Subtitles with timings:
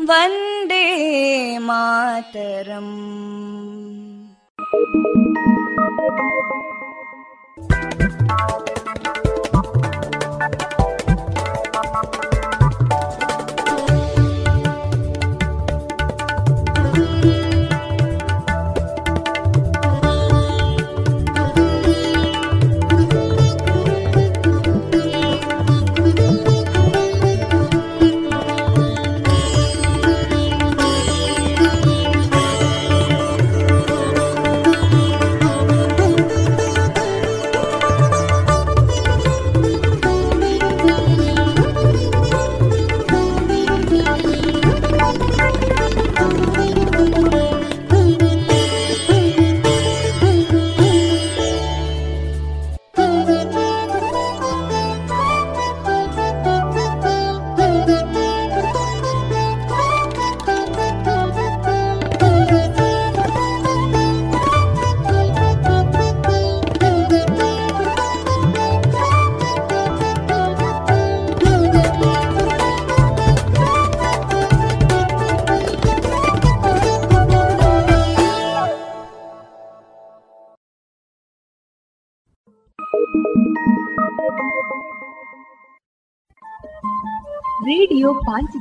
[0.00, 0.84] वन्दे
[1.66, 2.94] मातरम्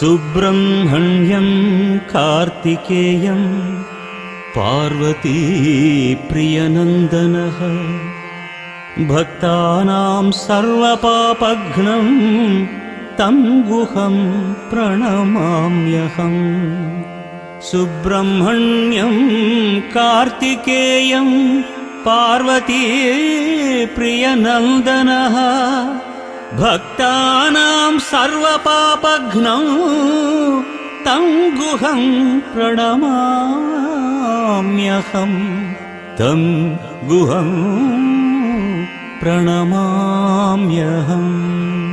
[0.00, 1.46] सुब्रह्मण्यं
[1.98, 3.40] कार्तिकेयं
[4.56, 5.58] पार्वतीप्रियनन्दनः।
[9.08, 12.06] भक्तानां सर्वपापघ्नं
[13.18, 13.36] तं
[13.70, 14.16] गुहं
[14.70, 16.42] प्रणमाम्यहम्
[17.70, 19.16] सुब्रह्मण्यं
[19.80, 21.30] कार्तिकेयं
[22.06, 22.84] पार्वती
[23.86, 25.38] प्रियनन्दनः
[26.52, 29.62] भक्तानां सर्वपापघ्नौ
[31.04, 35.32] तं गुहं प्रणमाम्यहं।
[36.18, 36.40] तं
[37.08, 37.48] गुहं
[39.20, 41.87] प्रणमाम्यहम्।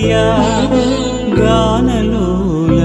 [0.00, 0.16] ಪ್ರಿಯ
[1.38, 2.80] ಗಾನಲೋಲ,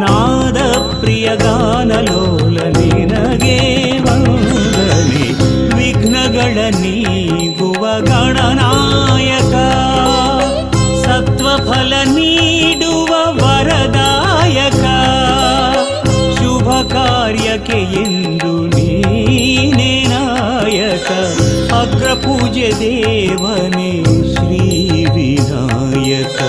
[0.00, 0.58] ನಾದ
[1.00, 3.56] ಪ್ರಿಯ ಗಾನಲೋಲ, ನಿನಗೆ
[4.06, 5.24] ವಂದನೆ
[5.76, 7.84] ವಿಘ್ನಗಳ ನೀಗುವ
[11.04, 14.84] ಸತ್ವ ಫಲ ನೀಡುವ ವರದಾಯಕ.
[16.38, 19.92] ಶುಭ ಕಾರ್ಯಕ್ಕೆ ಎಂದು ನೀನೇ
[21.84, 26.40] ಅಗ್ರಪೂಜೆ ದೇವನೇ, ಶ್ರೀ ವಿನಾಯಕ.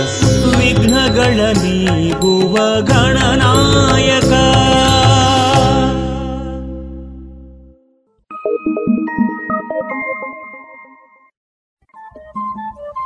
[0.59, 4.23] ವಿಘ್ನಗಳ ನೀಗುವ ಗಣನಾಯಕ.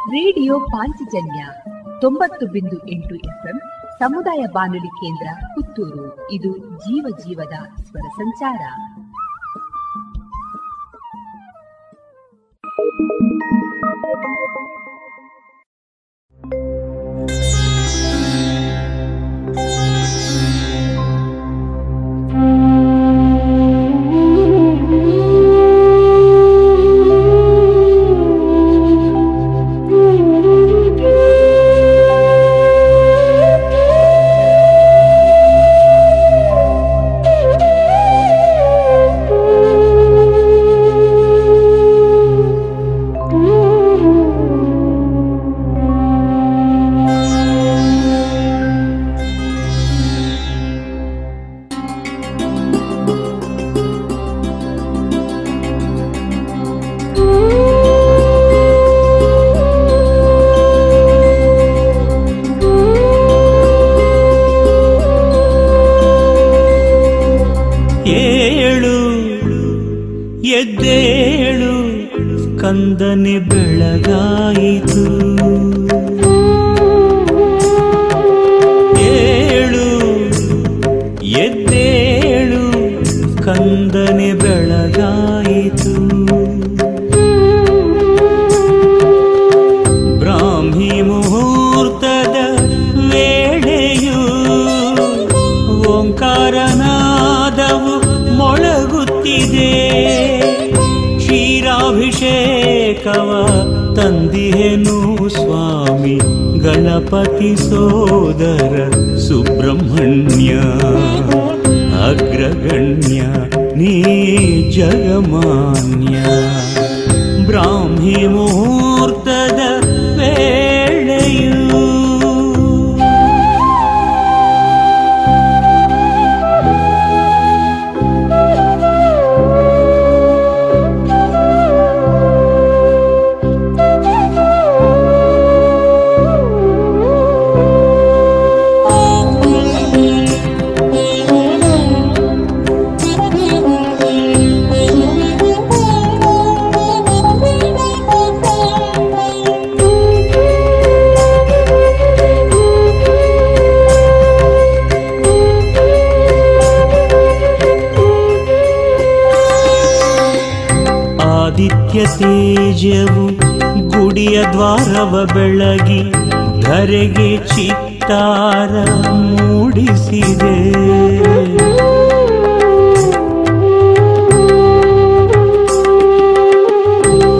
[0.10, 1.46] ರೇಡಿಯೋ ಪಾಂಚಜನ್ಯ
[2.02, 3.62] ತೊಂಬತ್ತು ಬಿಂದು ಎಂಟು ಎಫ್ಎಂ
[4.00, 6.32] ಸಮುದಾಯ ಬಾನುಲಿ ಕೇಂದ್ರ ಪುತ್ತೂರು.
[6.32, 8.60] ಇದು ಜೀವ ಜೀವದ ಸ್ವರ ಸಂಚಾರ.
[12.80, 14.70] ಏಳು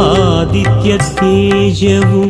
[0.10, 2.22] ಆದಿತ್ಯ ತೇಜವು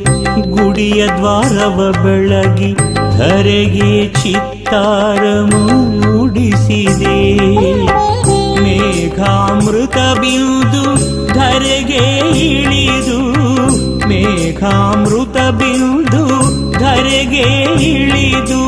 [0.51, 2.71] ಗುಡಿಯ ದ್ವಾರವ ಬೆಳಗಿ
[3.17, 7.17] ಧರೆಗೆ ಚಿತ್ತಾರ ಮೂಡಿಸಿದೆ.
[8.63, 10.83] ಮೇಘಾಮೃತ ಬಿಂದು
[11.33, 12.03] ಧರೆಗೆ
[12.47, 13.19] ಇಳಿದು,
[14.07, 16.23] ಮೇಘಾಮೃತ ಬಿಂದು
[16.79, 17.47] ಧರೆಗೆ
[17.91, 18.58] ಇಳಿದು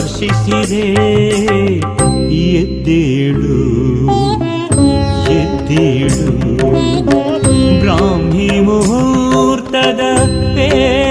[0.00, 0.86] ಸ್ಪರ್ಶಿಸಿದೆ.
[2.34, 3.60] ಎದ್ದೇಳು
[5.30, 6.30] ಎದ್ದೇಳು.
[7.80, 10.00] ಬ್ರಾಹ್ಮಿ ಮುಹೂರ್ತದ
[10.54, 11.09] ವೇಳೆಯು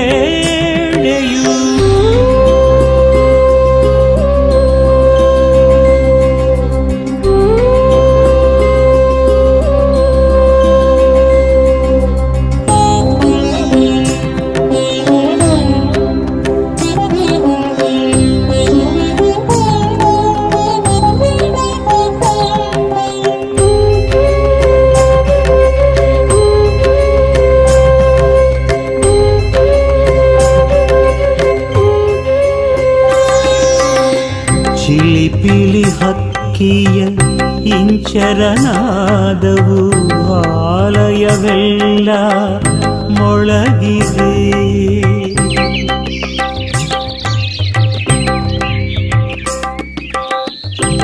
[38.13, 39.81] ಶರಣಾದವು
[40.67, 42.09] ಆಲಯವೆಲ್ಲ
[43.19, 44.29] ಮೊಳಗಿದೆ.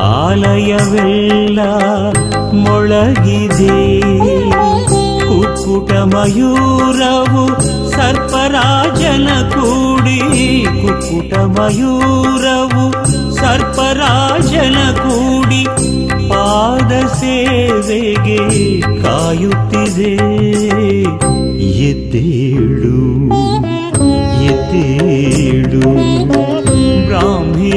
[0.00, 1.60] ಆಲಯವೆಲ್ಲ
[2.52, 4.00] ಮೊಳಗಿದೆ.
[5.28, 7.63] ಕುಕ್ಕುಟ ಮಯೂರವು
[8.54, 10.18] ಸರ್ಪರಾಜನ ಕೂಡಿ
[10.64, 12.84] ಕುಕ್ಕುಟ ಮಯೂರವು
[13.34, 15.62] ಸರ್ಪರಾಜನ ಕೂಡಿ
[16.28, 18.38] ಪಾದ ಸೇವೆಗೆ
[19.02, 20.12] ಕಾಯುತ್ತಿದೆ.
[21.88, 22.98] ಎದ್ದೇಳು
[24.44, 25.82] ಎದ್ದೇಳು
[27.06, 27.72] ಬ್ರಾಹ್ಮಿ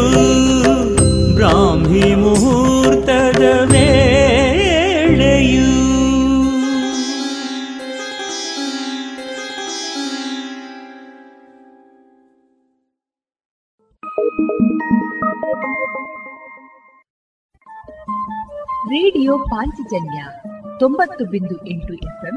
[1.35, 5.69] ಬ್ರಾಹ್ಮಿ ಮುಹೂರ್ತದ ವೇಳೆಯು.
[18.87, 20.21] ರೇಡಿಯೋ ಪಾಂಚಜನ್ಯ
[20.79, 22.37] ತೊಂಬತ್ತು ಬಿಂದು ಎಂಟು ಎಫ್ಎಂ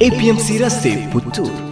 [0.00, 1.71] APMC ರಸ್ತೆ ಪುತ್ತೂರು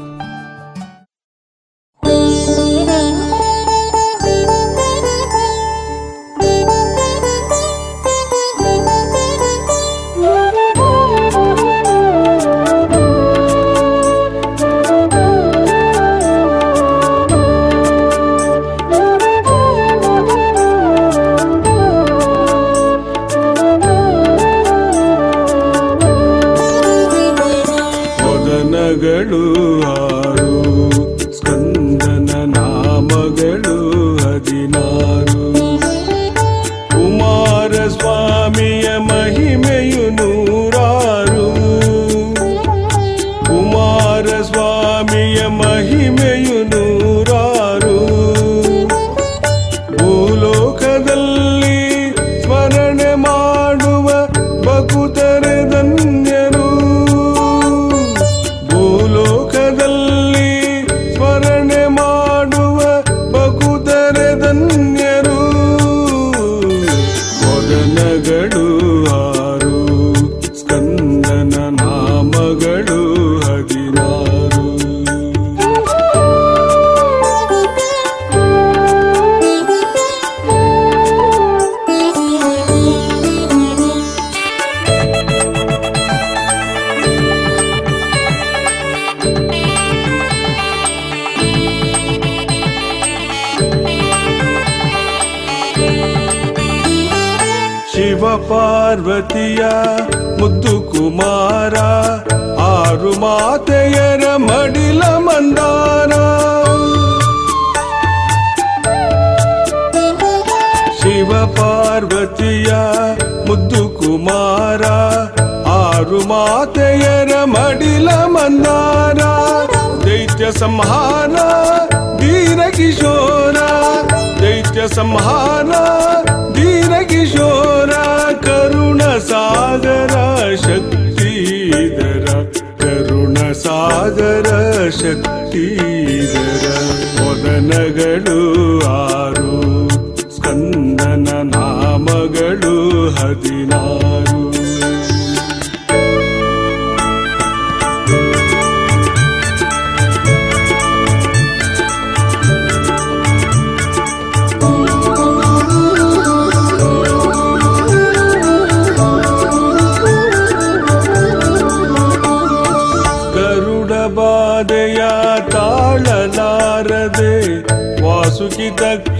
[168.76, 169.19] تك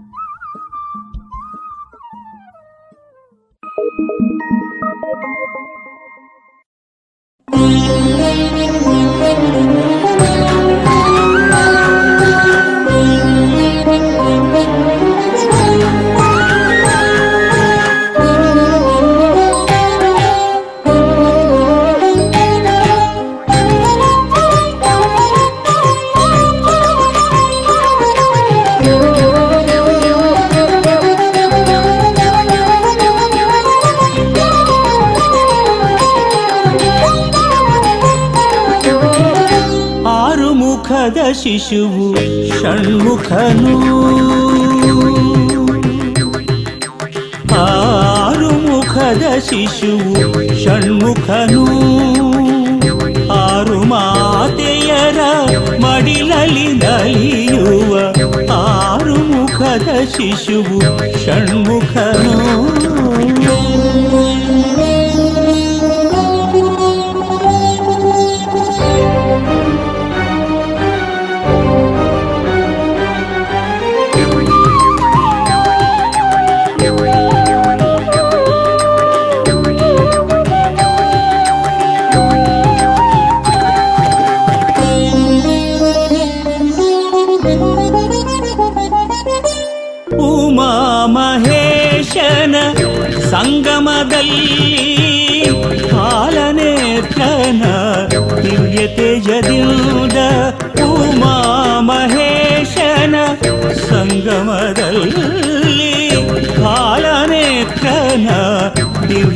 [3.77, 4.95] ななな
[5.75, 5.80] な。
[41.31, 42.05] ಮುಖದ ಶಿಶುವು
[42.55, 43.75] ಷಣ್ಮುಖನು
[47.59, 50.25] ಆರು ಮುಖದ ಶಿಶುವು
[50.63, 51.63] ಷಣ್ಮುಖನು
[53.37, 55.21] ಆರು ಮಾತೆಯರ
[55.85, 57.93] ಮಡಿಲಲಿ ನಲಿಯುವ
[58.59, 60.79] ಆರು ಮುಖದ ಶಿಶುವು
[61.23, 62.35] ಷಣ್ಮುಖನು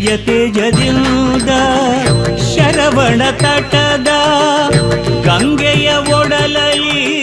[0.05, 1.51] ದಿವ್ಯ ತೇಜದಿಂದ
[2.49, 4.09] ಶರವಣ ತಟದ
[5.25, 5.87] ಗಂಗೆಯ
[6.17, 7.14] ಒಡಲಲಿ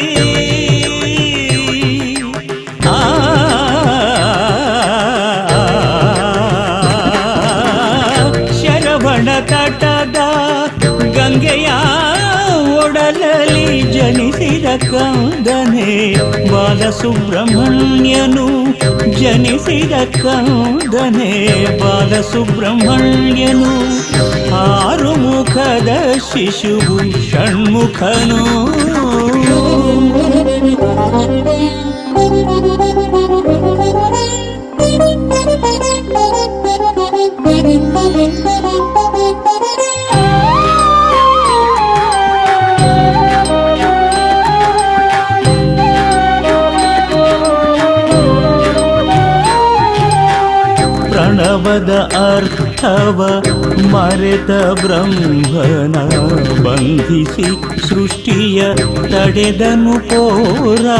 [16.94, 18.46] ಬಾಲಸುಬ್ರಹ್ಮಣ್ಯನು
[19.18, 21.30] ಜನಿಸಿದ ಕಂದನೆ
[21.82, 23.72] ಬಾಲಸುಬ್ರಹ್ಮಣ್ಯನು
[24.62, 25.90] ಆರು ಮುಖದ
[26.28, 28.42] ಶಿಶುವು ಷಣ್ಮುಖನು
[51.72, 53.20] पद अर्थव
[53.92, 55.94] मरेत ब्रह्मण
[56.64, 57.46] बन्धिसि
[57.84, 58.60] सृष्टिय
[59.12, 60.98] तडेदनु पोरा।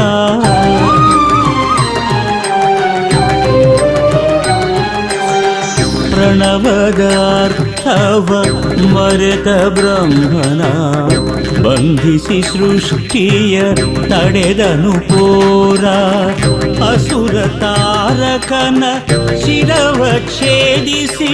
[6.13, 7.47] प्रणवदार्थव
[8.95, 10.73] मरेत ब्रह्मणा
[11.64, 13.56] ಬಂಧಿಸಿ ಸೃಷ್ಟಿಯ
[14.10, 15.84] ತಡೆದನು ಪೋರ
[16.88, 18.84] ಅಸುರ ತಾರಕನ
[19.44, 20.00] ಶಿರವ
[20.36, 21.32] ಛೇದಿಸಿ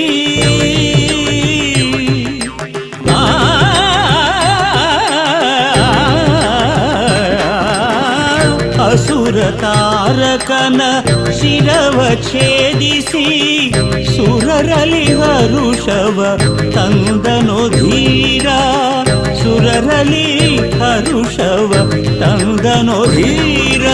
[3.14, 3.23] ಆ
[8.87, 10.81] ಅಸುರ ತಾರಕನ
[11.38, 13.27] ಶಿರವ ಛೇದಿಸಿ
[14.14, 16.18] ಸುರರಲಿ ಹರುಷವ
[16.77, 18.49] ತಂದನು ಧೀರ
[19.59, 20.27] ಸುರರಲಿ
[20.81, 21.70] ಹರುಷವ
[22.20, 23.87] ತಂದನು ಧೀರ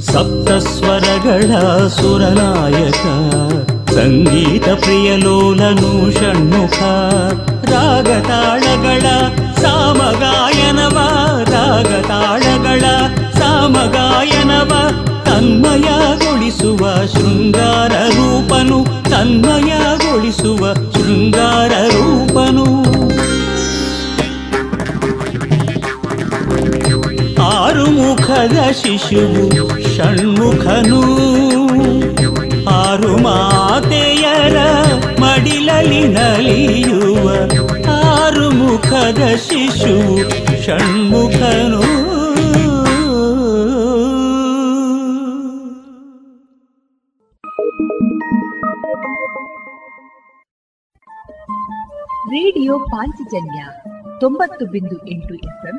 [0.00, 1.50] ಸಪ್ತಸ್ವರಗಳ
[1.88, 3.02] ಸುರನಾಯಕ,
[3.94, 6.78] ಸಂಗೀತ ಪ್ರಿಯಲೋಲನು ಷಣ್ಮುಖ,
[7.70, 9.06] ರಾಗತಾಳಗಳ
[9.60, 10.98] ಸಾಮಗಾಯನವ
[11.50, 12.84] ರಾಗತಾಳಗಳ
[13.38, 14.72] ಸಾಮಗಾಯನವ,
[15.24, 22.99] ತನ್ಮಯಗೊಳಿಸುವ ಶೃಂಗಾರ ರೂಪನು, ತನ್ಮಯಗೊಳಿಸುವ ಶೃಂಗಾರ ರೂಪನು.
[28.30, 29.44] ಮುಖದ ಶಿಶುವು
[29.94, 31.00] ಷಣ್ಮುಖನು
[32.70, 34.58] ಆರು ಮಾತೆಯರ
[35.20, 37.26] ಮಡಿಲಲಿ ನಲಿಯುವ
[37.94, 40.16] ಆರು ಮುಖದ ಶಿಶುವು
[40.62, 41.82] ಷಣ್ಮುಖನು.
[52.26, 53.60] ರೇಡಿಯೋ ಪಾಂಚಜನ್ಯ
[54.20, 55.78] ತೊಂಬತ್ತು ಬಿಂದು ಎಂಟು ಎಫ್ಎಂ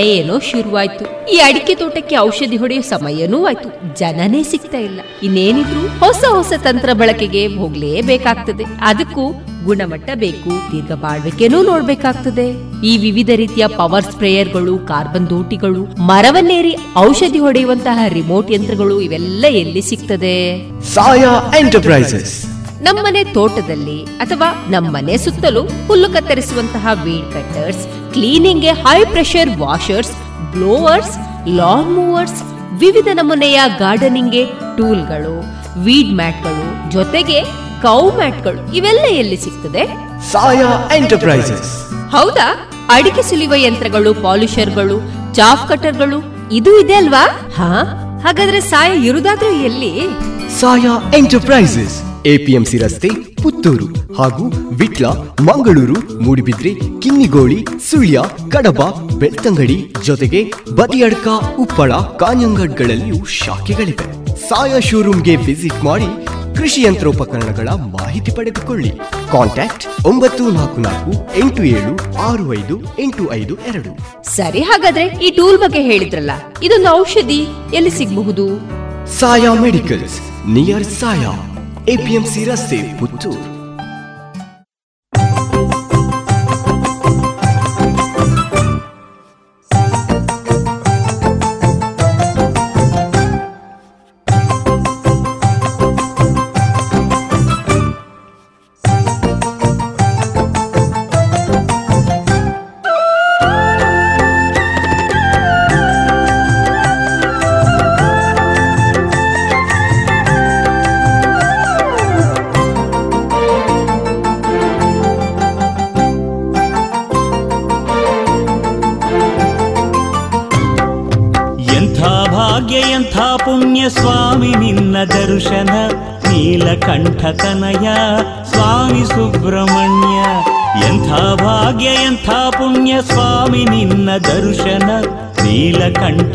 [0.00, 1.32] ಏನೋ ಶುರುವಾಯ್ತು.
[1.32, 3.98] ಈ ಅಡಿಕೆ ತೋಟಕ್ಕೆ ಔಷಧಿ ಹೊಡೆಯೋ ಸಮಯನೂ ಆಯ್ತು.
[3.98, 5.00] ಜನನೇ ಸಿಗ್ತಾ ಇಲ್ಲ.
[5.22, 8.64] ಇನ್ನೇನಿದ್ರು ಹೊಸ ಹೊಸ ತಂತ್ರ ಬಳಕೆಗೆ ಹೋಗ್ಲೇಬೇಕಾಗ್ತದೆ.
[8.80, 9.32] ಅದಕ್ಕೂ
[9.64, 12.46] ಗುಣಮಟ್ಟ ಬೇಕು, ದೀರ್ಘ ಬಾಳ್ವಿಕೆನೂ ನೋಡ್ಬೇಕಾಗ್ತದೆ.
[12.86, 20.70] ಈ ವಿವಿಧ ರೀತಿಯ ಪವರ್ ಸ್ಪ್ರೇಯರ್ಗಳು, ಕಾರ್ಬನ್ ದೋಟಿಗಳು, ಮರವನ್ನೇರಿ ಔಷಧಿ ಹೊಡೆಯುವಂತಹ ರಿಮೋಟ್ ಯಂತ್ರಗಳು ಇವೆಲ್ಲ ಎಲ್ಲಿ ಸಿಗ್ತದೆ?
[20.82, 22.57] ಸಾಯಾ ಎಂಟರ್ಪ್ರೈಸಸ್.
[22.82, 30.12] ನಮ್ಮನೆ ತೋಟದಲ್ಲಿ ಅಥವಾ ನಮ್ಮನೆ ಸುತ್ತಲೂ ಹುಲ್ಲು ಕತ್ತರಿಸುವಂತಹ weed cutters ಕ್ಲೀನಿಂಗ್ಗೆ high pressure washers
[30.52, 35.34] blowers lawn mowers ವಿವಿಧ ನಮೂನೆಯ ಗಾರ್ಡನಿಂಗ್ಗೆ ಟೂಲ್ಗಳು
[35.76, 37.42] ವೀಡ್ ಮ್ಯಾಟ್ಗಳು ಜೊತೆಗೆ
[37.82, 39.82] ಕೌ ಮ್ಯಾಟ್ಗಳು ಇವೆಲ್ಲ ಎಲ್ಲಿ ಸಿಗ್ತದೆ?
[40.32, 41.90] ಸಾಯಾ ಎಂಟರ್ಪ್ರೈಸಸ್.
[42.10, 42.68] ಹೌದಾ?
[42.90, 44.96] ಅಡಿಕೆ ಸುಲಿಯುವ ಯಂತ್ರಗಳು ಪಾಲಿಷರ್ಗಳು
[45.34, 46.18] ಚಾಫ್ ಕಟರ್ಗಳು
[46.52, 47.24] ಇದು ಇದೆ ಅಲ್ವಾ?
[47.56, 47.70] ಹಾ?
[48.22, 49.92] ಹಾಗಾದ್ರೆ ಸಾಯ ಇರುದಾದ್ರೂ ಎಲ್ಲಿ?
[50.60, 52.26] ಸಾಯಾ ಎಂಟರ್ಪ್ರೈಸಸ್.
[52.26, 53.10] ಎಪಿಎಂಸಿ ರಸ್ತೆ
[53.42, 55.06] ಪುತ್ತೂರು ಹಾಗೂ ವಿಟ್ಲ
[55.40, 58.82] ಮಂಗಳೂರು ಮೂಡಿಬಿದ್ರೆ ಕಿನ್ನಿಗೋಳಿ ಸುಳ್ಯ ಕಡಬ
[59.18, 61.28] ಬೆಳ್ತಂಗಡಿ ಜೊತೆಗೆ ಬದಿಯಡ್ಕ
[61.58, 64.38] ಉಪ್ಪಳ ಕಾಂಜಂಗಡ್ಗಳಲ್ಲಿಯೂ ಶಾಖೆಗಳಿವೆ.
[64.48, 66.10] ಸಾಯಾ ಶೋರೂಮ್ಗೆ ವಿಸಿಟ್ ಮಾಡಿ
[66.58, 68.90] ಕೃಷಿ ಯಂತ್ರೋಪಕರಣಗಳ ಮಾಹಿತಿ ಪಡೆದುಕೊಳ್ಳಿ.
[69.32, 73.90] ಕಾಂಟ್ಯಾಕ್ಟ್ ಒಂಬತ್ತು ನಾಲ್ಕು ನಾಲ್ಕು ಎಂಟು ಏಳು ಆರು ಐದು ಎಂಟು ಐದು ಎರಡು.
[74.34, 76.30] ಸರಿ ಹಾಗಾದ್ರೆ ಈ ಟೂಲ್ ಬಗ್ಗೆ ಹೇಳಿದ್ರಲ್ಲ
[76.62, 77.40] ಇದೊಂದು ಔಷಧಿ
[77.74, 78.46] ಎಲ್ಲಿ ಸಿಗಬಹುದು?
[79.18, 81.32] Saya medicals near Saya
[81.88, 83.57] APMC ರಸ್ತೆ ಪುತ್ತೂರು.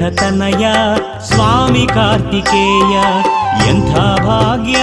[0.10, 0.66] ತನಯ
[1.22, 2.96] ಸ್ವಾಮಿ ಕಾರ್ತಿಕೇಯ
[3.70, 4.78] ಎಂಥ ಭಾಗ್ಯ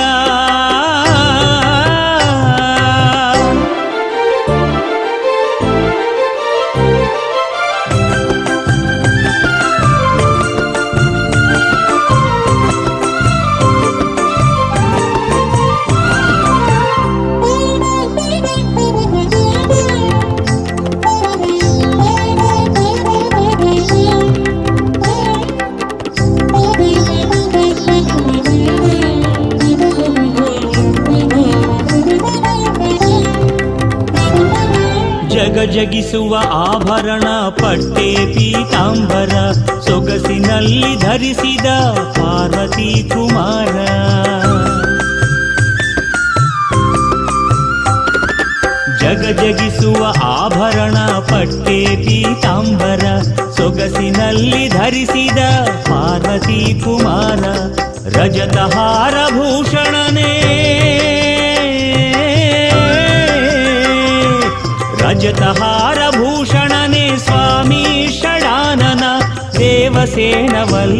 [41.19, 41.33] ಸೊಗಸಿನಲ್ಲಿ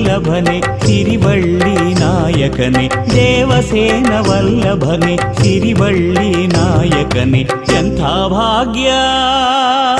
[0.00, 7.42] ल्लभनि क्षिरिवल्ली नायकनि देवसेन वल्लभनि चिरिवल्ली नायकनि
[7.72, 9.99] यन्था भाग्या।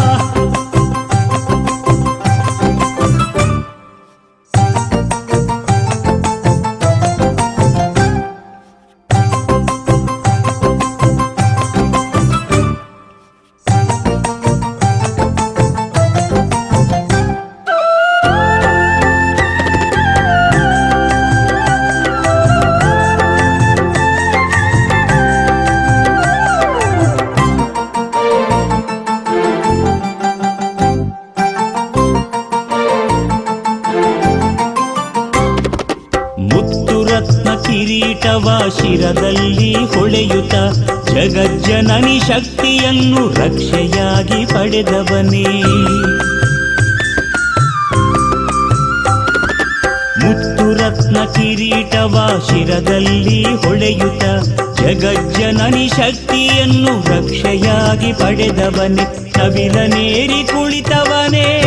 [58.81, 61.61] ಪಡೆದವನೇ ಕವಿಲನೇರಿ ಕುಳಿತವನೇ.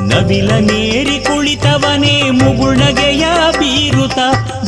[0.00, 4.18] ನವಿಲ ನೀರಿ ಕುಳಿತವನೇ ಮುಗುಳಗೆಯ ಬೀರುತ,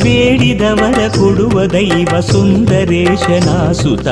[0.03, 4.07] ಬೇಡಿದವರ ಕೊಡುವ ದೈವ ಸುಂದರೇಶನಾಸುತ,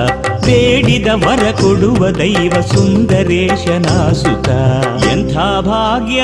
[0.46, 4.50] ಬೇಡಿದವರ ಕೊಡುವ ದೈವ ಸುಂದರೇಶನಾಸುತ.
[5.12, 6.24] ಎಂಥ ಭಾಗ್ಯ!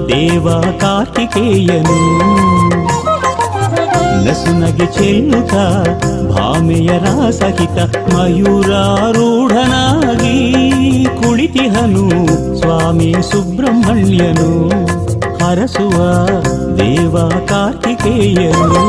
[0.10, 0.47] ದೇವ
[0.80, 1.97] ಕಾರ್ತಿಕೇಯನು
[4.26, 5.56] ನಸುನಗೆ ಚೆಲ್ಲುತ್ತ
[6.34, 7.06] ಭಾಮೆಯರ
[7.39, 7.78] ಸಹಿತ
[8.14, 8.68] ಮಯೂರಾರೂಢನಾಗಿ
[11.22, 12.06] ಕುಳಿತಿಹನು
[12.60, 14.52] ಸ್ವಾಮಿ ಸುಬ್ರಹ್ಮಣ್ಯನು
[15.45, 15.97] ಹರಸುವ
[16.78, 18.84] ದೇವ ಕಾರ್ತಿಕೇಯನು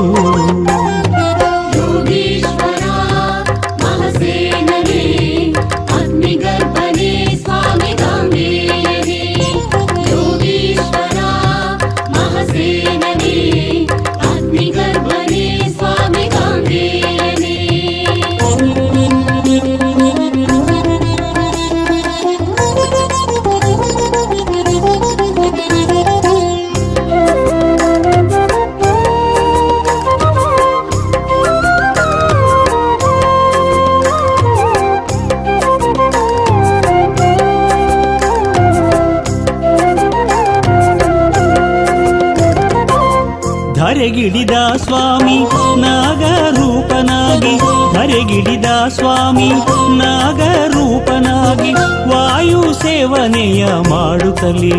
[53.27, 54.77] ಸೇವನೆಯ ಮಾಡುತ್ತಲೇ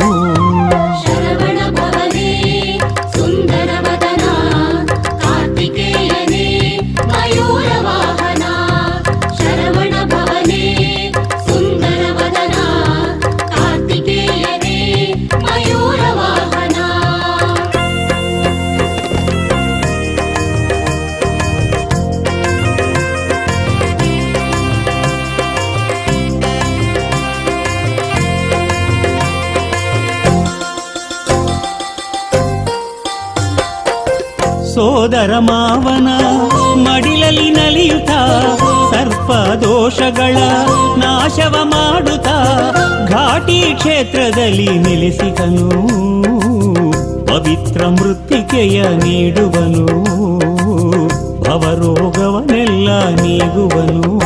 [35.09, 36.07] ಸೋದರ ಮಾವನ
[36.73, 38.09] ಮಡಿಲಲ್ಲಿ ನಲಿಯುತ್ತ,
[38.93, 39.31] ಸರ್ಪ
[39.63, 40.37] ದೋಷಗಳ
[40.97, 42.27] ನಾಶವ ಮಾಡುತ್ತ,
[43.11, 45.69] ಘಾಟಿ ಕ್ಷೇತ್ರದಲ್ಲಿ ನೆಲೆಸಿದನು.
[47.25, 49.85] ಪವಿತ್ರ ಮೃತ್ತಿಕೆಯ ನೀಡುವನು.
[51.43, 52.89] ಭವರೋಗವನೆಲ್ಲ
[53.21, 54.18] ನೀಗುವನು.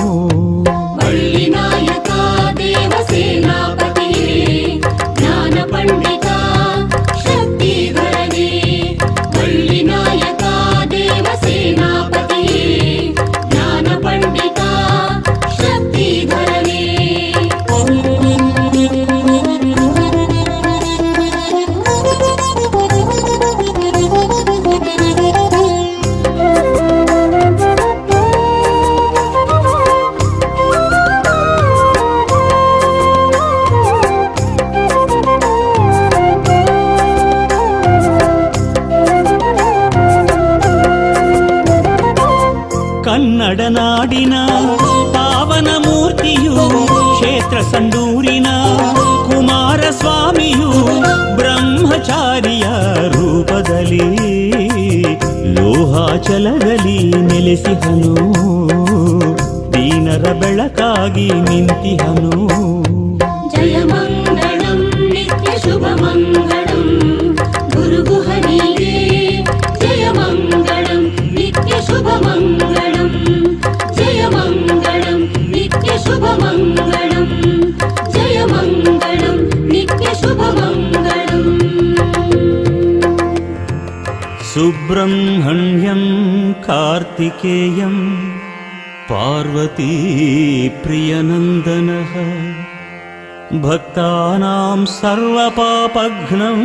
[93.63, 96.61] भक्तानां सर्वपापघ्नं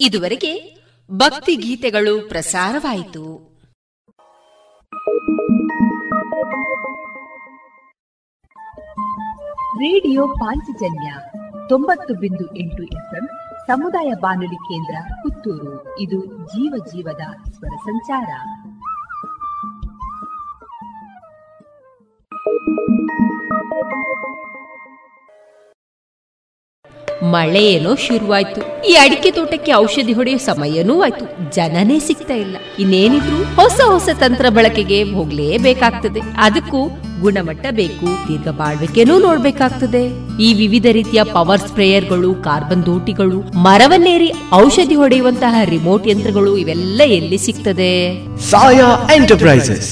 [0.01, 3.53] ಇದುವರೆಗೆ ಭಕ್ತಿ ಗೀತೆಗಳು ಪ್ರಸಾರವಾಯಿತು
[9.77, 11.15] ರೇಡಿಯೋ ಪಾಂಚಜನ್ಯ
[11.69, 13.29] ತೊಂಬತ್ತು ಬಿಂದು ಎಂಟು ಎಫ್ಎಂ
[13.68, 16.00] ಸಮುದಾಯ ಬಾನುಲಿ ಕೇಂದ್ರ ಪುತ್ತೂರು.
[16.00, 18.28] ಇದು ಜೀವ ಜೀವದ ಸ್ವರ ಸಂಚಾರ.
[27.24, 28.88] ಮಳೆ ಏನೋ ಶುರುವಾಯ್ತು.
[28.90, 31.56] ಈ ಅಡಿಕೆ ತೋಟಕ್ಕೆ ಔಷಧಿ ಹೊಡೆಯೋ ಸಮಯನೂ ಆಯ್ತು.
[31.56, 32.58] ಜನನೇ ಸಿಗ್ತಾ ಇಲ್ಲ.
[32.80, 36.22] ಇನ್ನೇನಿದ್ರು ಹೊಸ ಹೊಸ ತಂತ್ರ ಬಳಕೆಗೆ ಹೋಗ್ಲೇಬೇಕಾಗ್ತದೆ.
[36.38, 36.90] ಅದಕ್ಕೂ
[37.22, 40.04] ಗುಣಮಟ್ಟ ಬೇಕು ದೀರ್ಘ ಬಾಳ್ವಿಕೆನೂ ನೋಡ್ಬೇಕಾಗ್ತದೆ.
[40.46, 44.30] ಈ ವಿವಿಧ ರೀತಿಯ ಪವರ್ ಸ್ಪ್ರೇಯರ್ಗಳು ಕಾರ್ಬನ್ ದೋಟಿಗಳು ಮರವನ್ನೇರಿ
[44.64, 47.92] ಔಷಧಿ ಹೊಡೆಯುವಂತಹ ರಿಮೋಟ್ ಯಂತ್ರಗಳು ಇವೆಲ್ಲ ಎಲ್ಲಿ ಸಿಗ್ತದೆ?
[48.52, 49.90] ಸಾಯಾ ಎಂಟರ್ಪ್ರೈಸಸ್.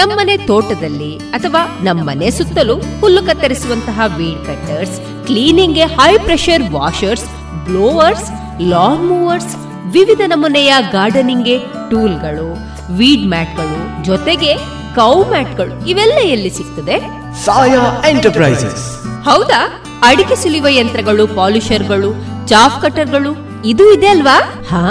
[0.00, 4.96] ನಮ್ಮನೆ ತೋಟದಲ್ಲಿ ಅಥವಾ ನಮ್ಮನೆ ಸುತ್ತಲೂ ಹುಲ್ಲು ಕತ್ತರಿಸುವಂತಹ weed cutters
[5.26, 7.26] ಕ್ಲೀನಿಂಗ್ಗೆ high pressure washers
[7.66, 8.26] blowers
[8.72, 9.52] lawn mowers
[9.96, 11.56] ವಿವಿಧ ನಮೂನೆಯ ಗಾರ್ಡನಿಂಗ್ಗೆ
[11.90, 12.48] ಟೂಲ್ಗಳು
[12.96, 14.52] ವೀಡ್ ಮ್ಯಾಟ್ಗಳು ಜೊತೆಗೆ
[14.94, 16.96] ಕೌ ಮ್ಯಾಟ್ಗಳು ಇವೆಲ್ಲ ಎಲ್ಲಿ ಸಿಗ್ತದೆ?
[17.44, 18.84] ಸಾಯಾ ಎಂಟರ್ಪ್ರೈಸಸ್.
[19.24, 19.60] ಹೌದಾ?
[20.02, 22.10] ಅಡಿಕೆ ಸುಲಿಯುವ ಯಂತ್ರಗಳು ಪಾಲಿಷರ್ಗಳು
[22.48, 23.32] ಚಾಫ್ ಕಟರ್ಗಳು
[23.64, 24.38] ಇದು ಇದೆ ಅಲ್ವಾ?
[24.70, 24.84] ಹಾ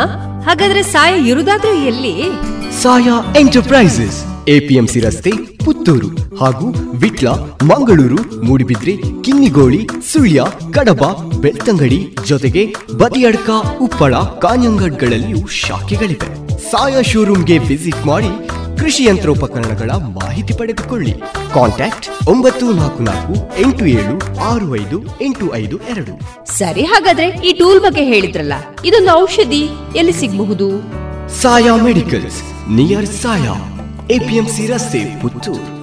[0.46, 2.14] ಹಾಗಾದ್ರೆ ಸಾಯಾ ಇರುದಾದ್ರೂ ಎಲ್ಲಿ?
[2.82, 4.48] ಸಾಯಾ ಎಂಟರ್ಪ್ರೈಸಸ್.
[4.48, 5.32] ಎಪಿಎಂಸಿ ರಸ್ತೆ
[5.66, 7.28] ಪುತ್ತೂರು ಹಾಗೂ ವಿಟ್ಲ
[7.64, 10.44] ಮಂಗಳೂರು ಮೂಡಿಬಿದ್ರೆ ಕಿನ್ನಿಗೋಳಿ ಸುಳ್ಯ
[10.74, 11.04] ಕಡಬ
[11.42, 13.50] ಬೆಳ್ತಂಗಡಿ ಜೊತೆಗೆ ಬದಿಯಡ್ಕ
[13.82, 16.30] ಉಪ್ಪಳ ಕಾಂಜಂಗಡ್ಗಳಲ್ಲಿಯೂ ಶಾಖೆಗಳಿವೆ.
[16.72, 18.32] ಸಾಯಾ ಶೋರೂಮ್ಗೆ ವಿಸಿಟ್ ಮಾಡಿ
[18.78, 21.14] ಕೃಷಿ ಯಂತ್ರೋಪಕರಣಗಳ ಮಾಹಿತಿ ಪಡೆದುಕೊಳ್ಳಿ.
[21.54, 26.46] ಕಾಂಟ್ಯಾಕ್ಟ್ ಒಂಬತ್ತು ನಾಲ್ಕು ನಾಲ್ಕು ಎಂಟು ಏಳು ಆರು ಐದು ಎಂಟು ಐದು ಎರಡು.
[26.46, 28.54] ಸರಿ ಹಾಗಾದ್ರೆ ಈ ಟೂಲ್ ಬಗ್ಗೆ ಹೇಳಿದ್ರಲ್ಲ
[28.86, 29.64] ಇದೊಂದು ಔಷಧಿ
[29.96, 30.70] ಎಲ್ಲಿ ಸಿಗಬಹುದು?
[31.42, 33.56] Saya medicals near Saya
[34.12, 35.83] APMC ರಸ್ತೆ ಪುತ್ತೂರು.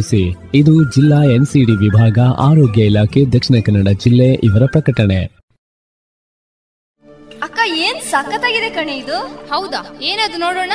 [0.55, 5.41] ಇದು ಜಿಲ್ಲಾ ಎನ್ಸಿಡಿ ವಿಭಾಗ ಆರೋಗ್ಯ ಇಲಾಖೆ ದಕ್ಷಿಣ ಕನ್ನಡ ಜಿಲ್ಲೆ ಇವರ ಪ್ರಕಟಣೆ.
[7.43, 9.17] ಅಕ್ಕ ಏನ್ ಸಖತ್ತಾಗಿದೆ ಕಣೆ ಇದು?
[9.47, 9.99] ಹೌದಾ?
[10.01, 10.71] ಏನದು ನೋಡೋಣ?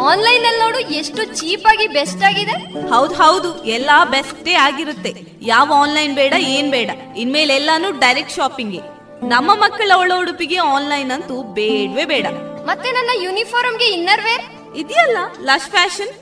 [0.00, 2.88] ಆನ್ಲೈನ್ ಅಲ್ಲಿ ನೋಡು ಎಷ್ಟು ಚೀಪ್ ಆಗಿ ಬೆಸ್ಟ್ ಆಗಿದೆ.
[2.88, 5.14] ಹೌದ್ ಹೌದು ಎಲ್ಲಾ ಬೆಸ್ಟೇ ಆಗಿರುತ್ತೆ.
[5.42, 6.90] ಯಾವ ಆನ್ಲೈನ್ ಬೇಡ ಏನ್ ಬೇಡ.
[7.16, 8.80] ಇನ್ಮೇಲೆ ಎಲ್ಲಾನು ಡೈರೆಕ್ಟ್ ಶಾಪಿಂಗ್.
[9.28, 12.26] ನಮ್ಮ ಮಕ್ಕಳ ಒಳ ಉಡುಪಿಗೆ ಆನ್ಲೈನ್ ಅಂತೂ ಬೇಡವೇ ಬೇಡ.
[12.66, 16.21] ಮತ್ತೆ ನನ್ನ ಯೂನಿಫಾರ್ಮ್ಗೆ ಇನ್ನರ್ ವೇರ್ ಇದೆಯಲ್ಲ ಲಶ್ ಫ್ಯಾಷನ್?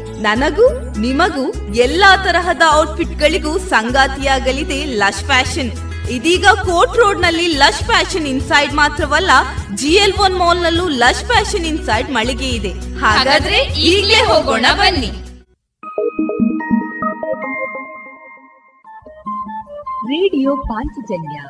[0.21, 5.71] ನನಗೂ, ನಿಮಗೂ ಎಲ್ಲಾ ತರಹದ ಔಟ್ಫಿಟ್ ಗಳಿಗೂ ಸಂಗಾತಿಯಾಗಲಿದೆ ಲಶ್ ಫ್ಯಾಷನ್.
[6.09, 9.29] ಇದೀಗ ಕೋರ್ಟ್ ರೋಡ್ನಲ್ಲಿ ಲಶ್ ಫ್ಯಾಷನ್ ಇನ್ಸೈಡ್ ಮಾತ್ರವಲ್ಲ
[9.75, 12.71] ಜಿಎಲ್ ಒನ್ ಮಾಲ್ ನಲ್ಲೂ ಲಶ್ ಫ್ಯಾಷನ್ ಇನ್ಸೈಡ್ ಮಳಿಗೆ ಇದೆ.
[12.99, 15.11] ಹಾಗಾದ್ರೆ ಈಗಲೇ ಹೋಗೋಣ ಬನ್ನಿ.
[20.05, 21.41] ರೇಡಿಯೋ ಪಾಂಚಜನ್ಯ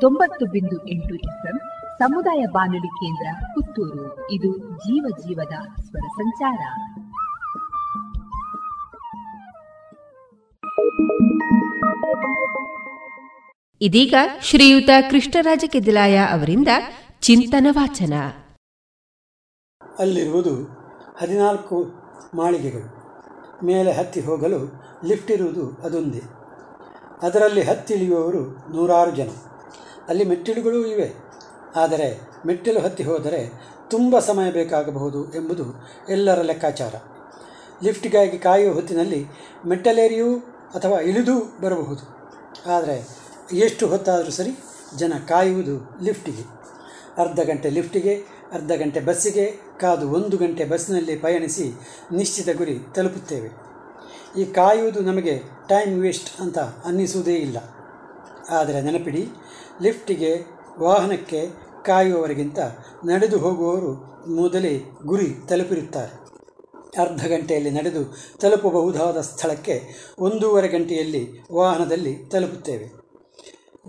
[0.00, 1.58] ತೊಂಬತ್ತು ಬಿಂದು ಎಂಟು ಎಫ್ಎಂ
[1.98, 4.30] ಸಮುದಾಯ ಬಾನುಲಿ ಕೇಂದ್ರ ಪುತ್ತೂರು.
[4.30, 6.58] ಇದು ಜೀವ ಜೀವದ ಸ್ವರ ಸಂಚಾರ.
[13.80, 16.68] ಇದೀಗ ಶ್ರೀಯುತ ಕೃಷ್ಣರಾಜ ಕೆದಿಲಾಯ ಅವರಿಂದ
[17.20, 18.12] ಚಿಂತನ ವಾಚನ.
[19.98, 20.54] ಅಲ್ಲಿರುವುದು
[21.18, 21.86] ಹದಿನಾಲ್ಕು
[22.34, 23.04] ಮಾಳಿಗೆಗಳು.
[23.64, 26.22] ಮೇಲೆ ಹತ್ತಿ ಹೋಗಲು ಲಿಫ್ಟ್ ಇರುವುದು ಅದೊಂದೇ.
[27.22, 28.42] ಅದರಲ್ಲಿ ಹತ್ತಿಳಿಯುವವರು
[28.76, 29.28] ನೂರಾರು ಜನ.
[30.08, 31.12] ಅಲ್ಲಿ ಮೆಟ್ಟಿಲುಗಳೂ ಇವೆ.
[31.76, 33.52] ಆದರೆ ಮೆಟ್ಟಿಲು ಹತ್ತಿ ಹೋದರೆ
[33.90, 35.64] ತುಂಬ ಸಮಯ ಬೇಕಾಗಬಹುದು ಎಂಬುದು
[36.08, 36.94] ಎಲ್ಲರ ಲೆಕ್ಕಾಚಾರ.
[37.84, 39.26] ಲಿಫ್ಟ್ಗಾಗಿ ಕಾಯುವ ಹೊತ್ತಿನಲ್ಲಿ
[39.66, 40.42] ಮೆಟ್ಟಲೇರಿಯೂ
[40.74, 42.14] ಅಥವಾ ಇಳಿದು ಬರಬಹುದು.
[42.70, 43.08] ಆದರೆ
[43.52, 44.50] ಎಷ್ಟು ಹೊತ್ತಾದರೂ ಸರಿ
[44.96, 46.42] ಜನ ಕಾಯುವುದು ಲಿಫ್ಟಿಗೆ.
[47.18, 48.14] ಅರ್ಧ ಗಂಟೆ ಲಿಫ್ಟಿಗೆ,
[48.52, 51.72] ಅರ್ಧ ಗಂಟೆ ಬಸ್ಸಿಗೆ, ಕಾದು ಒಂದು ಗಂಟೆ ಬಸ್ನಲ್ಲಿ ಪಯಣಿಸಿ
[52.12, 53.50] ನಿಶ್ಚಿತ ಗುರಿ ತಲುಪುತ್ತೇವೆ.
[54.40, 57.56] ಈ ಕಾಯುವುದು ನಮಗೆ ಟೈಮ್ ವೇಸ್ಟ್ ಅಂತ ಅನ್ನಿಸುವುದೇ ಇಲ್ಲ.
[58.50, 59.28] ಆದರೆ ನೆನಪಿಡಿ,
[59.82, 60.46] ಲಿಫ್ಟಿಗೆ,
[60.78, 61.48] ವಾಹನಕ್ಕೆ
[61.84, 62.58] ಕಾಯುವವರಿಗಿಂತ
[63.04, 66.23] ನಡೆದು ಹೋಗುವವರು ಮೊದಲೇ ಗುರಿ ತಲುಪಿರುತ್ತಾರೆ.
[66.98, 68.02] ಅರ್ಧ ಗಂಟೆಯಲ್ಲಿ ನಡೆದು
[68.40, 69.82] ತಲುಪಬಹುದಾದ ಸ್ಥಳಕ್ಕೆ
[70.18, 71.22] ಒಂದೂವರೆ ಗಂಟೆಯಲ್ಲಿ
[71.52, 72.86] ವಾಹನದಲ್ಲಿ ತಲುಪುತ್ತೇವೆ.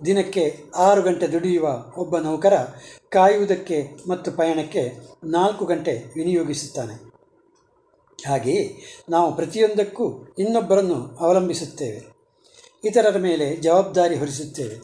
[0.06, 2.53] ದಿನಕ್ಕೆ ಆರು ಗಂಟೆ ದುಡಿಯುವ ಒಬ್ಬ ನೌಕರ
[3.10, 4.84] ಕಾಯುವುದಕ್ಕೆ ಮತ್ತು ಪಯಣಕ್ಕೆ
[5.24, 6.95] ನಾಲ್ಕು ಗಂಟೆ ವಿನಿಯೋಗಿಸುತ್ತಾನೆ.
[8.28, 8.64] ಹಾಗೆಯೇ
[9.10, 12.01] ನಾವು ಪ್ರತಿಯೊಂದಕ್ಕೂ ಇನ್ನೊಬ್ಬರನ್ನು ಅವಲಂಬಿಸುತ್ತೇವೆ.
[12.84, 14.78] ಇತರರ ಮೇಲೆ ಜವಾಬ್ದಾರಿ ಹೊರಿಸುತ್ತೇವೆ.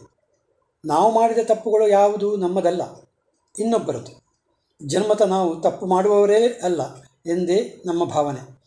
[0.85, 2.81] ನಾವು ಮಾಡಿದ ತಪ್ಪುಗಳು ಯಾವುದು ನಮ್ಮದಲ್ಲ,
[3.59, 4.11] ಇನ್ನೊಬ್ಬರದು.
[4.81, 6.81] ಜನ್ಮತ ನಾವು ತಪ್ಪು ಮಾಡುವವರೇ ಅಲ್ಲ.
[7.25, 8.61] ಎಂದೇ ನಮ್ಮ ಭಾವನೆ.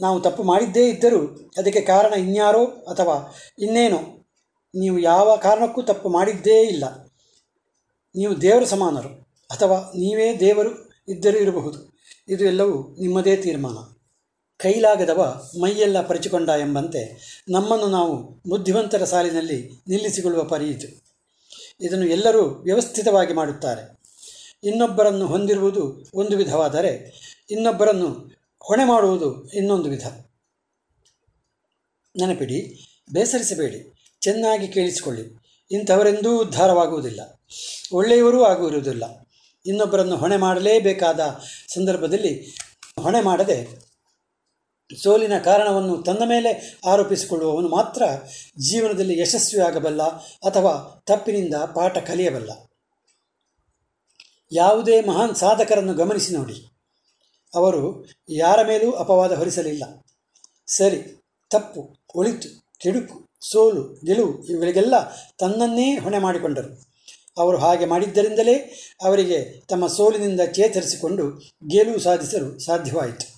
[0.00, 4.26] ನಾವು ತಪ್ಪು ಮಾಡಿದ್ದೇ ಇದ್ದರೂ ಅದಕ್ಕೆ ಕಾರಣ ಇನ್ಯಾರೋ ಅಥವಾ ಇನ್ನೇನೋ.
[4.74, 7.12] ನೀವು ಯಾವ ಕಾರಣಕ್ಕೂ ತಪ್ಪು ಮಾಡಿದ್ದೇ ಇಲ್ಲ.
[8.16, 9.08] ನೀವು ದೇವರ ಸಮಾನರು
[9.50, 11.98] ಅಥವಾ ನೀವೇ ದೇವರು ಇದ್ದರೂ ಇರಬಹುದು.
[12.28, 13.92] ಇದು ಎಲ್ಲವೂ ನಿಮ್ಮದೇ ತೀರ್ಮಾನ.
[14.56, 17.02] ಕೈಲಾಗದವ ಮೈಯೆಲ್ಲ ಪರಿಚಿಕೊಂಡ ಎಂಬಂತೆ
[17.48, 21.02] ನಮ್ಮನ್ನು ನಾವು ಬುದ್ಧಿವಂತರ ಸಾಲಿನಲ್ಲಿ ನಿಲ್ಲಿಸಿಕೊಳ್ಳುವ ಪರಿ ಇದು.
[21.80, 24.02] ಇದನ್ನು ಎಲ್ಲರೂ ವ್ಯವಸ್ಥಿತವಾಗಿ ಮಾಡುತ್ತಾರೆ.
[24.64, 27.22] ಇನ್ನೊಬ್ಬರನ್ನು ಹೊಂದಿರುವುದು ಒಂದು ವಿಧವಾದರೆ
[27.52, 28.30] ಇನ್ನೊಬ್ಬರನ್ನು
[28.60, 30.06] ಹೊಣೆ ಮಾಡುವುದು ಇನ್ನೊಂದು ವಿಧ.
[32.16, 35.42] ನೆನಪಿಡಿ, ಬೇಸರಿಸಬೇಡಿ, ಚೆನ್ನಾಗಿ ಕೇಳಿಸಿಕೊಳ್ಳಿ.
[35.70, 37.42] ಇಂಥವರೆಂದೂ ಉದ್ಧಾರವಾಗುವುದಿಲ್ಲ.
[37.92, 39.28] ಒಳ್ಳೆಯವರೂ ಆಗುವುದಿಲ್ಲ.
[39.66, 41.40] ಇನ್ನೊಬ್ಬರನ್ನು ಹೊಣೆ ಮಾಡಲೇಬೇಕಾದ
[41.74, 42.56] ಸಂದರ್ಭದಲ್ಲಿ
[43.00, 43.82] ಹೊಣೆ ಮಾಡದೆ
[45.02, 48.02] ಸೋಲಿನ ಕಾರಣವನ್ನು ತನ್ನ ಮೇಲೆ ಆರೋಪಿಸಿಕೊಳ್ಳುವವನು ಮಾತ್ರ
[48.58, 50.02] ಜೀವನದಲ್ಲಿ ಯಶಸ್ವಿಯಾಗಬಲ್ಲ
[50.46, 52.50] ಅಥವಾ ತಪ್ಪಿನಿಂದ ಪಾಠ ಕಲಿಯಬಲ್ಲ.
[54.52, 56.71] ಯಾವುದೇ ಮಹಾನ್ ಸಾಧಕರನ್ನು ಗಮನಿಸಿ ನೋಡಿ.
[57.54, 59.82] ಅವರು ಯಾರ ಮೇಲೂ ಅಪವಾದ ಹೊರಿಸಲಿಲ್ಲ.
[60.66, 64.94] ಸರಿ, ತಪ್ಪು ಒಳಿತು ಕೆಡುಕು, ಸೋಲು, ಗೆಲುವು ಇವುಗಳಿಗೆಲ್ಲ
[65.38, 66.92] ತನ್ನನ್ನೇ ಹೊಣೆ ಮಾಡಿಕೊಂಡರು.
[67.38, 68.54] ಅವರು ಹಾಗೆ ಮಾಡಿದ್ದರಿಂದಲೇ
[69.02, 71.38] ಅವರಿಗೆ ತಮ್ಮ ಸೋಲಿನಿಂದ ಚೇತರಿಸಿಕೊಂಡು
[71.68, 73.32] ಗೆಲುವು ಸಾಧಿಸಲು ಸಾಧ್ಯವಾಯಿತು.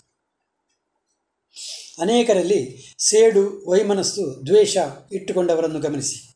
[2.00, 4.76] ಅನೇಕರಲ್ಲಿ ಸೇಡು, ವೈಮನಸ್ಸು, ದ್ವೇಷ
[5.12, 6.33] ಇಟ್ಟುಕೊಂಡವರನ್ನು ಗಮನಿಸಿ.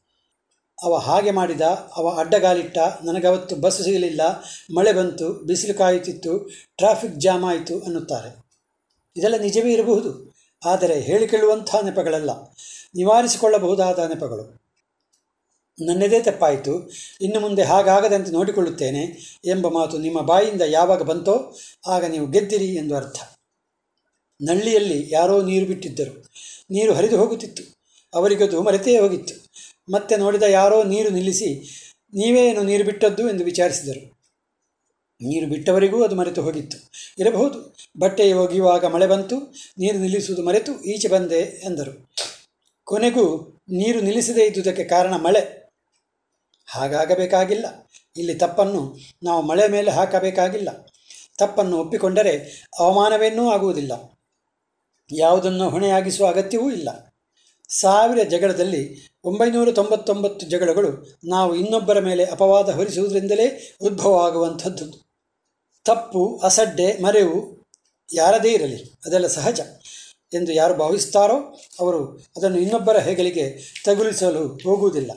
[0.83, 1.61] ಅವ ಹಾಗೆ ಮಾಡಿದ,
[1.97, 4.21] ಅವ ಅಡ್ಡಗಾಲಿಟ್ಟ, ನನಗವತ್ತು ಬಸ್ ಸಿಗಲಿಲ್ಲ,
[4.75, 8.47] ಮಳೆ ಬಂತು, ಬಿಸಿಲು ಕಾಯುತ್ತಿತ್ತು, ಟ್ರಾಫಿಕ್ ಜಾಮ್ ಆಯಿತು ಅನ್ನುತ್ತಾರೆ.
[9.17, 10.35] ಇದೆಲ್ಲ ನಿಜವೇ ಇರಬಹುದು?
[10.65, 12.31] ಆದರೆ ಹೇಳಿಕೊಳ್ಳುವಂಥ ನೆಪಗಳಲ್ಲ.
[12.95, 14.69] ನಿವಾರಿಸಿಕೊಳ್ಳಬಹುದಾದ ನೆಪಗಳು.
[15.87, 16.91] ನನ್ನದೇ ತಪ್ಪಾಯಿತು.
[17.21, 19.03] ಇನ್ನು ಮುಂದೆ ಹಾಗಾಗದಂತೆ ನೋಡಿಕೊಳ್ಳುತ್ತೇನೆ
[19.45, 23.21] ಎಂಬ ಮಾತು ನಿಮ್ಮ ಬಾಯಿಂದ ಯಾವಾಗ ಬಂತೋ ಆಗ ನೀವು ಗೆದ್ದಿರಿ ಎಂದು ಅರ್ಥ.
[24.41, 26.27] ನಳ್ಳಿಯಲ್ಲಿ ಯಾರೋ ನೀರು ಬಿಟ್ಟಿದ್ದರು.
[26.71, 27.79] ನೀರು ಹರಿದು ಹೋಗುತ್ತಿತ್ತು.
[28.15, 29.49] ಅವರಿಗದು ಮರೆತೇ ಹೋಗಿತ್ತು.
[29.91, 31.79] ಮತ್ತೆ ನೋಡಿದ ಯಾರೋ ನೀರು ನಿಲ್ಲಿಸಿ
[32.15, 34.19] ನೀವೇನು ನೀರು ಬಿಟ್ಟದ್ದು ಎಂದು ವಿಚಾರಿಸಿದರು.
[35.21, 36.91] ನೀರು ಬಿಟ್ಟವರಿಗೂ ಅದು ಮರೆತು ಹೋಗಿತ್ತು.
[37.19, 42.11] ಇರಬಹುದು, ಬಟ್ಟೆ ಒಗೆಯುವಾಗ ಮಳೆ ಬಂತು, ನೀರು ನಿಲ್ಲಿಸುವುದು ಮರೆತು ಈಚೆ ಬಂದೆ ಎಂದರು.
[42.85, 45.71] ಕೊನೆಗೂ ನೀರು ನಿಲ್ಲಿಸದೇ ಇದ್ದುದಕ್ಕೆ ಕಾರಣ ಮಳೆ.
[46.67, 47.67] ಹಾಗಾಗಬೇಕಾಗಿಲ್ಲ.
[48.17, 50.69] ಇಲ್ಲಿ ತಪ್ಪನ್ನು ನಾವು ಮಳೆ ಮೇಲೆ ಹಾಕಬೇಕಾಗಿಲ್ಲ.
[51.39, 54.19] ತಪ್ಪನ್ನು ಒಪ್ಪಿಕೊಂಡರೆ ಅವಮಾನವೇನೂ ಆಗುವುದಿಲ್ಲ.
[55.13, 57.15] ಯಾವುದನ್ನು ಹೊಣೆಯಾಗಿಸುವ ಅಗತ್ಯವೂ ಇಲ್ಲ.
[57.69, 65.09] ಸಾವಿರ ಜಗಳದಲ್ಲಿ ಒಂಬೈನೂರ ತೊಂಬತ್ತೊಂಬತ್ತು ಜಗಳಗಳು ನಾವು ಇನ್ನೊಬ್ಬರ ಮೇಲೆ ಅಪವಾದ ಹೊರಿಸುವುದರಿಂದಲೇ ಉದ್ಭವ ಆಗುವಂಥದ್ದು
[65.85, 67.67] ತಪ್ಪು, ಅಸಡ್ಡೆ, ಮರೆವು
[68.15, 69.61] ಯಾರದೇ ಇರಲಿ, ಅದೆಲ್ಲ ಸಹಜ
[70.35, 75.11] ಎಂದು ಯಾರು ಭಾವಿಸ್ತಾರೋ ಅವರು ಅದನ್ನು ಇನ್ನೊಬ್ಬರ ಹೆಗಲಿಗೆ ತಗುಲಿಸಲು ಹೋಗುವುದಿಲ್ಲ.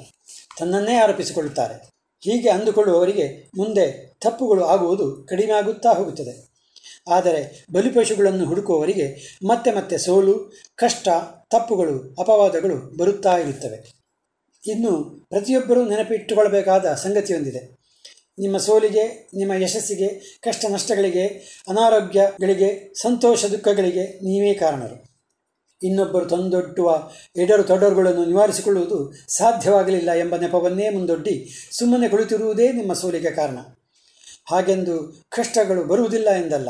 [0.60, 1.90] ತನ್ನನ್ನೇ ಆರೋಪಿಸಿಕೊಳ್ಳುತ್ತಾರೆ.
[2.22, 6.52] ಹೀಗೆ ಅಂದುಕೊಳ್ಳುವವರಿಗೆ ಮುಂದೆ ತಪ್ಪುಗಳು ಆಗುವುದು ಕಡಿಮೆ ಆಗುತ್ತಾ ಹೋಗುತ್ತದೆ.
[7.10, 11.08] ಆದರೆ ಬಲಿಪಶುಗಳನ್ನು ಹುಡುಕುವವರಿಗೆ ಮತ್ತೆ ಮತ್ತೆ ಸೋಲು, ಕಷ್ಟ,
[11.50, 14.01] ತಪ್ಪುಗಳು, ಅಪವಾದಗಳು ಬರುತ್ತಾ ಇರುತ್ತವೆ.
[14.68, 14.92] ಇನ್ನು
[15.30, 17.62] ಪ್ರತಿಯೊಬ್ಬರೂ ನೆನಪಿಟ್ಟುಕೊಳ್ಳಬೇಕಾದ ಸಂಗತಿಯೊಂದಿದೆ.
[18.40, 21.26] ನಿಮ್ಮ ಸೋಲಿಗೆ, ನಿಮ್ಮ ಯಶಸ್ಸಿಗೆ, ಕಷ್ಟ ನಷ್ಟಗಳಿಗೆ,
[21.68, 24.98] ಅನಾರೋಗ್ಯಗಳಿಗೆ, ಸಂತೋಷ ದುಃಖಗಳಿಗೆ ನೀವೇ ಕಾರಣರು.
[25.82, 31.36] ಇನ್ನೊಬ್ಬರು ತಂದೊಡ್ಡುವ ಎಡರು ತೊಡರುಗಳನ್ನು ನಿವಾರಿಸಿಕೊಳ್ಳುವುದು ಸಾಧ್ಯವಾಗಲಿಲ್ಲ ಎಂಬ ನೆಪವನ್ನೇ ಮುಂದೊಡ್ಡಿ
[31.72, 33.60] ಸುಮ್ಮನೆ ಕುಳಿತಿರುವುದೇ ನಿಮ್ಮ ಸೋಲಿಗೆ ಕಾರಣ.
[34.52, 36.70] ಹಾಗೆಂದು ಕಷ್ಟಗಳು ಬರುವುದಿಲ್ಲ ಎಂದಲ್ಲ,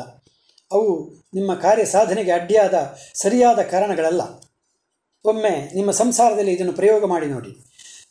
[0.71, 0.91] ಅವು
[1.33, 4.21] ನಿಮ್ಮ ಕಾರ್ಯ ಸಾಧನೆಗೆ ಅಡ್ಡಿಯಾದ ಸರಿಯಾದ ಕಾರಣಗಳಲ್ಲ.
[5.25, 7.51] ಒಮ್ಮೆ ನಿಮ್ಮ ಸಂಸಾರದಲ್ಲಿ ಇದನ್ನು ಪ್ರಯೋಗ ಮಾಡಿ ನೋಡಿ.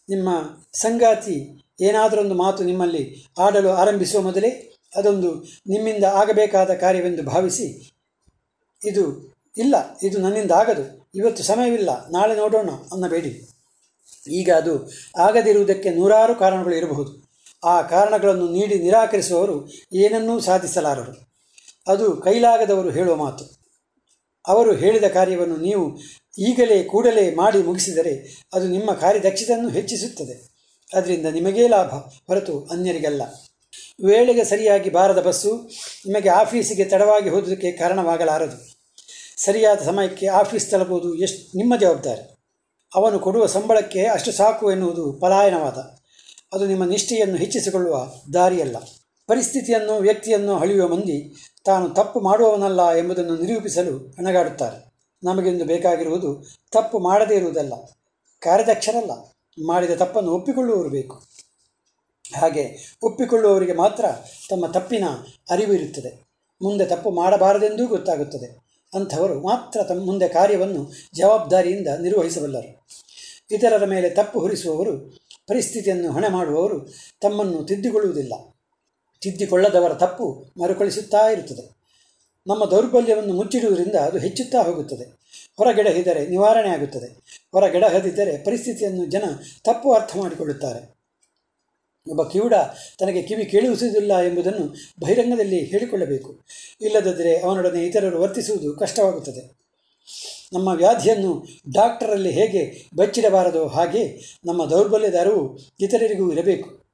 [0.08, 0.28] ನಿಮ್ಮ
[0.72, 1.36] ಸಂಗಾತಿ
[1.80, 5.30] ಏನಾದರೊಂದು ಮಾತು ನಿಮ್ಮಲ್ಲಿ ಆಡಲು ಆರಂಭಿಸುವ ಮೊದಲೇ ಅದೊಂದು
[5.66, 7.66] ನಿಮ್ಮಿಂದ ಆಗಬೇಕಾದ ಕಾರ್ಯವೆಂದು ಭಾವಿಸಿ,
[8.84, 9.04] ಇದು
[9.58, 11.10] ಇಲ್ಲ, ಇದು ನನ್ನಿಂದ ಆಗದು.
[11.14, 13.48] ಇವತ್ತು ಸಮಯವಿಲ್ಲ, ನಾಳೆ ನೋಡೋಣ ಅನ್ನಬೇಡಿ.
[14.30, 17.30] ಈಗ ಅದು ಆಗದಿರುವುದಕ್ಕೆ ನೂರಾರು ಕಾರಣಗಳು ಇರಬಹುದು.
[17.64, 21.30] ಆ ಕಾರಣಗಳನ್ನು ನೀಡಿ ನಿರಾಕರಿಸುವವರು ಏನನ್ನೂ ಸಾಧಿಸಲಾರರು.
[21.88, 23.60] ಅದು ಕೈಲಾಗದವರು ಹೇಳುವ ಮಾತು.
[24.48, 25.98] ಅವರು ಹೇಳಿದ ಕಾರ್ಯವನ್ನು ನೀವು
[26.40, 30.50] ಈಗಲೇ ಕೂಡಲೇ ಮಾಡಿ ಮುಗಿಸಿದರೆ ಅದು ನಿಮ್ಮ ಕಾರ್ಯದಕ್ಷತೆಯನ್ನು ಹೆಚ್ಚಿಸುತ್ತದೆ.
[30.94, 33.22] ಅದರಿಂದ ನಿಮಗೇ ಲಾಭ, ಹೊರತು ಅನ್ಯರಿಗಲ್ಲ.
[34.04, 35.70] ವೇಳೆಗೆ ಸರಿಯಾಗಿ ಬಾರದ ಬಸ್ಸು
[36.06, 38.76] ನಿಮಗೆ ಆಫೀಸಿಗೆ ತಡವಾಗಿ ಹೋದಕ್ಕೆ ಕಾರಣವಾಗಲಾರದು.
[39.44, 42.36] ಸರಿಯಾದ ಸಮಯಕ್ಕೆ ಆಫೀಸ್ ತಲುಪುವುದು ಎಷ್ಟು ನಿಮ್ಮ ಜವಾಬ್ದಾರಿ.
[42.94, 46.00] ಅವನು ಕೊಡುವ ಸಂಬಳಕ್ಕೆ ಅಷ್ಟು ಸಾಕು ಎನ್ನುವುದು ಪಲಾಯನವಾದ.
[46.54, 48.76] ಅದು ನಿಮ್ಮ ನಿಷ್ಠೆಯನ್ನು ಹೆಚ್ಚಿಸಿಕೊಳ್ಳುವ ದಾರಿಯಲ್ಲ.
[49.26, 51.34] ಪರಿಸ್ಥಿತಿಯನ್ನು, ವ್ಯಕ್ತಿಯನ್ನು ಅಳಿಯುವ ಮಂದಿ
[51.64, 54.89] ತಾನು ತಪ್ಪು ಮಾಡುವವನಲ್ಲ ಎಂಬುದನ್ನು ನಿರೂಪಿಸಲು ಹಣಗಾಡುತ್ತಾರೆ
[55.22, 57.72] ನಮಗಿಂದು ಬೇಕಾಗಿರುವುದು ತಪ್ಪು ಮಾಡದೇ ಇರುವುದಲ್ಲ,
[58.38, 59.10] ಕಾರ್ಯದಕ್ಷರಲ್ಲ,
[59.66, 61.22] ಮಾಡಿದ ತಪ್ಪನ್ನು ಒಪ್ಪಿಕೊಳ್ಳುವವರು ಬೇಕು.
[62.36, 64.04] ಹಾಗೆ ಒಪ್ಪಿಕೊಳ್ಳುವವರಿಗೆ ಮಾತ್ರ
[64.50, 65.04] ತಮ್ಮ ತಪ್ಪಿನ
[65.50, 66.30] ಅರಿವು ಇರುತ್ತದೆ.
[66.62, 68.70] ಮುಂದೆ ತಪ್ಪು ಮಾಡಬಾರದೆಂದೂ ಗೊತ್ತಾಗುತ್ತದೆ.
[68.94, 72.86] ಅಂಥವರು ಮಾತ್ರ ತಮ್ಮ ಮುಂದೆ ಕಾರ್ಯವನ್ನು ಜವಾಬ್ದಾರಿಯಿಂದ ನಿರ್ವಹಿಸಬಲ್ಲರು.
[73.50, 75.18] ಇತರರ ಮೇಲೆ ತಪ್ಪು ಹೊರಿಸುವವರು,
[75.48, 78.32] ಪರಿಸ್ಥಿತಿಯನ್ನು ಹೊಣೆ ಮಾಡುವವರು ತಮ್ಮನ್ನು ತಿದ್ದಿಕೊಳ್ಳುವುದಿಲ್ಲ.
[79.20, 81.79] ತಿದ್ದಿಕೊಳ್ಳದವರ ತಪ್ಪು ಮರುಕಳಿಸುತ್ತಾ ಇರುತ್ತದೆ.
[82.46, 85.20] ನಮ್ಮ ದೌರ್ಬಲ್ಯವನ್ನು ಮುಚ್ಚಿಡುವುದರಿಂದ ಅದು ಹೆಚ್ಚುತ್ತಾ ಹೋಗುತ್ತದೆ.
[85.56, 87.40] ಹೊರಗೆಡಹಿದರೆ ನಿವಾರಣೆ ಆಗುತ್ತದೆ.
[87.52, 89.22] ಹೊರಗೆಡಹದಿದ್ದರೆ ಪರಿಸ್ಥಿತಿಯನ್ನು ಜನ
[89.64, 91.00] ತಪ್ಪು ಅರ್ಥ ಮಾಡಿಕೊಳ್ಳುತ್ತಾರೆ.
[92.08, 92.54] ಒಬ್ಬ ಕಿವುಡ
[92.98, 96.40] ತನಗೆ ಕಿವಿ ಕೇಳಿಸುವುದಿಲ್ಲ ಎಂಬುದನ್ನು ಬಹಿರಂಗದಲ್ಲಿ ಹೇಳಿಕೊಳ್ಳಬೇಕು.
[96.80, 99.60] ಇಲ್ಲದಿದ್ದರೆ ಅವನೊಡನೆ ಇತರರು ವರ್ತಿಸುವುದು ಕಷ್ಟವಾಗುತ್ತದೆ.
[100.52, 106.84] ನಮ್ಮ ವ್ಯಾಧಿಯನ್ನು ಡಾಕ್ಟರಲ್ಲಿ ಹೇಗೆ ಬಚ್ಚಿಡಬಾರದೋ ಹಾಗೆ ನಮ್ಮ ದೌರ್ಬಲ್ಯದ ಅರಿವು ಇತರರಿಗೂ ಇರಬೇಕು.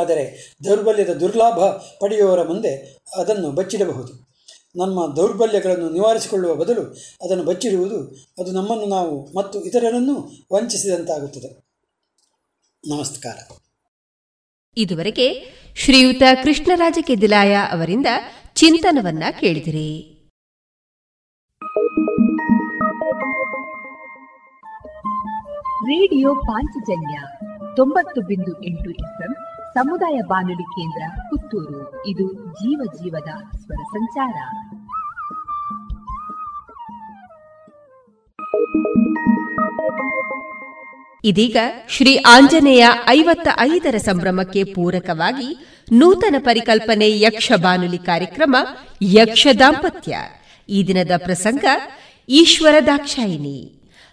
[0.00, 1.58] ಆದರೆ ದೌರ್ಬಲ್ಯದ ದುರ್ಲಾಭ
[2.00, 4.25] ಪಡೆಯುವವರ ಮುಂದೆ ಅದನ್ನು ಬಚ್ಚಿಡಬಹುದು.
[4.76, 6.82] ನಮ್ಮ ದೌರ್ಬಲ್ಯಗಳನ್ನು ನಿವಾರಿಸಿಕೊಳ್ಳುವ ಬದಲು
[7.22, 7.96] ಅದನ್ನು ಬಚ್ಚಿರುವುದು
[8.38, 11.66] ಅದು ನಮ್ಮನ್ನು ನಾವು ಮತ್ತು ಇತರರನ್ನು ವಂಚಿಸಿದಂತಾಗುತ್ತದೆ.
[12.96, 13.52] ನಮಸ್ಕಾರ.
[14.76, 18.06] ಇದುವರೆಗೆ ಶ್ರೀಯುತ ಕೃಷ್ಣರಾಜ ಕೆದಿಲಾಯ ಅವರಿಂದ
[18.54, 20.12] ಚಿಂತನವನ್ನ ಕೇಳಿದಿರಿ.
[25.82, 27.18] ರೇಡಿಯೋ ಪಾಂಚಜನ್ಯ
[27.76, 29.34] ತೊಂಬತ್ತು ಬಿಂದು ಎಂಟು ಎಫ್ಎಂ
[29.74, 32.06] ಸಮುದಾಯ ಬಾನುಲಿ ಕೇಂದ್ರ ಪುತ್ತೂರು.
[32.06, 34.34] ಇದು ಜೀವ ಜೀವದ ಸ್ವರ ಸಂಚಾರ.
[41.24, 41.56] ಇದೀಗ
[41.88, 48.56] ಶ್ರೀ ಆಂಜನೇಯ ಐವತ್ತ ಐದರ ಸಂಭ್ರಮಕ್ಕೆ ಪೂರಕವಾಗಿ ನೂತನ ಪರಿಕಲ್ಪನೆ ಯಕ್ಷ ಬಾನುಲಿ ಕಾರ್ಯಕ್ರಮ
[49.02, 50.16] ಯಕ್ಷ ದಾಂಪತ್ಯ.
[50.68, 51.64] ಈ ದಿನದ ಪ್ರಸಂಗ
[52.28, 53.72] ಈಶ್ವರ ದಾಕ್ಷಾಯಿನಿ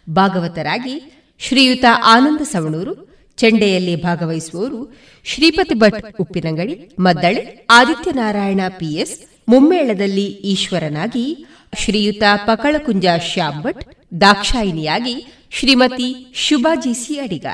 [0.09, 2.93] ಭಾಗವತರಾಗಿ ಶ್ರೀಯುತ ಆನಂದ ಸವಣೂರು,
[3.37, 4.93] ಚೆಂಡೆಯಲ್ಲಿ ಭಾಗವಹಿಸುವವರು
[5.23, 11.45] ಶ್ರೀಪತಿ ಭಟ್ ಉಪ್ಪಿನಂಗಡಿ, ಮದ್ದಳೆ ಆದಿತ್ಯನಾರಾಯಣ ಪಿಎಸ್, ಮುಮ್ಮೇಳದಲ್ಲಿ ಈಶ್ವರನಾಗಿ
[11.77, 13.83] ಶ್ರೀಯುತ ಪಕಳಕುಂಜ ಶ್ಯಾಮ್ ಭಟ್
[14.21, 17.45] ದಾಕ್ಷಾಯಿಣಿಯಾಗಿ ಶ್ರೀಮತಿ ಶುಭಾಜಿಸಿ ಅಡಿಗ.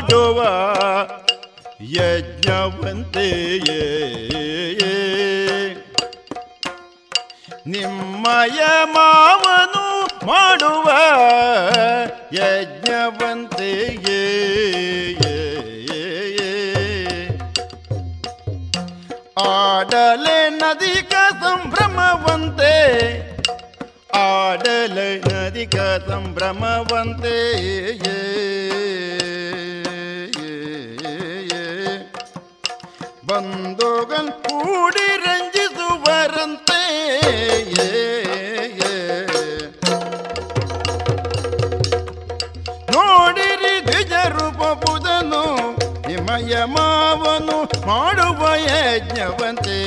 [0.00, 0.42] ಮಾಡುವ
[1.82, 2.80] ಯಜ್ಞವಂತೆಯೇ.
[7.66, 10.92] ನಿಮ್ಮಯ ಮಾವನು ಮಾಡುವ
[12.32, 13.10] ಯಜ್ಞವಂತೆಯೇ.
[19.40, 22.74] ಆಡಲೆ ನದಿಕ ಸಂಭ್ರಮವಂತೆ
[24.18, 25.76] ಆಡಲೆ ನದಿಕ
[26.10, 27.36] ಸಂಭ್ರಮವಂತೆ
[33.30, 36.80] ಬಂಧುಗಲ್ ಕೂಡಿ ರಂಜಿಸುವರಂತೆ.
[42.92, 45.42] ನೋಡಿರಿ ದ್ವಿಜ ರೂಪ ಬುಧನು
[46.08, 49.78] ಹಿಮಯ ಮಾವನು ಮಾಡುವ ಯಜ್ಞವಂತೆ.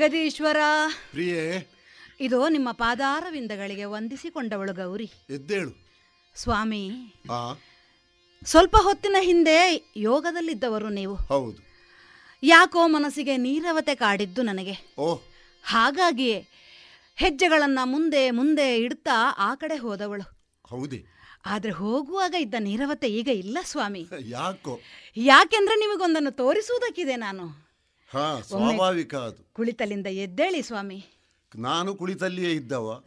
[0.00, 0.56] ಜಗದೀಶ್ವರ.
[1.10, 1.70] ಪ್ರಿಯೇ.
[2.20, 5.10] ಇದು ನಿಮ್ಮ ಪಾದಾರವಿಂದಗಳಿಗೆ ವಂದಿಸಿಕೊಂಡವಳು ಗೌರಿ.
[5.30, 5.88] ಎದ್ದೇಳು.
[6.34, 7.14] ಸ್ವಾಮಿ
[8.44, 11.14] ಸ್ವಲ್ಪ ಹೊತ್ತಿನ ಹಿಂದೆ ಯೋಗದಲ್ಲಿದ್ದವರು ನೀವು.
[11.14, 11.58] ಹೌದು.
[12.42, 14.94] ಯಾಕೋ ಮನಸ್ಸಿಗೆ ನೀರವತೆ ಕಾಡಿದ್ದು ನನಗೆ.
[14.98, 15.18] ಓ.
[15.64, 16.48] ಹಾಗಾಗಿಯೇ
[17.16, 20.56] ಹೆಜ್ಜೆಗಳನ್ನ ಮುಂದೆ ಮುಂದೆ ಇಡ್ತಾ ಆ ಕಡೆ ಹೋದವಳು.
[20.66, 21.04] ಹೌದೇ.
[21.46, 24.08] ಆದ್ರೆ ಹೋಗುವಾಗ ಇದ್ದ ನೀರವತೆ ಈಗ ಇಲ್ಲ ಸ್ವಾಮಿ.
[24.20, 24.80] ಯಾಕೋ.
[25.16, 27.69] ಯಾಕೆಂದ್ರೆ ನಿಮಗೊಂದನ್ನು ತೋರಿಸುವುದಕ್ಕಿದೆ ನಾನು.
[28.12, 29.52] ಹಾ ಸ್ವಾಭಾವಿಕ ಅದು.
[29.52, 31.06] ಕುಳಿತಲಿಂದ ಎದ್ದೇಳಿ ಸ್ವಾಮಿ.
[31.56, 33.04] ನಾನು ಕುಳಿತಲ್ಲಿಯೇ ಇದ್ದವ.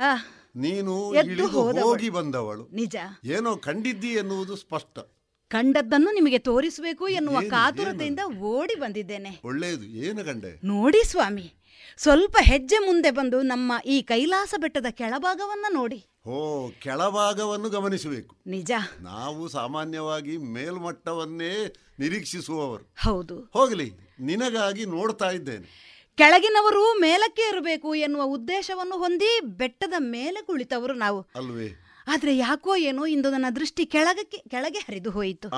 [0.55, 2.69] ನೀನು ಇಳಿದು ಹೋಗಿ ಬಂದವಳು.
[2.73, 2.95] ನಿಜ.
[3.23, 4.99] ಏನೋ ಕಂಡಿದ್ದಿ ಎನ್ನುವುದು ಸ್ಪಷ್ಟ.
[5.47, 9.41] ಕಂಡದ್ದನ್ನು ನಿಮಗೆ ತೋರಿಸಬೇಕು ಎನ್ನುವ ಕಾತುರತೆಯಿಂದ ಓಡಿ ಬಂದಿದ್ದೇನೆ.
[9.45, 9.83] ಒಳ್ಳೆಯದು.
[9.83, 10.59] ಏನು ಕಂಡೆ?
[10.63, 11.53] ನೋಡಿ ಸ್ವಾಮಿ
[11.97, 16.05] ಸ್ವಲ್ಪ ಹೆಜ್ಜೆ ಮುಂದೆ ಬಂದು ನಮ್ಮ ಈ ಕೈಲಾಸ ಬೆಟ್ಟದ ಕೆಳಭಾಗವನ್ನ ನೋಡಿ.
[16.27, 18.35] ಓ ಕೆಳಭಾಗವನ್ನು ಗಮನಿಸಬೇಕು.
[18.47, 18.71] ನಿಜ.
[19.01, 22.93] ನಾವು ಸಾಮಾನ್ಯವಾಗಿ ಮೇಲ್ಮಟ್ಟವನ್ನೇ ನಿರೀಕ್ಷಿಸುವವರು.
[23.01, 23.39] ಹೌದು.
[23.39, 23.91] ಹೋಗಲಿ.
[24.23, 25.93] ನಿನಗಾಗಿ ನೋಡ್ತಾ ಇದ್ದೇನೆ.
[26.17, 31.27] ಕೆಳಗಿನವರು ಮೇಲಕ್ಕೆ ಇರಬೇಕು ಎನ್ನುವ ಉದ್ದೇಶವನ್ನು ಹೊಂದಿ ಬೆಟ್ಟದ ಮೇಲೆ ಕುಳಿತವರು ನಾವು.
[31.35, 31.69] ಅಲ್ವೇ?
[32.07, 35.49] ಆದ್ರೆ ಯಾಕೋ ಏನೋ ಇಂದು ನನ್ನ ದೃಷ್ಟಿ ಕೆಳಗಕ್ಕೆ ಕೆಳಗೆ ಹರಿದು ಹೋಯಿತು.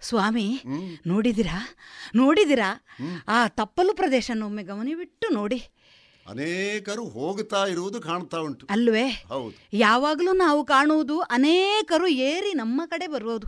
[0.00, 0.62] ಸ್ವಾಮಿ
[1.06, 1.76] ನೋಡಿದಿರಾ?
[2.14, 2.86] ನೋಡಿದಿರಾ?
[3.28, 5.68] ಆ ತಪ್ಪಲು ಪ್ರದೇಶನೊಮ್ಮೆ ಒಮ್ಮೆ ಗಮನವಿಟ್ಟು ನೋಡಿ.
[6.28, 8.66] ಅನೇಕರು ಹೋಗ್ತಾ ಇರುವುದು ಕಾಣ್ತಾ ಉಂಟು.
[8.70, 9.24] ಅಲ್ವೇ?
[9.28, 9.68] ಹೌದು.
[9.72, 13.46] ಯಾವಾಗಲೂ ನಾವು ಕಾಣುವುದು ಅನೇಕರು ಏರಿ ನಮ್ಮ ಕಡೆ ಬರುವುದು.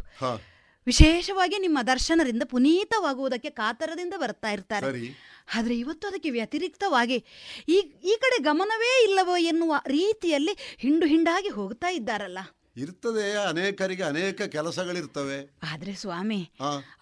[0.86, 5.16] ವಿಶೇಷವಾಗಿ ನಿಮ್ಮ ದರ್ಶನದಿಂದ ಪುನೀತವಾಗುವುದಕ್ಕೆ ಕಾತರದಿಂದ ಬರ್ತಾ ಇರ್ತಾರೆ.
[5.54, 7.24] ಆದರೆ ಇವತ್ತು ಅದಕ್ಕೆ ವ್ಯತಿರಿಕ್ತವಾಗಿ
[7.68, 12.38] ಈ ಈ ಕಡೆ ಗಮನವೇ ಇಲ್ಲವೋ ಎನ್ನುವ ರೀತಿಯಲ್ಲಿ ಹಿಂಡು ಹಿಂಡಾಗಿ ಹೋಗ್ತಾ ಇದ್ದಾರಲ್ಲ.
[12.76, 15.58] ಇರ್ತದೆ ಅನೇಕರಿಗೆ ಅನೇಕ ಕೆಲಸಗಳಿರ್ತವೆ.
[15.62, 16.50] ಆದ್ರೆ ಸ್ವಾಮಿ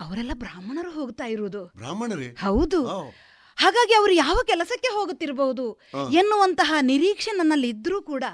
[0.01, 1.73] ಅವರೆಲ್ಲ ಬ್ರಾಹ್ಮಣರು ಹೋಗ್ತಾ ಇರುವುದು.
[1.77, 2.29] ಬ್ರಾಹ್ಮಣರೇ?
[2.29, 2.87] ಹೌದು.
[3.57, 5.81] ಹಾಗಾಗಿ ಅವರು ಯಾವ ಕೆಲಸಕ್ಕೆ ಹೋಗುತ್ತಿರಬಹುದು.
[6.13, 8.25] ಎನ್ನುವಂತಹ ನಿರೀಕ್ಷೆ ನನ್ನಲ್ಲಿ ಇದ್ರೂ ಕೂಡ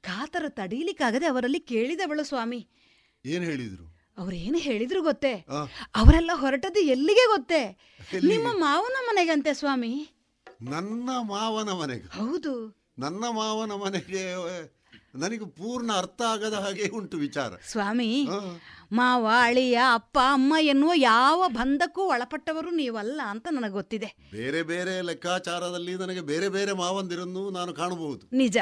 [0.00, 2.68] ಕಾತರ ತಡೀಲಿಕ್ಕಾಗದೆ ಅವರಲ್ಲಿ ಕೇಳಿದವಳು ಸ್ವಾಮಿ.
[3.24, 3.93] ಏನು ಹೇಳಿದ್ರು?
[4.18, 5.46] ಅವ್ರೇನು ಹೇಳಿದ್ರು ಗೊತ್ತೇ?
[5.94, 7.78] ಅವರೆಲ್ಲ ಹೊರಟದ್ದು ಎಲ್ಲಿಗೆ ಗೊತ್ತೇ?
[8.14, 10.08] ನಿಮ್ಮ ಮಾವನ ಮನೆಗಂತೆ ಸ್ವಾಮಿ.
[10.62, 12.18] ನನ್ನ ಮಾವನ ಮನೆಗೆ.
[12.18, 12.84] ಹೌದು.
[12.98, 14.34] ನನ್ನ ಮಾವನ ಮನೆಗೆ
[15.14, 17.52] ನನಗೆ ಪೂರ್ಣ ಅರ್ಥ ಆಗದ ಹಾಗೆ ಉಂಟು ವಿಚಾರ.
[17.70, 18.28] ಸ್ವಾಮಿ.
[18.92, 24.16] ಮಾವ ಅಳಿಯ ಅಪ್ಪ ಅಮ್ಮ ಎನ್ನುವ ಯಾವ ಬಂಧಕ್ಕೂ ಒಳಪಟ್ಟವರು ನೀವಲ್ಲ ಅಂತ ನನಗೆ ಗೊತ್ತಿದೆ.
[24.32, 28.36] ಬೇರೆ ಬೇರೆ ಲೆಕ್ಕಾಚಾರದಲ್ಲಿ ನನಗೆ ಬೇರೆ ಬೇರೆ ಮಾವಂದಿರನ್ನು ನಾನು ಕಾಣಬಹುದು.
[28.36, 28.56] ನಿಜ.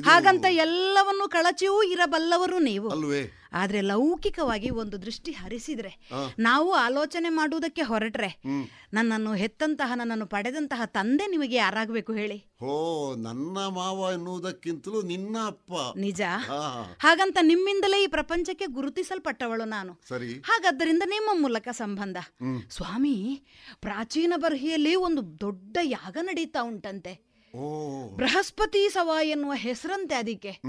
[0.00, 2.88] ಹಾಗಂತ ಎಲ್ಲವನ್ನು ಕಳಚಿಯೂ ಇರಬಲ್ಲವರು ನೀವು.
[2.88, 3.30] ಅಲ್ವೇ?
[3.52, 8.42] ಆದ್ರೆ ಲೌಕಿಕವಾಗಿ ಒಂದು ದೃಷ್ಟಿ ಹರಿಸಿದ್ರೆ ನಾವು ಆಲೋಚನೆ ಮಾಡುವುದಕ್ಕೆ ಹೊರಟ್ರೆ
[8.92, 12.46] ನನ್ನನ್ನು ಹೆತ್ತಂತಹ ನನ್ನನ್ನು ಪಡೆದಂತಹ ತಂದೆ ನಿಮಗೆ ಯಾರಾಗಬೇಕು ಹೇಳಿ?
[12.62, 15.98] ಓ ನನ್ನ ಮಾವ ಎನ್ನುವುದಕ್ಕಿಂತಲೂ ನಿನ್ನ ಅಪ್ಪ.
[15.98, 16.20] ನಿಜ?
[16.98, 20.00] ಹಾಗಂತ ನಿಮ್ಮಿಂದಲೇ ಈ ಪ್ರಪಂಚಕ್ಕೆ ಗುರುತಿಸಲ್ಪಟ್ಟವಳು ನಾನು.
[20.08, 20.32] ಸರಿ.
[20.32, 22.16] ಹಾಗಾದ್ದರಿಂದ ನಿಮ್ಮ ಮೂಲಕ ಸಂಬಂಧ.
[22.70, 23.42] ಸ್ವಾಮಿ
[23.80, 27.31] ಪ್ರಾಚೀನ ಬರ್ಹಿಯಲ್ಲಿ ಒಂದು ದೊಡ್ಡ ಯಾಗ ನಡೀತಾ ಉಂಟಂತೆ.
[28.16, 30.60] ಬೃಹಸ್ಪತಿ ಸವ ಎನ್ನುವ ಹೆಸರಂತೆ ಅದಕ್ಕೆ.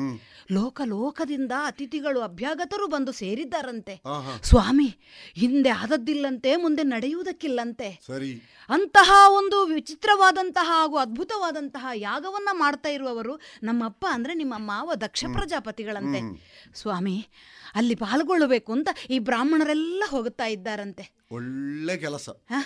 [0.51, 4.01] ಲೋಕ ಲೋಕದಿಂದ ಅತಿಥಿಗಳು ಅಭ್ಯಾಗತರು ಬಂದು ಸೇರಿದ್ದಾರಂತೆ.
[4.43, 4.97] ಸ್ವಾಮಿ
[5.33, 8.01] ಹಿಂದೆ ಆದದ್ದಿಲ್ಲಂತೆ ಮುಂದೆ ನಡೆಯುವುದಕ್ಕಿಲ್ಲಂತೆ.
[8.07, 8.33] ಸರಿ.
[8.69, 16.19] ಅಂತಹ ಒಂದು ವಿಚಿತ್ರವಾದಂತಹ ಹಾಗೂ ಅದ್ಭುತವಾದಂತಹ ಯಾಗವನ್ನ ಮಾಡ್ತಾ ಇರುವವರು ನಮ್ಮಪ್ಪ ಅಂದ್ರೆ ನಿಮ್ಮ ಮಾವ ದಕ್ಷ ಪ್ರಜಾಪತಿಗಳಂತೆ.
[16.73, 17.27] ಸ್ವಾಮಿ
[17.75, 21.11] ಅಲ್ಲಿ ಪಾಲ್ಗೊಳ್ಳಬೇಕು ಅಂತ ಈ ಬ್ರಾಹ್ಮಣರೆಲ್ಲ ಹೋಗುತ್ತಾ ಇದ್ದಾರಂತೆ.
[21.31, 22.29] ಒಳ್ಳೆ ಕೆಲಸ.
[22.29, 22.65] ಹ?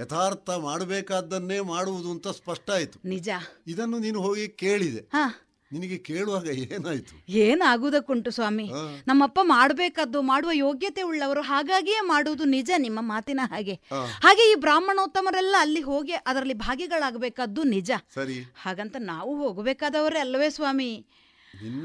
[0.00, 3.08] ಯಥಾರ್ಥ ಮಾಡಬೇಕಾದ್ದನ್ನೇ ಮಾಡುವುದು ಅಂತ ಸ್ಪಷ್ಟ ಆಯ್ತು.
[3.08, 3.28] ನಿಜ.
[3.66, 4.98] ಇದನ್ನು ನೀನು ಹೋಗಿ ಕೇಳಿದೆ.
[4.98, 5.44] ಹಾ.
[5.72, 7.24] ನಿನಗೆ ಕೇಳುವಾಗ ಏನಾಯ್ತು?
[7.28, 8.70] ಏನಾಗುವುದಕ್ಕುಂಟು ಸ್ವಾಮಿ?
[9.06, 13.74] ನಮ್ಮಪ್ಪ ಮಾಡಬೇಕಾದ್ದು ಮಾಡುವ ಯೋಗ್ಯತೆ ಉಳ್ಳವರು ಹಾಗಾಗಿಯೇ ಮಾಡುವುದು ನಿಜ ನಿಮ್ಮ ಮಾತಿನ ಹಾಗೆ.
[14.20, 17.90] ಹಾಗೆ ಈ ಬ್ರಾಹ್ಮಣೋತ್ತಮರೆಲ್ಲ ಅಲ್ಲಿ ಹೋಗಿ ಅದರಲ್ಲಿ ಭಾಗಿಗಳಾಗಬೇಕಾದ್ದು ನಿಜ.
[18.14, 18.52] ಸರಿ.
[18.62, 21.06] ಹಾಗಂತ ನಾವು ಹೋಗಬೇಕಾದವರೇ ಅಲ್ಲವೇ ಸ್ವಾಮಿ?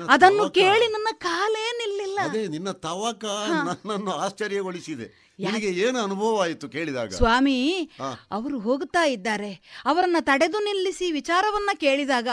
[0.09, 2.19] ಅದನ್ನು ಕೇಳಿ ನನ್ನ ಕಾಲೇ ನಿಲ್ಲಿಲ್ಲ.
[2.23, 5.22] ಅದೇ ನಿನ್ನ ತವಕ ನನ್ನನ್ನು ಆಶ್ಚರ್ಯಗೊಳಿಸಿದೆ.
[5.39, 7.09] ನಿನಗೆ ಏನು ಅನುಭವ ಆಯಿತು ಕೇಳಿದಾಗ?
[7.09, 7.89] ಸ್ವಾಮಿ.
[8.31, 9.81] ಅವರು ಹೋಗುತ್ತಾ ಇದ್ದಾರೆ.
[9.85, 12.27] ಅವರನ್ನ ತಡೆದು ನಿಲ್ಲಿಸಿ ವಿಚಾರವನ್ನ ಕೇಳಿದಾಗ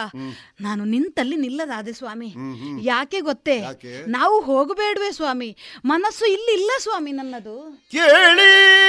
[0.60, 2.34] ನಾನು ನಿಂತಲ್ಲಿ ನಿಲ್ಲದಾದೆ ಸ್ವಾಮಿ.
[2.80, 3.64] ಯಾಕೆ ಗೊತ್ತೇ?
[4.06, 5.56] ನಾವು ಹೋಗಬೇಡ್ವೆ ಸ್ವಾಮಿ.
[5.84, 7.82] ಮನಸ್ಸು ಇಲ್ಲಿ ಇಲ್ಲ ಸ್ವಾಮಿ ನನ್ನದು.
[7.92, 8.80] ಕೇಳಿ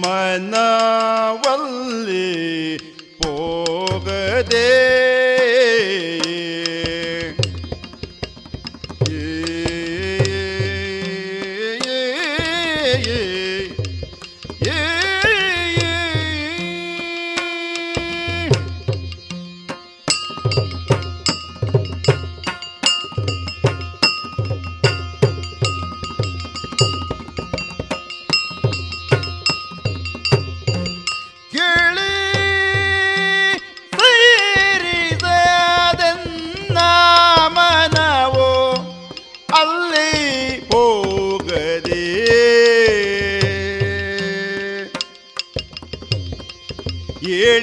[0.00, 2.76] ಮನವಲ್ಲಿ
[3.24, 4.96] ಹೋಗದೆ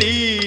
[0.03, 0.42] ಏಳಿ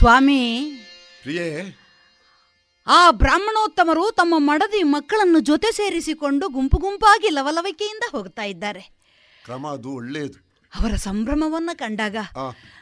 [0.00, 0.70] ಸ್ವಾಮಿ.
[1.22, 1.78] ಪ್ರಿಯೇ.
[2.86, 8.80] ಆ ಬ್ರಾಹ್ಮಣೋತ್ತಮರು ತಮ್ಮ ಮಡದಿ ಮಕ್ಕಳನ್ನು ಜೊತೆ ಸೇರಿಸಿಕೊಂಡು ಗುಂಪು ಗುಂಪಾಗಿ ಲವಲವಿಕೆಯಿಂದ ಹೋಗ್ತಾ ಇದ್ದಾರೆ.
[9.44, 10.54] ಕ್ರಮ ಅದು ಒಳ್ಳೆಯದು.
[10.80, 12.16] ಅವರ ಸಂಭ್ರಮವನ್ನ ಕಂಡಾಗ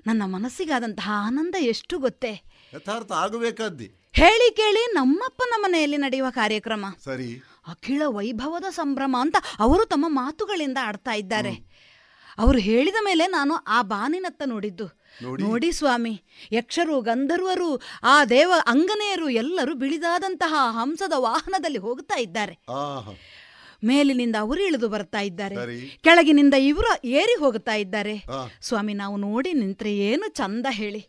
[0.07, 2.43] ನನ್ನ ಮನಸ್ಸಿಗಾದಂತಹ ಆನಂದ ಎಷ್ಟು ಗೊತ್ತೇ.
[2.75, 3.93] ಯಥಾರ್ಥ ಆಗಬೇಕಾದ್ದಿ.
[4.13, 6.87] ಹೇಳಿ ಕೇಳಿ ನಮ್ಮಪ್ಪನ ಮನೆಯಲ್ಲಿ ನಡೆಯುವ ಕಾರ್ಯಕ್ರಮ.
[7.05, 7.43] ಸರಿ.
[7.69, 11.53] ಅಖಿಳ ವೈಭವದ ಸಂಭ್ರಮ ಅಂತ ಅವರು ತಮ್ಮ ಮಾತುಗಳಿಂದ ಆಡ್ತಾ ಇದ್ದಾರೆ.
[12.39, 14.98] ಅವರು ಹೇಳಿದ ಮೇಲೆ ನಾನು ಆ ಬಾನಿನತ್ತ ನೋಡಿದ್ದು.
[15.23, 15.73] ನೋಡಿ?
[15.73, 22.55] ಸ್ವಾಮಿ ಯಕ್ಷರು ಗಂಧರ್ವರು ಆ ದೇವ ಅಂಗನೆಯರು ಎಲ್ಲರೂ ಬಿಳಿದಾದಂತಹ ಹಂಸದ ವಾಹನದಲ್ಲಿ ಹೋಗ್ತಾ ಇದ್ದಾರೆ.
[23.85, 25.57] ಮೇಲಿನಿಂದ ಅವರು ಇಳಿದು ಬರ್ತಾ ಇದ್ದಾರೆ.
[26.03, 28.25] ಕೆಳಗಿನಿಂದ ಇವರು ಏರಿ ಹೋಗ್ತಾ ಇದ್ದಾರೆ.
[28.61, 31.09] ಸ್ವಾಮಿ ನಾವು ನೋಡಿ ನಿಂತ್ರೆ ಏನು ಚಂದ ಹೇಳಿ.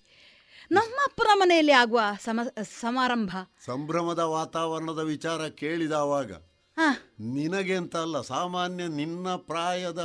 [0.71, 2.39] ನಮ್ಮ ಅಪ್ಪನ ಮನೆಯಲ್ಲಿ ಆಗುವ ಸಮ
[2.79, 3.31] ಸಮಾರಂಭ.
[3.65, 6.31] ಸಂಭ್ರಮದ ವಾತಾವರಣದ ವಿಚಾರ ಕೇಳಿದವಾಗ
[6.77, 6.89] ಹಾ
[7.19, 10.01] ನಿನಗೆ ಅಂತ ಅಲ್ಲ ಸಾಮಾನ್ಯ ನಿನ್ನ ಪ್ರಾಯದ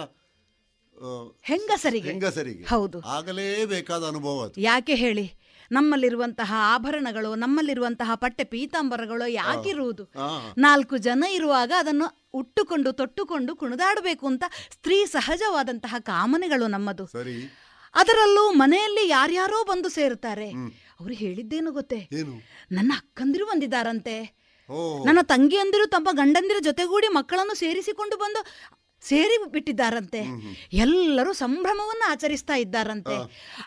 [1.42, 2.09] ಹೆಂಗಸರಿಗೆ.
[2.09, 2.64] ಹೆಂಗಸರಿಗೆ.
[2.64, 3.01] ಹೌದು.
[3.01, 4.61] ಆಗಲೇಬೇಕಾದ ಅನುಭವ ಅದು.
[4.61, 5.32] ಯಾಕೆ ಹೇಳಿ?
[5.72, 10.12] ನಮ್ಮಲ್ಲಿರುವಂತಹ ಆಭರಣಗಳು ನಮ್ಮಲ್ಲಿರುವಂತಹ ಪಟ್ಟೆ ಪೀತಾಂಬರಗಳು ಯಾಕಿರುವುದು?
[10.59, 17.07] ನಾಲ್ಕು ಜನ ಇರುವಾಗ ಅದನ್ನು ಉಟ್ಟುಕೊಂಡು ತೊಟ್ಟುಕೊಂಡು ಕುಣಿದಾಡಬೇಕು ಅಂತ ಸ್ತ್ರೀ ಸಹಜವಾದಂತಹ ಕಾಮನೆಗಳು ನಮ್ಮದು.
[17.07, 17.57] ಸರಿ.
[17.95, 20.51] ಅದರಲ್ಲೂ ಮನೆಯಲ್ಲಿ ಯಾರ್ಯಾರೋ ಬಂದು ಸೇರುತ್ತಾರೆ.
[21.01, 22.09] ಅವರು ಹೇಳಿದ್ದೇನು ಗೊತ್ತೇ?
[22.72, 24.45] ನನ್ನ ಅಕ್ಕಂದಿರು ಬಂದಿದ್ದಾರಂತೆ.
[25.05, 28.47] ನನ್ನ ತಂಗಿಯಂದಿರು ತಮ್ಮ ಗಂಡಂದಿರ ಜೊತೆಗೂಡಿ ಮಕ್ಕಳನ್ನು ಸೇರಿಸಿಕೊಂಡು ಬಂದು
[29.09, 30.20] ಸೇರಿ ಬಿಟ್ಟಿದ್ದಾರಂತೆ.
[30.72, 33.16] ಎಲ್ಲರೂ ಸಂಭ್ರಮವನ್ನು ಆಚರಿಸ್ತಾ ಇದ್ದಾರಂತೆ.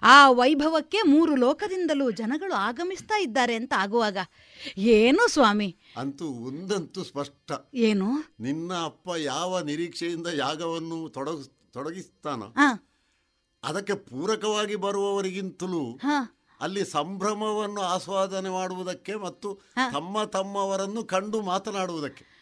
[0.01, 4.17] ಆ ವೈಭವಕ್ಕೆ ಮೂರು ಲೋಕದಿಂದಲೂ ಜನಗಳು ಆಗಮಿಸ್ತಾ ಇದ್ದಾರೆ ಅಂತ ಆಗುವಾಗ
[4.77, 5.77] ಏನು ಸ್ವಾಮಿ?
[5.97, 7.51] ಅಂತೂ ಒಂದಂತೂ ಸ್ಪಷ್ಟ.
[7.73, 8.09] ಏನು?
[8.39, 12.43] ನಿನ್ನ ಅಪ್ಪ ಯಾವ ನಿರೀಕ್ಷೆಯಿಂದ ಯಾಗವನ್ನು ತೊಡಗ ತೊಡಗಿಸ್ತಾನ
[13.63, 15.99] ಅದಕ್ಕೆ ಪೂರಕವಾಗಿ ಬರುವವರಿಗಿಂತಲೂ
[16.61, 19.49] ಅಲ್ಲಿ ಸಂಭ್ರಮವನ್ನು ಆಸ್ವಾದನೆ ಮಾಡುವುದಕ್ಕೆ ಮತ್ತು
[19.93, 22.36] ತಮ್ಮ ತಮ್ಮವರನ್ನು ಕಂಡು ಮಾತನಾಡುವುದಕ್ಕೆ.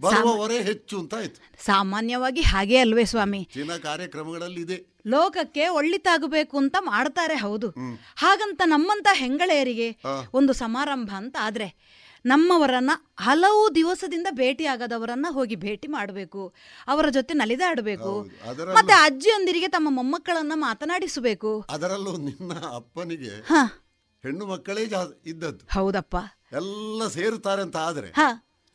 [0.00, 1.64] ಬರುವವರೇ ಹೆಚ್ಚು ಅಂತ ಆಯ್ತು.
[1.64, 3.48] ಸಾಮಾನ್ಯವಾಗಿ ಹಾಗೆ ಅಲ್ವೇ ಸ್ವಾಮಿ.
[3.82, 5.00] ಕಾರ್ಯಕ್ರಮಗಳಲ್ಲಿ ಇದೆ.
[5.06, 7.70] ಲೋಕಕ್ಕೆ ಒಳ್ಳಿತಾಗಬೇಕು ಅಂತ ಮಾಡ್ತಾರೆ ಹೌದು.
[8.16, 9.96] ಹಾಗಂತ ನಮ್ಮಂತ ಹೆಂಗಳೆಯರಿಗೆ
[10.34, 12.90] ಒಂದು ಸಮಾರಂಭ ಅಂತ ಆದ್ರೆ ನಮ್ಮವರನ್ನ
[13.20, 16.54] ಹಲವು ದಿವಸದಿಂದ ಭೇಟಿಯಾಗದವರನ್ನ ಹೋಗಿ ಭೇಟಿ ಮಾಡಬೇಕು.
[16.88, 18.22] ಅವರ ಜೊತೆ ನಲಿದಾಡಬೇಕು.
[18.74, 21.64] ಮತ್ತೆ ಅಜ್ಜಿಯೊಂದಿರಿಗೆ ತಮ್ಮ ಮೊಮ್ಮಕ್ಕಳನ್ನ ಮಾತನಾಡಿಸಬೇಕು.
[21.70, 23.54] ಅದರಲ್ಲೂ ನಿನ್ನ ಅಪ್ಪನಿಗೆ ಹ.
[24.22, 24.82] ಹೆಣ್ಣು ಮಕ್ಕಳೇ
[25.26, 25.80] ಇದ್ದದ್ದು.
[25.80, 26.16] ಹೌದಪ್ಪ.
[26.52, 28.08] ಎಲ್ಲ ಸೇರುತ್ತಾರೆ ಅಂತ ಆದ್ರೆ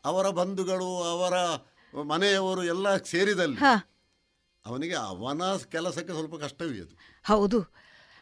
[0.06, 1.36] ಅವರ ಬಂಧುಗಳು ಅವರ
[2.04, 3.60] ಮನೆಯವರು ಎಲ್ಲ ಸೇರಿದಲ್ಲಿ
[4.66, 5.42] ಅವನಿಗೆ ಅವನ
[5.72, 6.96] ಕೆಲಸಕ್ಕೆ ಸ್ವಲ್ಪ ಕಷ್ಟವಿದೆ ಅದು.
[7.26, 7.60] ಹೌದು.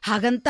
[0.03, 0.47] ಹಾಗಂತ?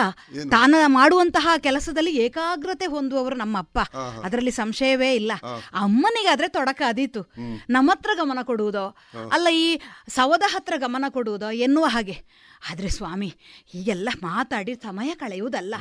[0.52, 3.80] ತಾನ ಮಾಡುವಂತಹ ಕೆಲಸದಲ್ಲಿ ಏಕಾಗ್ರತೆ ಹೊಂದುವವರು ನಮ್ಮ ಅಪ್ಪ.
[4.24, 5.32] ಅದರಲ್ಲಿ ಸಂಶಯವೇ ಇಲ್ಲ.
[5.74, 7.34] ಅಮ್ಮನಿಗಾದ್ರೆ ತೊಡಕ ಅದೀತು.
[7.70, 8.96] ನಮ್ಮ ಹತ್ರ ಗಮನ ಕೊಡುವುದೋ
[9.32, 12.24] ಅಲ್ಲ ಈ ಸವದ ಹತ್ರ ಗಮನ ಕೊಡುವುದೋ ಎನ್ನುವ ಹಾಗೆ.
[12.72, 13.34] ಆದ್ರೆ ಸ್ವಾಮಿ
[13.66, 15.76] ಹೀಗೆಲ್ಲ ಮಾತಾಡಿ ಸಮಯ ಕಳೆಯುವುದಲ್ಲ.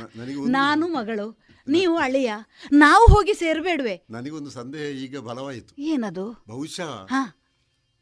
[0.47, 2.33] ನಾನು ಮಗಳು ನೀವು ಅಳಿಯ
[2.71, 4.05] ನಾವು ಹೋಗಿ ಸೇರ್ಬೇಡ್ವೆ.
[4.09, 5.81] ನನಗೊಂದು ಸಂದೇಹ ಈಗ ಬಲವಾಯಿತು.
[5.81, 6.43] ಏನದು?
[6.47, 7.39] ಬಹುಶಃ ಹಾ.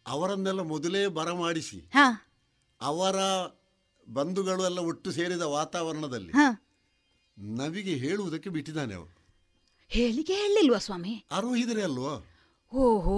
[0.08, 1.92] ಅವರನ್ನೆಲ್ಲ ಮೊದಲೇ ಬರಮಾಡಿಸಿ.
[1.94, 2.28] ಹಾ.
[2.82, 3.16] ಅವರ
[4.12, 6.48] ಬಂಧುಗಳು ಎಲ್ಲ ಒಟ್ಟು ಸೇರಿದ ವಾತಾವರಣದಲ್ಲಿ ಹಾ.
[7.58, 9.12] ನವಿಗೆ ಹೇಳುವುದಕ್ಕೆ ಬಿಟ್ಟಿದ್ದಾನೆ ಅವರು
[9.92, 11.14] ಹೇಳಿಕೆ ಹೇಳಿಲ್ವಾ ಸ್ವಾಮಿ?
[11.32, 12.14] ಅರುಹಿದ್ರೆ ಅಲ್ವಾ?
[12.72, 13.18] ಓಹೋ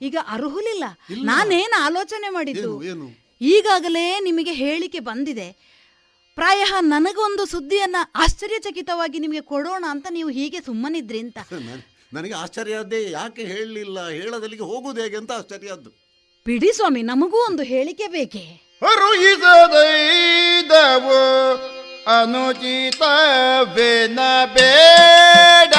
[0.00, 0.84] ಈಗ ಅರ್ಹುಲಿಲ್ಲ.
[1.24, 2.70] ನಾನೇನು ಆಲೋಚನೆ ಮಾಡಿದ್ದು?
[2.82, 3.06] ಏನು
[3.40, 5.48] ಈಗಾಗಲೇ ನಿಮಗೆ ಹೇಳಿಕೆ ಬಂದಿದೆ.
[6.36, 11.38] ಪ್ರಾಯ ನನಗೊಂದು ಸುದ್ದಿಯನ್ನ ಆಶ್ಚರ್ಯಚಕಿತವಾಗಿ ನಿಮಗೆ ಕೊಡೋಣ ಅಂತ ನೀವು ಹೀಗೆ ಸುಮ್ಮನಿದ್ರಿ ಅಂತ.
[12.12, 15.90] ನನಗೆ ಆಶ್ಚರ್ಯ ಆದ್ದೇ ಯಾಕೆ ಹೇಳಲಿಲ್ಲ ಹೇಳದಲ್ಲಿಗೆ ಹೋಗುವುದು ಹೇಗೆ ಅಂತ ಆಶ್ಚರ್ಯ ಆದ್ದು
[16.46, 18.44] ಬಿಡಿ ಸ್ವಾಮಿ ನಮಗೂ ಒಂದು ಹೇಳಿಕೆ ಬೇಕೇ?
[18.82, 19.90] ಅರುಹಿಸದೈದವು
[22.18, 24.20] ಅನುಚಿತವೇನ
[24.54, 25.74] ಬೇಡ.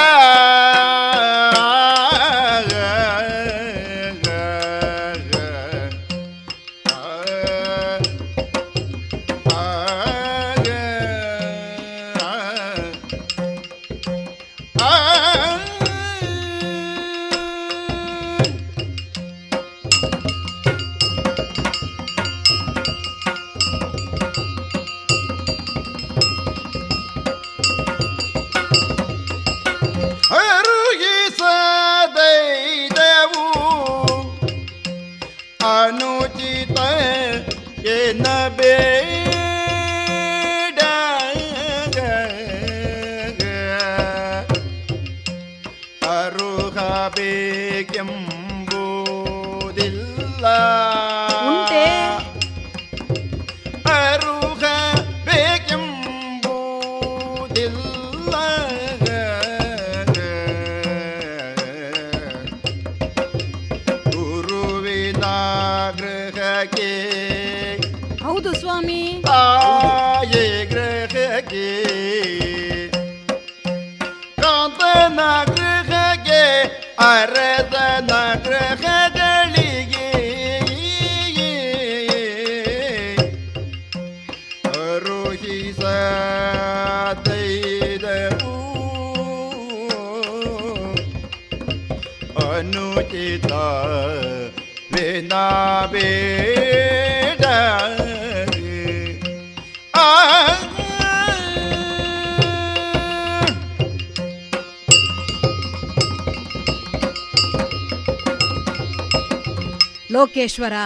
[110.41, 110.77] ಲೋಕೇಶ್ವರ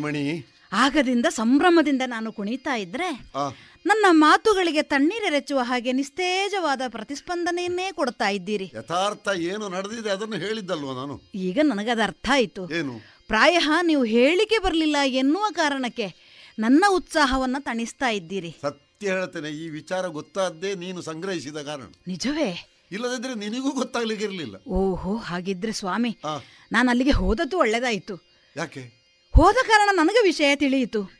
[0.00, 0.22] ಮಣಿ
[0.72, 3.08] ಆಗದಿಂದ ಸಂಭ್ರಮದಿಂದ ನಾನು ಕುಣಿತಾ ಇದ್ರೆ
[3.86, 8.72] ನನ್ನ ಮಾತುಗಳಿಗೆ ತಣ್ಣೀರೆರೆಚ್ಚುವ ಹಾಗೆ ನಿಸ್ತೇಜವಾದ ಪ್ರತಿಸ್ಪಂದನೆಯನ್ನೇ ಕೊಡ್ತಾ ಇದ್ದೀರಿ.
[8.74, 11.30] ಯಥಾರ್ಥ ಏನು ನಡೆದಿದೆ ಅದನ್ನು ಹೇಳಿದ್ದಲ್ವ ನಾನು?
[11.34, 12.70] ಈಗ ನನಗದ ಅರ್ಥ ಆಯ್ತು.
[12.72, 12.94] ಏನು?
[13.26, 16.08] ಪ್ರಾಯ ನೀವು ಹೇಳಿಕೆ ಬರಲಿಲ್ಲ ಎನ್ನುವ ಕಾರಣಕ್ಕೆ
[16.58, 18.56] ನನ್ನ ಉತ್ಸಾಹವನ್ನ ತಣಿಸ್ತಾ ಇದ್ದೀರಿ.
[18.62, 21.90] ಸತ್ಯ ಹೇಳ್ತೇನೆ ಈ ವಿಚಾರ ಗೊತ್ತಾದ್ದೇ ನೀನು ಸಂಗ್ರಹಿಸಿದ ಕಾರಣ.
[22.06, 22.50] ನಿಜವೇ?
[22.92, 26.18] ಇಲ್ಲದಿದ್ರೆ ನಿನಗೂ ಗೊತ್ತಾಗ್ಲಿಕ್ಕೆ ಇರಲಿಲ್ಲ ಓಹೋ ಹಾಗಿದ್ರೆ ಸ್ವಾಮಿ
[26.72, 28.27] ನಾನು ಅಲ್ಲಿಗೆ ಹೋದದ್ದು ಒಳ್ಳೆದಾಯಿತು.
[28.58, 28.80] ಯಾಕೆ?
[29.36, 31.10] ಹೋದ ಕಾರಣ ನನಗೆ ವಿಷಯ ತಿಳಿಯಿತು.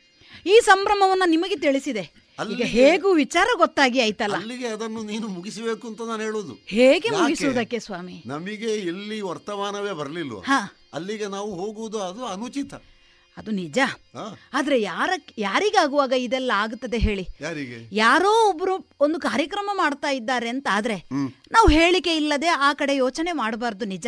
[0.45, 1.99] ಈ ಸಂಭ್ರಮವನ್ನ ನಿಮಗೆ ತಿಳಿಸಿದೆ.
[1.99, 4.35] ಈಗ ಅಲ್ಲಿಗೆ- ಹೇಗೂ ವಿಚಾರ ಗೊತ್ತಾಗಿ ಆಯ್ತಲ್ಲ?
[4.35, 6.57] ಅಲ್ಲಿಗೆ ಅದನ್ನು ನೀನು ಮುಗಿಸಬೇಕು ಅಂತ ನಾನು ಹೇಳುದು.
[6.65, 7.09] ಹೇಗೆ?
[7.09, 8.23] ಮುಗಿಸುವುದಕ್ಕೆ ಸ್ವಾಮಿ?
[8.25, 10.39] ನಮಗೆ ಇಲ್ಲಿ ವರ್ತಮಾನವೇ ಬರಲಿಲ್ವ?
[10.39, 10.79] ಹಾ.
[10.93, 12.73] ಅಲ್ಲಿಗೆ ನಾವು ಹೋಗುವುದು ಅದು ಅನುಚಿತ.
[13.37, 13.79] ಅದು ನಿಜ.
[14.53, 17.27] ಆದ್ರೆ ಯಾರ ಯಾರಿಗಾಗುವಾಗ ಇದೆಲ್ಲ ಆಗುತ್ತದೆ ಹೇಳಿ?
[17.41, 17.89] ಯಾರಿಗೆ?
[17.91, 20.95] ಯಾರೋ ಒಬ್ರು ಒಂದು ಕಾರ್ಯಕ್ರಮ ಮಾಡ್ತಾ ಇದ್ದಾರೆ ಅಂತ ಆದ್ರೆ
[21.51, 24.07] ನಾವು ಹೇಳಿಕೆ ಇಲ್ಲದೆ ಆ ಕಡೆ ಯೋಚನೆ ಮಾಡಬಾರ್ದು ನಿಜ.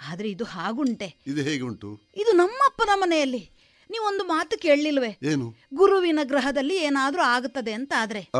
[0.00, 1.16] ಆದ್ರೆ ಇದು ಹಾಗುಂಟೆ.
[1.26, 3.50] ಇದು ಹೇಗೆ ಉಂಟು ಇದು ನಮ್ಮಪ್ಪನ ಮನೆಯಲ್ಲಿ.
[3.90, 5.18] ನೀವೊಂದು ಮಾತು ಕೇಳಲಿಲ್ವೇ?
[5.22, 5.54] ಏನು?
[5.74, 8.30] ಗುರುವಿನ ಗ್ರಹದಲ್ಲಿ ಏನಾದ್ರೂ ಆಗುತ್ತದೆ ಅಂತ ಆದ್ರೆ.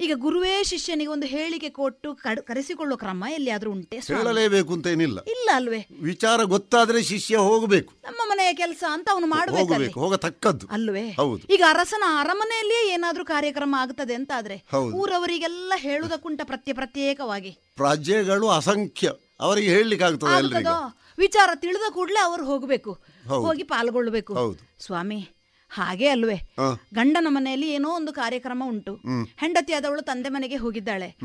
[0.00, 2.14] ಈಗ ಗುರುವೇ ಶಿಷ್ಯನಿಗೆ ಒಂದು ಹೇಳಿಕೆ ಕೊಟ್ಟು
[2.44, 3.98] ಕರೆಸಿಕೊಳ್ಳೋ ಕ್ರಮ ಎಲ್ಲಿಯಾದ್ರೂ ಉಂಟೆ?
[3.98, 5.18] ಹೇಳಲೇಬೇಕು ಅಂತ ಏನಿಲ್ಲ.
[5.24, 5.86] ಇಲ್ಲ ಅಲ್ವೇ?
[6.02, 7.94] ವಿಚಾರ ಗೊತ್ತಾದ್ರೆ ಶಿಷ್ಯ ಹೋಗಬೇಕು.
[8.04, 10.66] ನಮ್ಮ ಮನೆಯ ಕೆಲಸ ಅಂತ ಅವನು ಮಾಡಬೇಕು ಹೋಗತಕ್ಕದ್ದು.
[10.66, 11.10] ಅಲ್ವೇ?
[11.10, 11.54] ಹೌದು.
[11.54, 14.64] ಈಗ ಅರಸನ ಅರಮನೆಯಲ್ಲಿಯೇ ಏನಾದ್ರೂ ಕಾರ್ಯಕ್ರಮ ಆಗುತ್ತದೆ ಅಂತ ಆದ್ರೆ
[14.94, 17.56] ಊರವರಿಗೆಲ್ಲ ಹೇಳುವುದಕ್ಕುಂಟ ಪ್ರತ್ಯೇ ಪ್ರತ್ಯೇಕವಾಗಿ.
[17.76, 19.12] ಪ್ರಜೆಗಳು ಅಸಂಖ್ಯ.
[19.40, 20.64] ಅವರಿಗೆ ಹೇಳಲಿಕ್ಕೆ ಆಗ್ತದೆ
[21.18, 22.98] ವಿಚಾರ ತಿಳಿದ ಕೂಡಲೇ ಅವರು ಹೋಗಬೇಕು.
[23.26, 24.58] ಹೋಗಿ ಪಾಲ್ಗೊಳ್ಬೇಕು.
[24.80, 25.28] ಸ್ವಾಮಿ
[25.68, 26.36] ಹಾಗೆ ಅಲ್ವೇ?
[26.94, 28.94] ಗಂಡನ ಮನೆಯಲ್ಲಿ ಏನೋ ಒಂದು ಕಾರ್ಯಕ್ರಮ ಉಂಟು.
[28.94, 31.16] ಹೆಂಡತಿ ಹೆಂಡತಿಯಾದವಳು ತಂದೆ ಮನೆಗೆ ಹೋಗಿದ್ದಾಳೆ.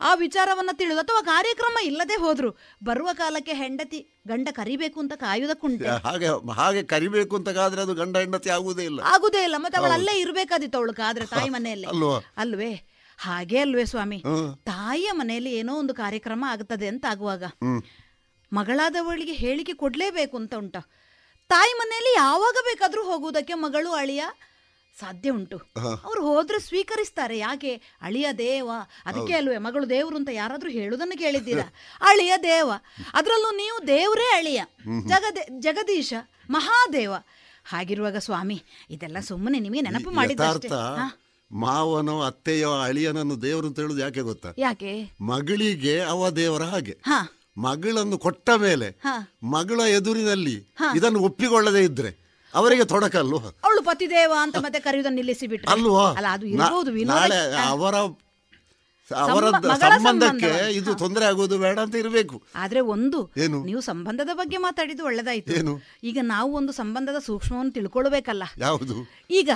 [0.00, 6.08] ಆ ವಿಚಾರವನ್ನ ತಿಳಿದು ಅಥವಾ ಕಾರ್ಯಕ್ರಮ ಇಲ್ಲದೆ ಹೋದ್ರು ಬರುವ ಕಾಲಕ್ಕೆ ಹೆಂಡತಿ ಗಂಡ ಕರಿಬೇಕು ಅಂತ ಕಾಯುವುದಕ್ಕುಂಟು.
[6.08, 9.00] ಹಾಗೆ ಹಾಗೆ ಕರಿಬೇಕು ಅಂತ ಕಾದ್ರೆ ಅದು ಗಂಡ ಹೆಂಡತಿ ಆಗುವುದೇ ಇಲ್ಲ.
[9.00, 9.54] ಆಗುದೇ ಇಲ್ಲ.
[9.58, 11.86] ಮತ್ತೆ ಅವಳು ಅಲ್ಲೇ ಇರ್ಬೇಕಾದಿತ್ತು ಅವಳು ಕಾದ್ರೆ ತಾಯಿ ಮನೆಯಲ್ಲಿ.
[11.86, 12.20] ಅಲ್ವಾ?
[13.22, 14.22] ಹಾಗೆ ಅಲ್ವೇ ಸ್ವಾಮಿ.
[14.64, 17.44] ತಾಯಿಯ ಮನೆಯಲ್ಲಿ ಏನೋ ಒಂದು ಕಾರ್ಯಕ್ರಮ ಆಗುತ್ತದೆ ಅಂತ ಆಗುವಾಗ.
[18.52, 20.76] ಮಗಳಾದವಳಿಗೆ ಹೇಳಿಕೆ ಕೊಡ್ಲೇಬೇಕು ಅಂತ ಉಂಟ.
[21.48, 24.24] ತಾಯಿ ಮನೆಯಲ್ಲಿ ಯಾವಾಗ ಬೇಕಾದ್ರೂ ಹೋಗುವುದಕ್ಕೆ ಮಗಳು ಅಳಿಯ
[25.00, 25.56] ಸಾಧ್ಯ ಉಂಟು.
[26.04, 27.38] ಅವ್ರು ಹೋದ್ರೆ ಸ್ವೀಕರಿಸ್ತಾರೆ.
[27.38, 27.82] ಯಾಕೆ?
[28.02, 28.70] ಅಳಿಯ ದೇವ.
[29.06, 29.58] ಅದಕ್ಕೆ ಅಲ್ವೇ?
[29.58, 31.72] ಮಗಳು ದೇವ್ರು ಅಂತ ಯಾರಾದ್ರೂ ಹೇಳುದನ್ನು ಕೇಳಿದ್ದೀರಾ?
[32.00, 32.70] ಅಳಿಯ ದೇವ.
[33.14, 34.64] ಅದರಲ್ಲೂ ನೀವು ದೇವ್ರೇ ಅಳಿಯ.
[35.06, 36.14] ಜಗದ ಜಗದೇ ಜಗದೀಶ
[36.50, 37.12] ಮಹಾದೇವ.
[37.64, 40.10] ಹಾಗಿರುವಾಗ ಸ್ವಾಮಿ ಇದೆಲ್ಲ ಸುಮ್ಮನೆ ನಿಮಗೆ ನೆನಪು
[40.98, 41.18] ಹಾ,
[41.52, 44.54] ಮಾವನೋ ಅತ್ತೆಯೋ ಅಳಿಯನನ್ನು ದೇವರು ಅಂತ ಹೇಳುದು ಯಾಕೆ ಗೊತ್ತಾ?
[44.58, 45.10] ಯಾಕೆ?
[45.20, 46.98] ಮಗಳಿಗೆ ಅವ ದೇವರ ಹಾಗೆ.
[47.58, 48.96] ಮಗಳನ್ನು ಕೊಟ್ಟ ಮೇಲೆ
[49.44, 50.66] ಮಗಳ ಎದುರಿನಲ್ಲಿ
[50.96, 52.10] ಇದನ್ನು ಒಪ್ಪಿಕೊಳ್ಳದೆ ಇದ್ರೆ
[52.54, 56.12] ಅವರಿಗೆ ತೊಡಕಲ್ವ ಅವಳು ಪತಿದೇವ ಅಂತ ಮತ್ತೆ ಕರೆಯುವುದನ್ನು ನಿಲ್ಲಿಸಿ ಬಿಟ್ಟು ಅಲ್ವಾ
[57.04, 57.94] ನಾಳೆ ಅವರ
[59.10, 59.50] ಅವರ
[59.98, 62.42] ಸಂಬಂಧಕ್ಕೆ ಇದು ತೊಂದರೆ ಆಗುವುದು ಬೇಡ ಅಂತ ಇರಬೇಕು.
[62.54, 63.64] ಆದ್ರೆ ಒಂದು ಏನು?
[63.64, 65.52] ನೀವು ಸಂಬಂಧದ ಬಗ್ಗೆ ಮಾತಾಡಿದ್ದು ಒಳ್ಳೆದಾಯ್ತು.
[65.52, 65.80] ಏನು?
[66.04, 68.42] ಈಗ ನಾವು ಒಂದು ಸಂಬಂಧದ ಸೂಕ್ಷ್ಮವನ್ನು ತಿಳ್ಕೊಳ್ಬೇಕಲ್ಲ.
[68.58, 68.96] ಯಾವುದು?
[69.30, 69.50] ಈಗ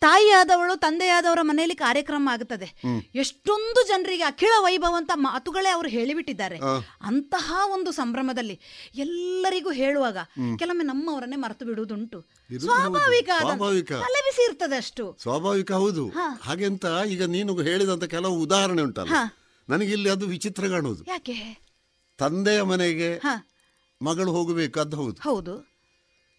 [0.00, 2.82] ತಾಯಿಯಾದವಳು ತಂದೆಯಾದವರ ಮನೆಯಲ್ಲಿ ಕಾರ್ಯಕ್ರಮ ಆಗುತ್ತದೆ.
[3.14, 6.58] ಎಷ್ಟೊಂದು ಜನರಿಗೆ ಅಖಿಳ ವೈಭವ ಅಂತ ಮಾತುಗಳೇ ಅವರು ಹೇಳಿಬಿಟ್ಟಿದ್ದಾರೆ.
[7.00, 8.60] ಅಂತಹ ಒಂದು ಸಂಭ್ರಮದಲ್ಲಿ
[8.94, 10.16] ಎಲ್ಲರಿಗೂ ಹೇಳುವಾಗ
[10.58, 12.20] ಕೆಲವೊಮ್ಮೆ ನಮ್ಮವರನ್ನೇ ಮರೆತು ಬಿಡುವುದುಂಟು.
[12.60, 13.32] ಸ್ವಾಭಾವಿಕ ಹೌದು.
[13.32, 13.92] ಆದಂತ- ಸ್ವಾಭಾವಿಕ.
[13.92, 15.16] ತಲೆ ಬಿಸಿ ಇರ್ತದೆ ಅಷ್ಟು.
[15.22, 16.08] ಸ್ವಾಭಾವಿಕ ಹೌದು.
[16.42, 19.08] ಹಾಗೆಂತ ಈಗ ನೀನು ಹೇಳಿದಂತ ಕೆಲವು ಉದಾಹರಣೆ ಉಂಟಲ್ಲ.
[19.68, 21.04] ನನಗೆ ಇಲ್ಲಿ ಅದು ವಿಚಿತ್ರ ಕಾಣುವುದು.
[21.04, 21.60] ಯಾಕೆ?
[22.18, 23.20] ತಂದೆಯ ಮನೆಗೆ
[24.02, 25.16] ಮಗಳು ಹೋಗಬೇಕು ಅದು ಹೌದು.
[25.20, 25.70] ಹೌದು.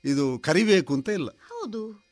[0.05, 1.29] ಇದು ಕರಿಬೇಕು ಅಂತ ಇಲ್ಲ.
[1.29, 2.10] ಹೌದು.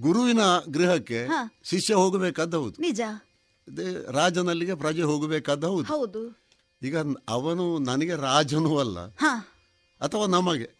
[0.00, 1.26] ಗುರುವಿನ ಗೃಹಕ್ಕೆ
[1.64, 2.80] ಶಿಷ್ಯ ಹೋಗಬೇಕಾದ ಹೌದು.
[2.80, 3.00] ನಿಜ.
[4.10, 5.86] ರಾಜನಲ್ಲಿಗೆ ಪ್ರಜೆ ಹೋಗಬೇಕಾದ ಹೌದು.
[5.86, 6.44] ಹೌದು.
[6.82, 6.96] ಈಗ
[7.28, 9.00] ಅವನು ನನಗೆ ರಾಜನೂ ಅಲ್ಲ.
[10.00, 10.70] ಅಥವಾ ನಮಗೆ.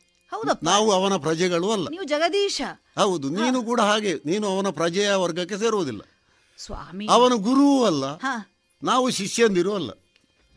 [0.62, 1.88] ನಾವು ಅವನ ಪ್ರಜೆಗಳು ಅಲ್ಲ.
[1.88, 2.62] ನೀವು ಜಗದೀಶ.
[2.96, 4.14] ಹೌದು ನೀನು ಕೂಡ ಹಾಗೆ.
[4.14, 6.00] ನೀನು ಅವನ ಪ್ರಜೆಯ ವರ್ಗಕ್ಕೆ ಸೇರುವುದಿಲ್ಲ.
[6.58, 7.06] ಸ್ವಾಮಿ.
[7.06, 8.04] ಅವನು ಗುರುವೂ ಅಲ್ಲ.
[8.82, 9.90] ನಾವು ಶಿಷ್ಯಂದಿರು ಅಲ್ಲ.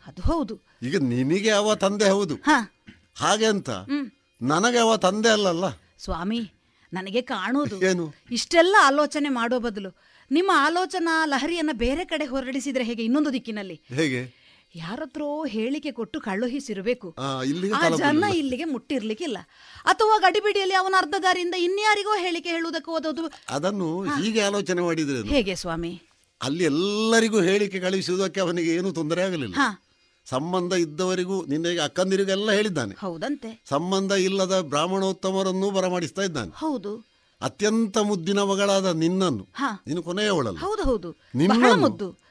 [0.06, 0.58] ಅದು ಹೌದು.
[0.82, 2.34] ಈಗ ನಿನಗೆ ಅವ ತಂದೆ ಹೌದು.
[3.16, 3.70] ಹಾಗೆ ಅಂತ.
[4.42, 5.64] ನನಗೆ ಅವ ತಂದೆ ಅಲ್ಲಲ್ಲ.
[5.98, 6.52] ಸ್ವಾಮಿ
[6.92, 8.14] ನನಗೆ ಕಾಣೋದು.
[8.30, 9.90] ಇಷ್ಟೆಲ್ಲ ಆಲೋಚನೆ ಮಾಡೋ ಬದಲು
[10.30, 13.80] ನಿಮ್ಮ ಆಲೋಚನಾ ಲಹರಿಯನ್ನ ಬೇರೆ ಕಡೆ ಹೊರಡಿಸಿದ್ರೆ ಹೇಗೆ ಇನ್ನೊಂದು ದಿಕ್ಕಿನಲ್ಲಿ?
[13.88, 14.40] ಹೇಗೆ?
[14.74, 17.42] ಯಾರತ್ರೋ ಹೇಳಿಕೆ ಕೊಟ್ಟು ಕಳುಹಿಸಿರಬೇಕು ಆ.
[17.88, 19.38] ಜನ ಇಲ್ಲಿಗೆ ಮುಟ್ಟಿರ್ಲಿಕ್ಕಿಲ್ಲ.
[19.84, 26.02] ಅಥವಾ ಗಡಿಬಿಡಿಯಲ್ಲಿ ಅವನ ಅರ್ಧ ದಾರಿಯಿಂದ ಇನ್ಯಾರಿಗೋ ಹೇಳಿಕೆ ಹೇಳುವುದಕ್ಕೆ ಓದೋದು ಅದನ್ನು ಹೀಗೆ ಆಲೋಚನೆ ಮಾಡಿದ್ರೆ ಹೇಗೆ ಸ್ವಾಮಿ?
[26.42, 29.54] ಅಲ್ಲಿ ಎಲ್ಲರಿಗೂ ಹೇಳಿಕೆ ಕಳುಹಿಸುವುದಕ್ಕೆ ಅವನಿಗೆ ಏನು ತೊಂದರೆ ಆಗಲಿಲ್ಲ.
[30.24, 32.94] ಸಂಬಂಧ ಇದ್ದವರಿಗೂ ನಿನ್ನೆಗೆ ಅಕ್ಕಂದಿರಿಗೆಲ್ಲ ಹೇಳಿದ್ದಾನೆ.
[32.98, 33.62] ಹೌದಂತೆ.
[33.68, 36.50] ಸಂಬಂಧ ಇಲ್ಲದ ಬ್ರಾಹ್ಮಣೋತ್ತಮರನ್ನು ಬರಮಾಡಿಸ್ತಾ ಇದ್ದಾನೆ.
[36.54, 37.10] ಹೌದು.
[37.42, 39.48] ಅತ್ಯಂತ ಮುದ್ದಿನ ಮಗಳಾದ ನಿನ್ನನ್ನು.
[39.86, 40.58] ನೀನು ಕೊನೆಯವಳಲ್ಲ.
[40.58, 41.16] ಹೌದು ಹೌದು.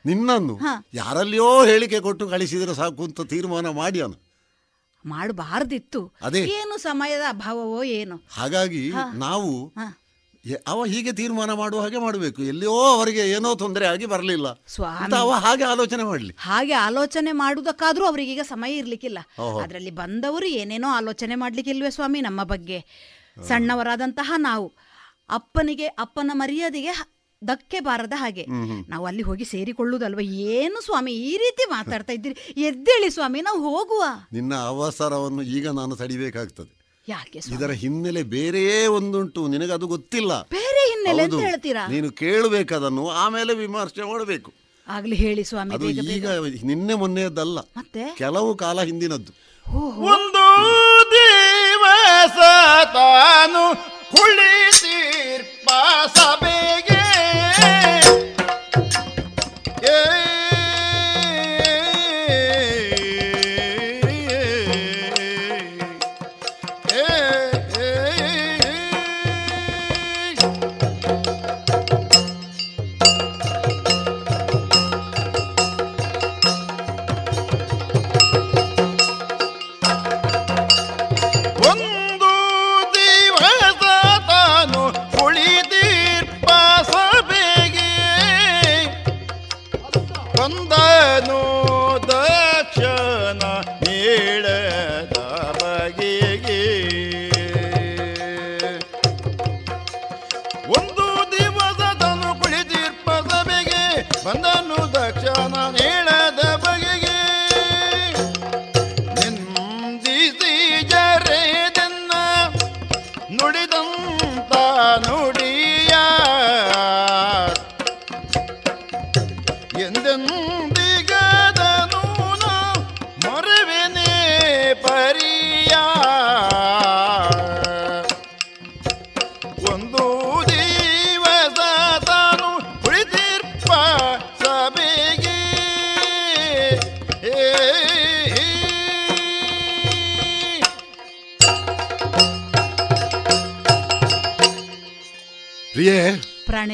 [0.05, 0.59] ನಿನ್ನನ್ನು.
[0.93, 4.11] ಯಾರಲ್ಲಿಯೋ ಹೇಳಿಕೆ ಕೊಟ್ಟು ಕಳಿಸಿದ್ರೆ ಸಾಕು ಅಂತ ತೀರ್ಮಾನ ಮಾಡ್ಯಾನ
[5.05, 6.11] ಮಾಡಬಾರ್ದಿತ್ತು.
[6.21, 6.41] ಅದೇ.
[6.41, 8.21] ಏನು ಸಮಯದ ಅಭಾವವೋ ಏನು.
[8.29, 9.73] ಹಾಗಾಗಿ ನಾವು
[10.67, 12.43] ಅವ ಹೀಗೆ ತೀರ್ಮಾನ ಮಾಡುವ ಹಾಗೆ ಮಾಡಬೇಕು.
[12.43, 14.47] ಎಲ್ಲಿಯೋ ಅವರಿಗೆ ಏನೋ ತೊಂದರೆ ಆಗಿ ಬರಲಿಲ್ಲ.
[15.17, 16.35] ಅವ ಹಾಗೆ ಆಲೋಚನೆ ಮಾಡಲಿ.
[16.39, 19.17] ಹಾಗೆ ಆಲೋಚನೆ ಮಾಡುವುದಕ್ಕಾದ್ರೂ ಈಗ ಸಮಯ ಇರ್ಲಿಕ್ಕಿಲ್ಲ.
[19.63, 22.85] ಅದರಲ್ಲಿ ಬಂದವರು ಏನೇನೋ ಆಲೋಚನೆ ಮಾಡ್ಲಿಕ್ಕಿಲ್ವೇ ಸ್ವಾಮಿ ನಮ್ಮ ಬಗ್ಗೆ.
[23.47, 24.73] ಸಣ್ಣವರಾದಂತಹ ನಾವು
[25.29, 28.45] ಅಪ್ಪನಿಗೆ ಅಪ್ಪನ ಮರ್ಯಾದೆಗೆ ದಕ್ಕೆ ಧಕ್ಕೆ ಬಾರದ ಹಾಗೆ.
[28.89, 30.19] ನಾವು ಅಲ್ಲಿ ಹೋಗಿ ಸೇರಿಕೊಳ್ಳುವುದಲ್ವ?
[30.19, 32.61] ಏನು ಸ್ವಾಮಿ ಈ ರೀತಿ ಮಾತಾಡ್ತಾ ಇದ್ದೀರಿ?
[32.61, 34.03] ಎದ್ದೇಳಿ ಸ್ವಾಮಿ ನಾವು ಹೋಗುವ.
[34.33, 36.78] ನಿನ್ನ ಅವಸರವನ್ನು ಈಗ ನಾನು ತಡಿಬೇಕಾಗ್ತದೆ.
[37.09, 37.57] ಯಾಕೆ ಸ್ವಾಮಿ?
[37.57, 39.47] ಇದರ ಹಿನ್ನೆಲೆ ಬೇರೆಯೇ ಒಂದುಂಟು.
[39.47, 40.41] ನಿನಗೆ ಅದು ಗೊತ್ತಿಲ್ಲ.
[40.41, 41.45] ಬೇರೆ ಹಿನ್ನೆಲೆ ಅಂತ ಹೌದು.
[41.45, 41.87] ಹೇಳ್ತೀರಾ?
[41.87, 44.53] ನೀನು ಕೇಳಬೇಕದನ್ನು ಆಮೇಲೆ ವಿಮರ್ಶೆ ಮಾಡಬೇಕು.
[44.87, 46.27] ಆಗ್ಲಿ ಹೇಳಿ ಸ್ವಾಮಿ ಅದು ಬೇಗ ಈಗ
[46.65, 47.59] ನಿನ್ನೆ ಮೊನ್ನೆಯದ್ದಲ್ಲ.
[47.59, 48.15] ಮತ್ತೆ?
[48.17, 49.31] ಕೆಲವು ಕಾಲ ಹಿಂದಿನದ್ದು.
[50.05, 50.45] ಒಂದು
[51.11, 52.37] ದಿವಸ
[52.93, 53.63] ತಾನು
[54.11, 55.69] ಕುಳಿತೀರ್ಪ
[90.39, 91.39] ಕಂದನು
[92.09, 93.43] ದಕ್ಷನ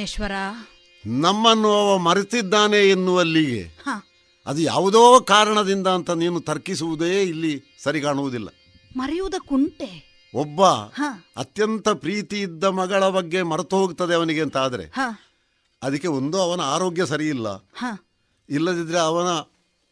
[0.06, 0.36] ಪ್ರಾಣೇಶ್ವರ
[1.06, 3.62] ನಮ್ಮನ್ನು ಅವ ಮರೆತಿದ್ದಾನೆ ಎನ್ನುವಲ್ಲಿಗೆ.
[4.48, 7.54] ಅದು ಯಾವುದೋ ಕಾರಣದಿಂದ ಅಂತ ನೀನು ತರ್ಕಿಸುವುದೇ ಇಲ್ಲಿ
[7.84, 8.50] ಸರಿ ಕಾಣುವುದಿಲ್ಲ.
[8.98, 9.90] ಮರೆಯುವುದಕ್ಕುಂಟೆ.
[10.34, 10.62] ಒಬ್ಬ
[11.38, 14.86] ಅತ್ಯಂತ ಪ್ರೀತಿ ಇದ್ದ ಮಗಳ ಬಗ್ಗೆ ಮರೆತು ಹೋಗ್ತದೆ ಅವನಿಗೆ ಅಂತ ಆದರೆ.
[15.82, 17.86] ಅದಕ್ಕೆ ಒಂದು ಅವನ ಆರೋಗ್ಯ ಸರಿ ಇಲ್ಲ ಹ.
[18.50, 19.30] ಇಲ್ಲದಿದ್ದರೆ ಅವನ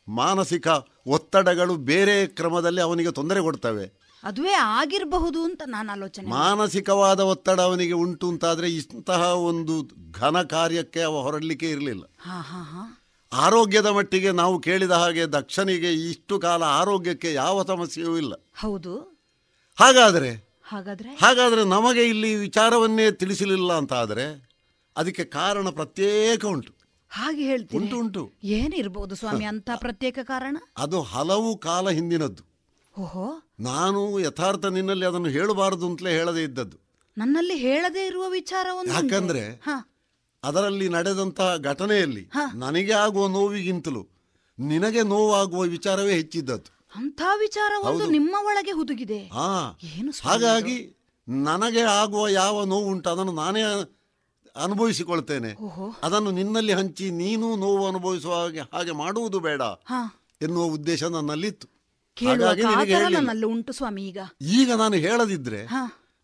[0.08, 0.68] ಮಾನಸಿಕ
[1.08, 3.86] ಒತ್ತಡಗಳು ಬೇರೆ ಕ್ರಮದಲ್ಲಿ ಅವನಿಗೆ ತೊಂದರೆ ಕೊಡ್ತವೆ.
[4.24, 11.22] ಅದುವೇ ಆಗಿರಬಹುದು ಅಂತ ನಾನು ಆಲೋಚನೆ ಮಾನಸಿಕವಾದ ಒತ್ತಡ ಅವನಿಗೆ ಉಂಟು ಅಂತಾದರೆ ಇಂತಹ ಒಂದು ಘನ ಕಾರ್ಯಕ್ಕೆ ಅವ
[11.22, 12.04] ಹೊರಡಲಿಕ್ಕೆ ಇರಲಿಲ್ಲ.
[13.34, 18.34] ಆರೋಗ್ಯದ ಮಟ್ಟಿಗೆ ನಾವು ಕೇಳಿದ ಹಾಗೆ ದಕ್ಷನಿಗೆ ಇಷ್ಟು ಕಾಲ ಆರೋಗ್ಯಕ್ಕೆ ಯಾವ ಸಮಸ್ಯೆಯೂ ಇಲ್ಲ.
[18.56, 18.98] ಹೌದು.
[19.80, 20.54] ಹಾಗಾದರೆ?
[20.64, 21.10] ಹಾಗಾದ್ರೆ?
[21.10, 24.54] ಹಾಗಾದರೆ ನಮಗೆ ಇಲ್ಲಿ ವಿಚಾರವನ್ನೇ ತಿಳಿಸಲಿಲ್ಲ ಅಂತ ಆದ್ರೆ
[24.98, 26.74] ಅದಕ್ಕೆ ಕಾರಣ ಪ್ರತ್ಯೇಕ ಉಂಟು.
[27.10, 28.32] ಹಾಗೆ ಹೇಳ್ತೀನಿ ಉಂಟು ಉಂಟು.
[28.44, 30.58] ಏನಿರ್ಬೋದು ಸ್ವಾಮಿ ಅಂತ ಪ್ರತ್ಯೇಕ ಕಾರಣ?
[30.78, 32.53] ಅದು ಹಲವು ಕಾಲ ಹಿಂದಿನದ್ದು.
[33.60, 36.78] ನಾನು ಯಥಾರ್ಥ ನಿನ್ನಲ್ಲಿ ಅದನ್ನು ಹೇಳಬಾರದು ಅಂತಲೇ ಹೇಳದೇ ಇದ್ದದ್ದು.
[37.18, 39.62] ನನ್ನಲ್ಲಿ ಹೇಳದೇ ಇರುವ ವಿಚಾರ ಒಂದು ಯಾಕಂದ್ರೆ
[40.44, 44.08] ಅದರಲ್ಲಿ ನಡೆದಂತಹ ಘಟನೆಯಲ್ಲಿ ನನಗೆ ಆಗುವ ನೋವಿಗಿಂತಲೂ
[44.60, 46.70] ನಿನಗೆ ನೋವಾಗುವ ವಿಚಾರವೇ ಹೆಚ್ಚಿದ್ದದ್ದು.
[46.96, 49.18] ಅಂತ ವಿಚಾರ ಒಂದು ನಿಮ್ಮ ಒಳಗೆ ಹುದುಗಿದೆ.
[49.84, 50.98] ಏನು ಹಾಗಾಗಿ
[51.28, 53.62] ನನಗೆ ಆಗುವ ಯಾವ ನೋವು ಉಂಟು ಅದನ್ನು ನಾನೇ
[54.56, 55.52] ಅನುಭವಿಸಿಕೊಳ್ತೇನೆ.
[56.04, 59.62] ಅದನ್ನು ನಿನ್ನಲ್ಲಿ ಹಂಚಿ ನೀನು ನೋವು ಅನುಭವಿಸುವ ಹಾಗೆ ಹಾಗೆ ಮಾಡುವುದು ಬೇಡ
[60.42, 61.73] ಎನ್ನುವ ಉದ್ದೇಶ ನನ್ನಲ್ಲಿತ್ತು.
[62.22, 64.18] ನನ್ನಲ್ಲಿ ಉಂಟು ಸ್ವಾಮಿ ಈಗ.
[64.42, 65.68] ಈಗ ನಾನು ಹೇಳದಿದ್ರೆ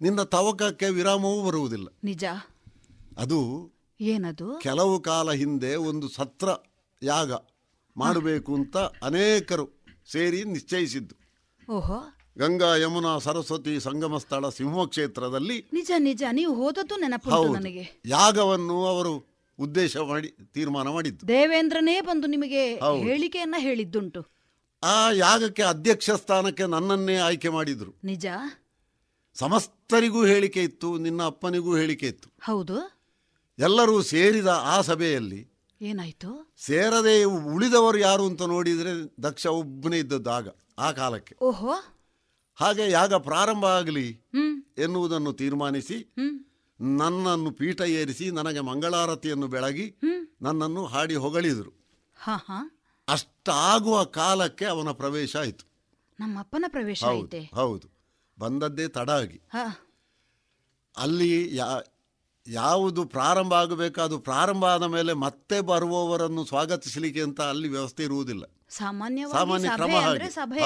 [0.02, 1.88] ನಿನ್ನ ತವಕಕ್ಕೆ ವಿರಾಮವೂ ಬರುವುದಿಲ್ಲ.
[2.04, 2.26] ನಿಜ.
[3.18, 3.72] ಅದು
[4.02, 4.60] ಏನದು?
[4.60, 6.50] ಕೆಲವು ಕಾಲ ಹಿಂದೆ ಒಂದು ಸತ್ರ
[7.04, 7.32] ಯಾಗ
[7.98, 11.16] ಮಾಡಬೇಕು ಅಂತ ಅನೇಕರು ಸೇರಿ ನಿಶ್ಚಯಿಸಿದ್ದು.
[11.72, 12.16] ಓಹೋ.
[12.38, 16.24] ಗಂಗಾ ಯಮುನಾ ಸರಸ್ವತಿ ಸಂಗಮ ಸ್ಥಳ ಸಿಂಹ ಕ್ಷೇತ್ರದಲ್ಲಿ ನಿಜ ನಿಜ.
[16.32, 18.02] ನೀವು ಹೋದದ್ದು ನೆನಪು ನನಗೆ.
[18.06, 19.26] ಯಾಗವನ್ನು ಅವರು
[19.60, 21.28] ಉದ್ದೇಶ ಮಾಡಿ ತೀರ್ಮಾನ ಮಾಡಿದ್ದು.
[21.28, 22.76] ದೇವೇಂದ್ರನೇ ಬಂದು ನಿಮಗೆ.
[22.98, 24.39] ಹೇಳಿಕೆಯನ್ನ ಹೇಳಿದ್ದುಂಟು.
[24.84, 27.94] ಆ ಯಾಗಕ್ಕೆ ಅಧ್ಯಕ್ಷ ಸ್ಥಾನಕ್ಕೆ ನನ್ನನ್ನೇ ಆಯ್ಕೆ ಮಾಡಿದ್ರು.
[28.04, 28.26] ನಿಜ?
[29.34, 32.30] ಸಮಸ್ತರಿಗೂ ಹೇಳಿಕೆ ಇತ್ತು ನಿನ್ನ ಅಪ್ಪನಿಗೂ ಹೇಳಿಕೆ ಇತ್ತು.
[32.44, 33.00] ಹೌದು?
[33.60, 35.48] ಎಲ್ಲರೂ ಸೇರಿದ ಆ ಸಭೆಯಲ್ಲಿ
[35.82, 36.54] ಏನಾಯ್ತು?
[36.58, 40.48] ಸೇರದೆ ಉಳಿದವರು ಯಾರು ಅಂತ ನೋಡಿದ್ರೆ ದಕ್ಷ ಒಬ್ಬನೇ ಇದ್ದದ್ದು ಆಗ
[40.80, 41.36] ಆ ಕಾಲಕ್ಕೆ.
[41.42, 41.74] ಓಹೋ?
[42.56, 44.22] ಹಾಗೆ ಯಾಗ ಪ್ರಾರಂಭ ಆಗಲಿ
[44.78, 46.14] ಎನ್ನುವುದನ್ನು ತೀರ್ಮಾನಿಸಿ
[46.82, 49.96] ನನ್ನನ್ನು ಪೀಠ ಏರಿಸಿ ನನಗೆ ಮಂಗಳಾರತಿಯನ್ನು ಬೆಳಗಿ
[50.42, 51.72] ನನ್ನನ್ನು ಹಾಡಿ ಹೊಗಳಿದರು.
[52.20, 52.79] ಹಾ ಹಾ.
[53.10, 55.70] ಅಷ್ಟಾಗುವ ಕಾಲಕ್ಕೆ ಅವನ ಪ್ರವೇಶ ಆಯಿತು.
[56.20, 57.88] ನಮ್ಮಪ್ಪನ ಪ್ರವೇಶ ಹೌದು ಹೌದು.
[58.40, 59.42] ಬಂದದ್ದೇ ತಡ ಆಗಿ
[60.98, 61.66] ಅಲ್ಲಿ ಯಾ
[62.48, 68.44] ಯಾವುದು ಪ್ರಾರಂಭ ಆಗಬೇಕು ಅದು ಪ್ರಾರಂಭ ಆದ ಮೇಲೆ ಮತ್ತೆ ಬರುವವರನ್ನು ಸ್ವಾಗತಿಸಲಿಕ್ಕೆ ಅಂತ ಅಲ್ಲಿ ವ್ಯವಸ್ಥೆ ಇರುವುದಿಲ್ಲ.
[68.70, 69.26] ಸಾಮಾನ್ಯ
[69.76, 69.92] ಕ್ರಮ.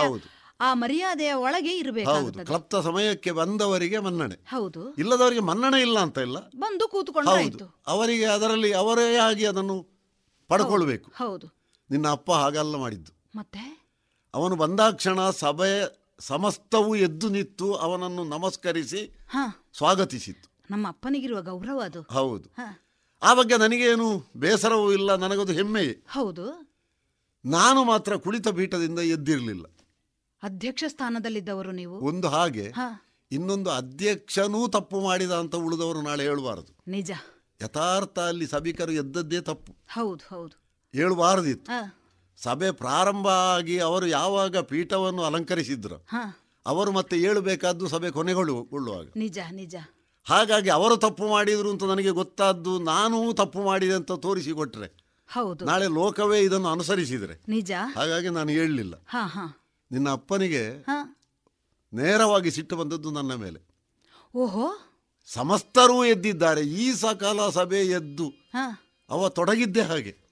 [0.08, 0.44] ಹೌದು.
[0.62, 1.80] ಆ ಮರ್ಯಾದೆಯ ಒಳಗೆ ಹೌದು.
[1.80, 2.46] ಇರಬೇಕಾಗುತ್ತದೆ.
[2.46, 4.36] ಕ್ಲಪ್ತ ಸಮಯಕ್ಕೆ ಬಂದವರಿಗೆ ಮನ್ನಣೆ.
[4.36, 4.94] ಹೌದು.
[4.94, 6.38] ಇಲ್ಲದವರಿಗೆ ಮನ್ನಣೆ ಇಲ್ಲ ಅಂತ ಇಲ್ಲ.
[6.40, 7.84] ಬಂದು ಕೂತ್ಕೊಂಡು ಹೌದು.
[7.88, 10.06] ಅವರಿಗೆ ಅದರಲ್ಲಿ ಅವರೇ ಆಗಿ ಅದನ್ನು
[10.48, 11.12] ಪಡ್ಕೊಳ್ಬೇಕು.
[11.16, 11.63] ಹೌದು.
[11.94, 13.12] ನಿನ್ನ ಅಪ್ಪ ಹಾಗಲ್ಲ ಮಾಡಿದ್ದು.
[13.36, 13.92] ಮತ್ತೆ?
[14.34, 19.70] ಅವನು ಬಂದಾಕ್ಷಣ ಸಭೆ ಸಮಸ್ತವೂ ಎದ್ದು ನಿಂತು ಅವನನ್ನು ನಮಸ್ಕರಿಸಿ ಹಾ.
[19.78, 20.64] ಸ್ವಾಗತಿಸಿತ್ತು.
[20.72, 22.02] ನಮ್ಮ ಅಪ್ಪನಿಗಿರುವ ಗೌರವ ಅದು.
[22.02, 22.50] ಹೌದು.
[22.50, 22.80] ಹಾ.
[23.24, 26.74] ಆ ಬಗ್ಗೆ ನನಗೇನು ಬೇಸರವೂ ಇಲ್ಲ ನನಗದು ಹೆಮ್ಮೆಯೇ ಹೌದು.
[27.46, 29.66] ನಾನು ಮಾತ್ರ ಕುಳಿತ ಪೀಠದಿಂದ ಎದ್ದಿರಲಿಲ್ಲ.
[30.44, 32.00] ಅಧ್ಯಕ್ಷ ಸ್ಥಾನದಲ್ಲಿದ್ದವರು ನೀವು?
[32.00, 33.06] ಒಂದು ಹಾಗೆ ಹಾ.
[33.32, 36.78] ಇನ್ನೊಂದು ಅಧ್ಯಕ್ಷನೂ ತಪ್ಪು ಮಾಡಿದ ಅಂತ ಉಳಿದವರು ನಾಳೆ ಹೇಳಬಾರದು.
[36.88, 37.12] ನಿಜ.
[37.64, 39.76] ಯಥಾರ್ಥ ಅಲ್ಲಿ ಸಭಿಕರು ಎದ್ದದ್ದೇ ತಪ್ಪು.
[39.92, 40.63] ಹೌದು ಹೌದು.
[40.96, 41.72] ಹೇಳಬಾರದಿತ್ತು
[42.38, 46.06] ಸಭೆ ಪ್ರಾರಂಭ ಆಗಿ ಅವರು ಯಾವಾಗ ಪೀಠವನ್ನು ಅಲಂಕರಿಸಿದ್ರು
[46.66, 49.76] ಅವರು ಮತ್ತೆ ಹೇಳಬೇಕಾದ್ದು ಸಭೆ ಕೊನೆಗೊಳ್ಳುವಾಗ ನಿಜ ನಿಜ.
[50.24, 55.66] ಹಾಗಾಗಿ ಅವರು ತಪ್ಪು ಮಾಡಿದ್ರು ಅಂತ ನನಗೆ ಗೊತ್ತಾದ್ದು ನಾನು ತಪ್ಪು ಮಾಡಿದೆ ಅಂತ ತೋರಿಸಿಕೊಟ್ರೆ ಹೌದು.
[55.66, 57.42] ನಾಳೆ ಲೋಕವೇ ಇದನ್ನು ಅನುಸರಿಸಿದ್ರೆ.
[57.48, 57.72] ನಿಜ.
[57.96, 58.94] ಹಾಗಾಗಿ ನಾನು ಹೇಳಲಿಲ್ಲ.
[59.92, 60.86] ನಿನ್ನ ಅಪ್ಪನಿಗೆ
[61.94, 63.60] ನೇರವಾಗಿ ಸಿಟ್ಟು ಬಂದದ್ದು ನನ್ನ ಮೇಲೆ.
[64.36, 64.78] ಓಹೋ.
[65.26, 68.34] ಸಮಸ್ತರೂ ಎದ್ದಿದ್ದಾರೆ ಈ ಸಕಾಲ ಸಭೆ ಎದ್ದು
[69.10, 70.23] ಅವ ತೊಡಗಿದ್ದೆ ಹಾಗೆ.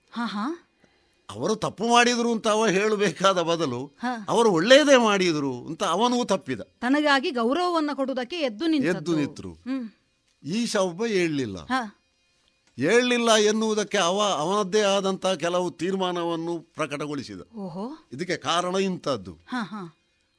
[1.29, 3.91] ಅವರು ತಪ್ಪು ಮಾಡಿದ್ರು ಅಂತ ಅವ ಹೇಳಬೇಕಾದ ಬದಲು
[4.29, 6.61] ಅವರು ಒಳ್ಳೆಯದೇ ಮಾಡಿದ್ರು ಅಂತ ಅವನು ತಪ್ಪಿದ.
[6.61, 9.49] ತನಗಾಗಿ ಗೌರವವನ್ನು ಕೊಡುವುದಕ್ಕೆ ಎದ್ದು ಎದ್ದು ನಿಂತರು.
[10.43, 11.57] ಈ ಶಬ್ದ ಒಬ್ಬ ಹೇಳಲಿಲ್ಲ
[12.77, 17.39] ಹೇಳಲಿಲ್ಲ ಎನ್ನುವುದಕ್ಕೆ ಅವ ಅವನದ್ದೇ ಆದಂತಹ ಕೆಲವು ತೀರ್ಮಾನವನ್ನು ಪ್ರಕಟಗೊಳಿಸಿದ.
[17.55, 18.07] ಓಹೋ.
[18.13, 19.37] ಇದಕ್ಕೆ ಕಾರಣ ಇಂಥದ್ದು.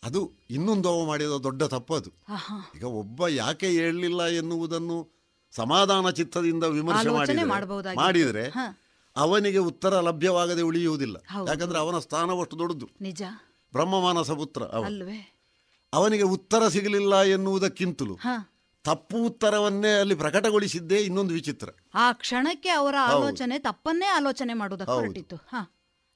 [0.04, 2.10] ಅದು ಇನ್ನೊಂದು ಅವ ಮಾಡಿದ ದೊಡ್ಡ ತಪ್ಪದು.
[2.76, 5.08] ಈಗ ಒಬ್ಬ ಯಾಕೆ ಹೇಳಲಿಲ್ಲ ಎನ್ನುವುದನ್ನು
[5.50, 7.08] ಸಮಾಧಾನ ಚಿತ್ತದಿಂದ ವಿಮರ್ಶೆ
[7.96, 8.50] ಮಾಡಿದರೆ.
[9.16, 11.16] ಅವನಿಗೆ ಉತ್ತರ ಲಭ್ಯವಾಗದೆ ಉಳಿಯುವುದಿಲ್ಲ.
[11.48, 12.88] ಯಾಕಂದ್ರೆ ಅವನ ಸ್ಥಾನವಷ್ಟು ದೊಡ್ಡದು.
[13.00, 13.22] ನಿಜ.
[13.72, 14.62] ಬ್ರಹ್ಮಮಾನಸ ಪುತ್ರ
[15.92, 18.18] ಅವನಿಗೆ ಉತ್ತರ ಸಿಗಲಿಲ್ಲ ಎನ್ನುವುದಕ್ಕಿಂತಲೂ
[18.84, 21.68] ತಪ್ಪು ಉತ್ತರವನ್ನೇ ಅಲ್ಲಿ ಪ್ರಕಟಗೊಳಿಸಿದ್ದೇ ಇನ್ನೊಂದು ವಿಚಿತ್ರ.
[21.94, 25.36] ಆ ಕ್ಷಣಕ್ಕೆ ಅವರ ಆಲೋಚನೆ ತಪ್ಪನ್ನೇ ಆಲೋಚನೆ ಮಾಡುವುದಕ್ಕೆ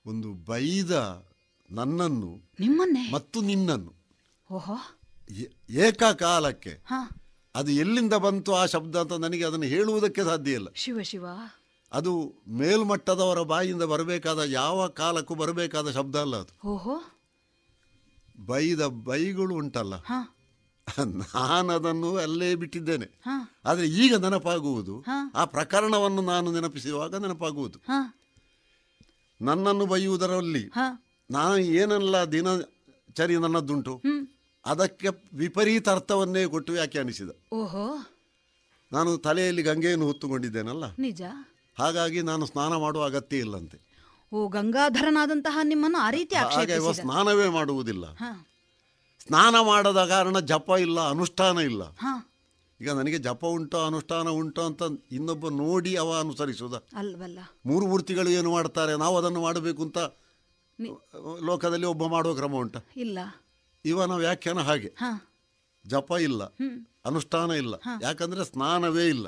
[0.07, 1.27] ಒಂದು ಬೈದ
[1.71, 3.11] ನನ್ನನ್ನು ನಿಮ್ಮನ್ನೇ?
[3.13, 3.95] ಮತ್ತು ನಿನ್ನನ್ನು.
[4.53, 4.75] ಓಹೋ.
[5.71, 6.83] ಏಕಕಾಲಕ್ಕೆ
[7.55, 10.67] ಅದು ಎಲ್ಲಿಂದ ಬಂತು ಆ ಶಬ್ದ ಅಂತ ನನಗೆ ಅದನ್ನು ಹೇಳುವುದಕ್ಕೆ ಸಾಧ್ಯ ಇಲ್ಲ.
[10.75, 11.27] ಶಿವ ಶಿವ.
[11.97, 16.69] ಅದು ಮೇಲ್ಮಟ್ಟದವರ ಬಾಯಿಂದ ಬರಬೇಕಾದ ಯಾವ ಕಾಲಕ್ಕೂ ಬರಬೇಕಾದ ಶಬ್ದ ಅಲ್ಲ ಅದು.
[16.69, 17.03] ಓಹೋ.
[18.47, 19.95] ಬೈದ ಬೈಗಳು ಉಂಟಲ್ಲ.
[19.95, 23.21] ನಾನದನ್ನು ನಾನು ಅದನ್ನು ಅಲ್ಲೇ ಬಿಟ್ಟಿದ್ದೇನೆ.
[23.65, 25.05] ಆದರೆ ಈಗ ನೆನಪಾಗುವುದು.
[25.35, 27.79] ಆ ಪ್ರಕರಣವನ್ನು ನಾನು ನೆನಪಿಸುವಾಗ ನೆನಪಾಗುವುದು.
[29.43, 30.71] ನನ್ನನ್ನು ಬೈಯುವುದರಲ್ಲಿ
[31.31, 34.03] ನಾನು ಏನೆಲ್ಲ ದಿನಚರಿ ನನ್ನದ್ದುಂಟು.
[34.67, 37.31] ಅದಕ್ಕೆ ವಿಪರೀತ ಅರ್ಥವನ್ನೇ ಕೊಟ್ಟು ವ್ಯಾಖ್ಯಾನಿಸಿದ.
[37.53, 37.97] ಓಹೋ.
[38.93, 40.85] ನಾನು ತಲೆಯಲ್ಲಿ ಗಂಗೆಯನ್ನು ಹೊತ್ತುಕೊಂಡಿದ್ದೇನಲ್ಲ.
[40.99, 41.23] ನಿಜ.
[41.79, 43.79] ಹಾಗಾಗಿ ನಾನು ಸ್ನಾನ ಮಾಡುವ ಅಗತ್ಯ ಇಲ್ಲಂತೆ.
[44.33, 48.05] ಓ ಗಂಗಾಧರನಾದಂತಹ ನಿಮ್ಮನ್ನು ಆ ರೀತಿ ಹಾಗೆ ಇವ ಸ್ನಾನವೇ ಮಾಡುವುದಿಲ್ಲ.
[49.27, 51.83] ಸ್ನಾನ ಮಾಡದ ಕಾರಣ ಜಪ ಇಲ್ಲ ಅನುಷ್ಠಾನ ಇಲ್ಲ.
[52.81, 54.83] ಈಗ ನನಗೆ ಜಪ ಉಂಟು ಅನುಷ್ಠಾನ ಉಂಟು ಅಂತ
[55.13, 57.39] ಇನ್ನೊಬ್ಬ ನೋಡಿ ಅವ ಅನುಸರಿಸುವುದ ಅಲ್ವಲ್ಲ.
[57.67, 59.99] ಮೂರು ಮೂರ್ತಿಗಳು ಏನು ಮಾಡ್ತಾರೆ ನಾವು ಅದನ್ನು ಮಾಡಬೇಕು ಅಂತ
[61.45, 62.77] ಲೋಕದಲ್ಲಿ ಒಬ್ಬ ಮಾಡುವ ಕ್ರಮ ಉಂಟ.
[62.97, 63.19] ಇಲ್ಲ.
[63.85, 64.95] ಇವನ ವ್ಯಾಖ್ಯಾನ ಹಾಗೆ.
[65.87, 66.45] ಜಪ ಇಲ್ಲ
[67.05, 67.75] ಅನುಷ್ಠಾನ ಇಲ್ಲ.
[68.03, 69.27] ಯಾಕಂದ್ರೆ ಸ್ನಾನವೇ ಇಲ್ಲ.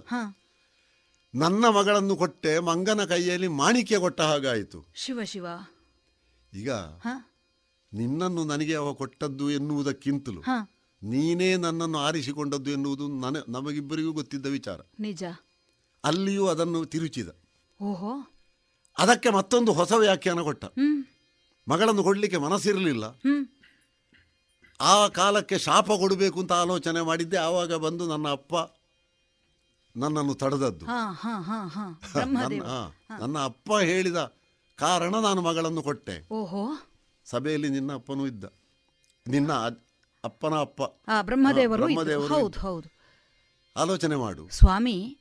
[1.35, 4.87] ನನ್ನ ಮಗಳನ್ನು ಕೊಟ್ಟೆ ಮಂಗನ ಕೈಯಲ್ಲಿ ಮಾಣಿಕ್ಯ ಕೊಟ್ಟ ಹಾಗಾಯಿತು.
[4.95, 5.47] ಶಿವ ಶಿವ.
[6.55, 6.71] ಈಗ
[7.93, 10.43] ನಿನ್ನನ್ನು ನನಗೆ ಅವ ಕೊಟ್ಟದ್ದು ಎನ್ನುವುದಕ್ಕಿಂತಲೂ
[11.03, 14.81] ನೀನೇ ನನ್ನನ್ನು ಆರಿಸಿಕೊಂಡದ್ದು ಎನ್ನುವುದು ನನ ನಮಗಿಬ್ಬರಿಗೂ ಗೊತ್ತಿದ್ದ ವಿಚಾರ.
[15.01, 15.25] ನಿಜ.
[16.05, 17.29] ಅಲ್ಲಿಯೂ ಅದನ್ನು ತಿರುಚಿದ.
[17.83, 18.33] ಓಹೋ.
[18.99, 20.65] ಅದಕ್ಕೆ ಮತ್ತೊಂದು ಹೊಸ ವ್ಯಾಖ್ಯಾನ ಕೊಟ್ಟ.
[21.69, 23.05] ಮಗಳನ್ನು ಕೊಡ್ಲಿಕ್ಕೆ ಮನಸ್ಸಿರಲಿಲ್ಲ.
[24.81, 27.37] ಆ ಕಾಲಕ್ಕೆ ಶಾಪ ಕೊಡಬೇಕು ಅಂತ ಆಲೋಚನೆ ಮಾಡಿದ್ದೆ.
[27.37, 28.55] ಆವಾಗ ಬಂದು ನನ್ನ ಅಪ್ಪ
[29.99, 30.87] ನನ್ನನ್ನು ತಡೆದದ್ದು.
[33.21, 34.35] ನನ್ನ ಅಪ್ಪ ಹೇಳಿದ
[34.77, 36.27] ಕಾರಣ ನಾನು ಮಗಳನ್ನು ಕೊಟ್ಟೆ.
[36.31, 36.77] ಓಹೋ.
[37.25, 38.45] ಸಭೆಯಲ್ಲಿ ನಿನ್ನ ಅಪ್ಪನೂ ಇದ್ದ.
[39.29, 39.53] ನಿನ್ನ
[40.25, 40.83] ಅಪ್ಪನ ಅಪ್ಪ.
[41.23, 42.89] ಬ್ರಹ್ಮದೇವರು ಹೌದು ಹೌದು.
[43.77, 44.49] ಆಲೋಚನೆ ಮಾಡು.
[44.49, 45.19] ಸ್ವಾಮಿ?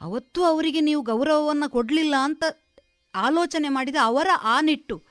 [0.00, 2.44] ಅವತ್ತು ಅವರಿಗೆ ನೀವು ಗೌರವವನ್ನ ಕೊಡ್ಲಿಲ್ಲ ಅಂತ
[3.14, 5.02] ಆಲೋಚನೆ ಮಾಡಿದ ಅವರ ಆ ನಿಟ್ಟು.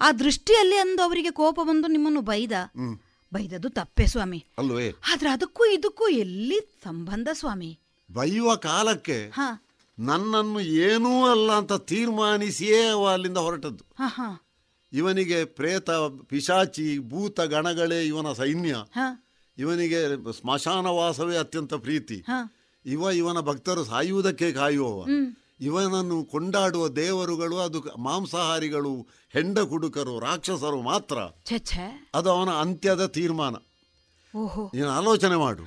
[0.00, 2.50] ಆ ದೃಷ್ಟಿಯಲ್ಲಿ ಅಂದು ಅವರಿಗೆ ಕೋಪ ಬಂದು ನಿಮ್ಮನ್ನು ಬೈದ?
[2.50, 2.98] ಬೈದದು
[3.32, 4.46] ಬೈದದ್ದು ತಪ್ಪೆ ಸ್ವಾಮಿ.
[4.58, 4.90] ಅಲ್ವೇ?
[4.90, 7.78] ಆದ್ರೆ ಅದಕ್ಕೂ ಇದಕ್ಕೂ ಎಲ್ಲಿ ಸಂಬಂಧ ಸ್ವಾಮಿ?
[8.12, 9.30] ಬೈಯುವ ಕಾಲಕ್ಕೆ
[9.98, 13.84] ನನ್ನನ್ನು ಏನೂ ಅಲ್ಲ ಅಂತ ತೀರ್ಮಾನಿಸಿಯೇ ಅವ ಅಲ್ಲಿಂದ ಹೊರಟದ್ದು.
[14.92, 15.90] ಇವನಿಗೆ ಪ್ರೇತ
[16.26, 18.76] ಪಿಶಾಚಿ ಭೂತ ಗಣಗಳೇ ಇವನ ಸೈನ್ಯ.
[19.58, 22.24] ಇವನಿಗೆ ಸ್ಮಶಾನವಾಸವೇ ಅತ್ಯಂತ ಪ್ರೀತಿ.
[22.86, 25.04] ಇವ ಇವನ ಭಕ್ತರು ಸಾಯುವುದಕ್ಕೆ ಕಾಯುವವ.
[25.60, 31.18] ಇವನನ್ನು ಕೊಂಡಾಡುವ ದೇವರುಗಳು ಅದು ಮಾಂಸಾಹಾರಿಗಳು ಹೆಂಡ ಕುಡುಕರು ರಾಕ್ಷಸರು ಮಾತ್ರ.
[32.14, 33.54] ಅದು ಅವನ ಅಂತ್ಯದ ತೀರ್ಮಾನ.
[34.74, 35.62] ನೀನು ಆಲೋಚನೆ ಮಾಡು.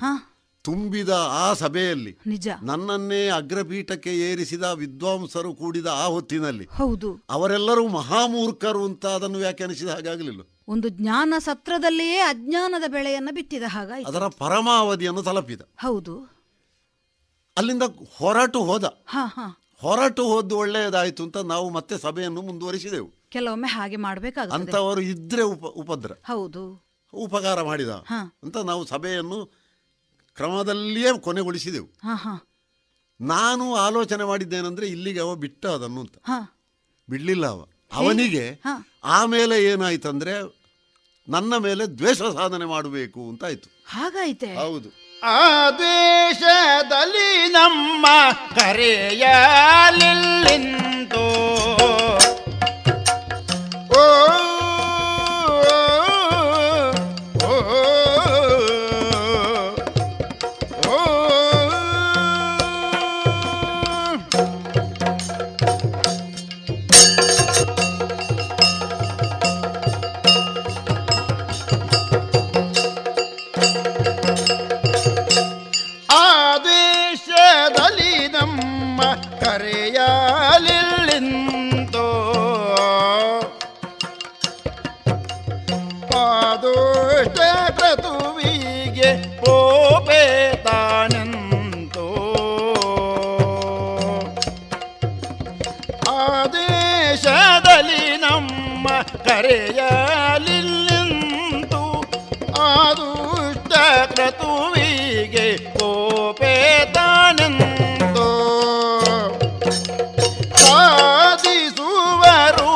[0.68, 2.48] ತುಂಬಿದ ಆ ಸಭೆಯಲ್ಲಿ ನಿಜ.
[2.62, 7.10] ನನ್ನನ್ನೇ ಅಗ್ರಪೀಠಕ್ಕೆ ಏರಿಸಿದ ವಿದ್ವಾಂಸರು ಕೂಡಿದ ಆ ಹೊತ್ತಿನಲ್ಲಿ ಹೌದು.
[7.30, 10.42] ಅವರೆಲ್ಲರೂ ಮಹಾಮೂರ್ಖರು ಅಂತ ಅದನ್ನು ವ್ಯಾಖ್ಯಾನಿಸಿದ ಹಾಗಾಗಲಿಲ್ಲ.
[10.70, 15.62] ಒಂದು ಜ್ಞಾನ ಸತ್ರದಲ್ಲಿಯೇ ಅಜ್ಞಾನದ ಬೆಳೆಯನ್ನು ಬಿತ್ತಿದ ಹಾಗ ಅದರ ಪರಮಾವಧಿಯನ್ನು ತಲುಪಿದ.
[15.78, 16.16] ಹೌದು.
[17.58, 17.84] ಅಲ್ಲಿಂದ
[18.18, 18.86] ಹೊರಟು ಹೋದ.
[19.06, 19.46] ಹ ಹ.
[19.82, 23.10] ಹೊರಟು ಹೋದ್ದು ಒಳ್ಳೆಯದಾಯಿತು ಅಂತ ನಾವು ಮತ್ತೆ ಸಭೆಯನ್ನು ಮುಂದುವರಿಸಿದೆವು.
[23.30, 26.12] ಕೆಲವೊಮ್ಮೆ ಹಾಗೆ ಮಾಡಬೇಕಾಗ ಅಂತವರು ಇದ್ರೆ ಉಪ ಉಪದ್ರ.
[26.26, 26.64] ಹೌದು.
[27.14, 27.90] ಉಪಕಾರ ಮಾಡಿದ
[28.44, 29.38] ಅಂತ ನಾವು ಸಭೆಯನ್ನು
[30.38, 31.90] ಕ್ರಮದಲ್ಲಿಯೇ ಕೊನೆಗೊಳಿಸಿದೆವು.
[33.22, 36.18] ನಾನು ಆಲೋಚನೆ ಮಾಡಿದ್ದೇನೆಂದ್ರೆ ಇಲ್ಲಿಗೆ ಅವ ಬಿಟ್ಟ ಅದನ್ನು ಅಂತ.
[36.18, 36.56] ಹ.
[37.10, 37.66] ಬಿಡ್ಲಿಲ್ಲ ಅವ.
[37.94, 38.62] ಅವನಿಗೆ.
[39.04, 40.34] ಆಮೇಲೆ ಏನಾಯ್ತಂದ್ರೆ
[41.30, 43.70] ನನ್ನ ಮೇಲೆ ದ್ವೇಷ ಸಾಧನೆ ಮಾಡಬೇಕು ಅಂತ ಆಯ್ತು.
[43.88, 44.56] ಹಾಗಾಯ್ತೆ?
[44.56, 44.90] ಹೌದು.
[45.24, 48.06] ಆ ದೇಶದಲ್ಲಿ ನಮ್ಮ
[48.56, 49.38] ಕರೆಯಲಿಲ್ಲಿಂದು
[53.88, 54.28] ಓ,
[99.28, 101.82] ನಮ್ಮ ಕರೆಯಲಿಲ್ಲಿಂದು
[102.62, 103.74] ಆದುಷ್ಟ
[104.06, 106.28] ಕ್ರತುವಿಗೆ ಕೋಪೇತಾನೆಂದು
[110.64, 112.74] ಸಾಧಿಸುವರು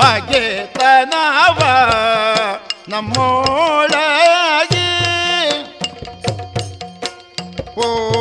[0.00, 1.60] ಹಾಗೆ ತನವ
[2.88, 4.86] ನಮ್ಮೊಳಗೆ.
[7.76, 8.15] ಹೋದರೆ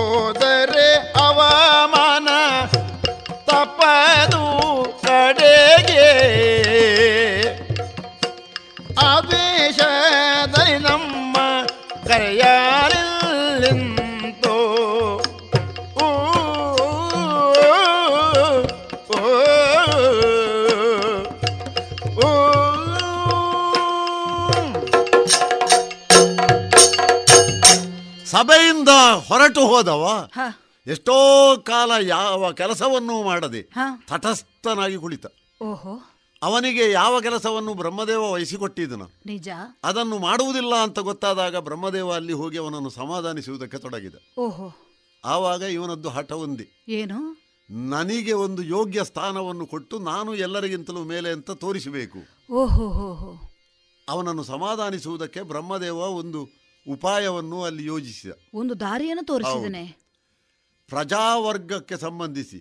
[28.85, 30.27] ಸಭೆಯಿಂದ ಹೊರಟು ಹೋದವ.
[30.87, 31.13] ಎಷ್ಟೋ
[31.57, 33.61] ಕಾಲ ಯಾವ ಕೆಲಸವನ್ನು ಮಾಡದೆ
[34.07, 35.25] ತಟಸ್ಥನಾಗಿ ಕುಳಿತ.
[35.63, 36.01] ಓಹೋ.
[36.43, 39.49] ಅವನಿಗೆ ಯಾವ ಕೆಲಸವನ್ನು ಬ್ರಹ್ಮದೇವ ವಹಿಸಿಕೊಟ್ಟಿದ್ದನು ನಿಜ.
[39.83, 44.15] ಅದನ್ನು ಮಾಡುವುದಿಲ್ಲ ಅಂತ ಗೊತ್ತಾದಾಗ ಬ್ರಹ್ಮದೇವ ಅಲ್ಲಿ ಹೋಗಿ ಅವನನ್ನು ಸಮಾಧಾನಿಸುವುದಕ್ಕೆ ತೊಡಗಿದ.
[44.39, 44.75] ಓಹೋ.
[45.25, 46.85] ಆವಾಗ ಇವನದ್ದು ಹಠ ಒಂದೇ.
[46.87, 47.37] ಏನು?
[47.69, 52.19] ನನಗೆ ಒಂದು ಯೋಗ್ಯ ಸ್ಥಾನವನ್ನು ಕೊಟ್ಟು ನಾನು ಎಲ್ಲರಿಗಿಂತಲೂ ಮೇಲೆ ಅಂತ ತೋರಿಸಬೇಕು.
[52.53, 53.41] ಓಹೋ
[54.09, 58.31] ಅವನನ್ನು ಸಮಾಧಾನಿಸುವುದಕ್ಕೆ ಬ್ರಹ್ಮದೇವ ಒಂದು ಉಪಾಯವನ್ನು ಅಲ್ಲಿ ಯೋಜಿಸಿದ.
[58.53, 59.97] ಒಂದು ದಾರಿಯನ್ನು ತೋರಿಸಿದನೆ
[60.87, 62.59] ಪ್ರಜಾವರ್ಗಕ್ಕೆ ಸಂಬಂಧಿಸಿ.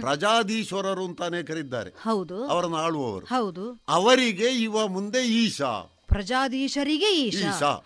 [0.00, 2.46] ಪ್ರಜಾಧೀಶ್ವರರು ಅಂತಾನೆ ಕರೀತಾರೆ ಹೌದು.
[2.46, 3.26] ಅವರನ್ನು ಆಳುವವರು.
[3.26, 3.84] ಹೌದು.
[3.88, 6.04] ಅವರಿಗೆ ಇವ ಮುಂದೆ ಈಶಾ.
[6.08, 7.82] ಪ್ರಜಾಧೀಶರಿಗೆ ಈಶಾ.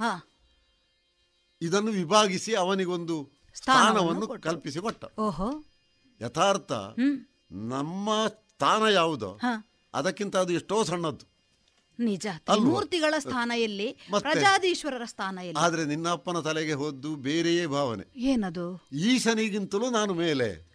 [1.63, 5.65] ಇದನ್ನು ವಿಭಾಗಿಸಿ ಅವನಿಗೊಂದು ಸ್ಥಾನವನ್ನು ಕಲ್ಪಿಸಿ ಕೊಟ್ಟ ಓಹೋ.
[6.21, 6.73] ಯಥಾರ್ಥ
[7.53, 9.39] ನಮ್ಮ ಸ್ಥಾನ ಯಾವುದೋ?
[9.95, 11.38] ಅದಕ್ಕಿಂತ ಅದು ಎಷ್ಟೋ ಸಣ್ಣದ್ದು.
[11.99, 12.27] ನಿಜ.
[12.61, 18.05] ಮೂರ್ತಿಗಳ ಸ್ಥಾನ ಎಲ್ಲಿ ಪ್ರಜಾದೀಶ್ವರರ ಸ್ಥಾನ ಎಲ್ಲಿ ಆದ್ರೆ ನಿನ್ನ ಅಪ್ಪನ ತಲೆಗೆ ಹೋದ್ದು ಬೇರೆಯೇ ಭಾವನೆ.
[18.17, 18.87] ಏನದು?
[18.93, 20.69] ಈಶನಿಗಿಂತಲೂ ನಾನು ಮೇಲೆ.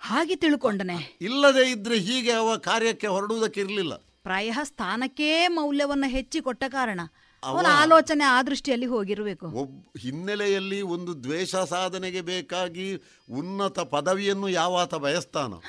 [0.00, 1.18] ಹಾಗೆ ತಿಳ್ಕೊಂಡನೆ.
[1.20, 7.00] ಇಲ್ಲದೆ ಇದ್ರೆ ಹೀಗೆ ಅವ ಕಾರ್ಯಕ್ಕೆ ಹೊರಡುವುದಕ್ಕೆ ಇರಲಿಲ್ಲ ಪ್ರಾಯ ಸ್ಥಾನಕ್ಕೇ ಮೌಲ್ಯವನ್ನ ಹೆಚ್ಚಿ ಕೊಟ್ಟ ಕಾರಣ.
[7.44, 9.46] ಅವನ ಆಲೋಚನೆ ಆ ದೃಷ್ಟಿಯಲ್ಲಿ ಹೋಗಿರಬೇಕು.
[9.46, 12.96] ಒಬ್ಬ ಹಿನ್ನೆಲೆಯಲ್ಲಿ ಒಂದು ದ್ವೇಷ ಸಾಧನೆಗೆ ಬೇಕಾಗಿ
[13.30, 15.62] ಉನ್ನತ ಪದವಿಯನ್ನು ಯಾವಾತ ಬಯಸ್ತಾನೋ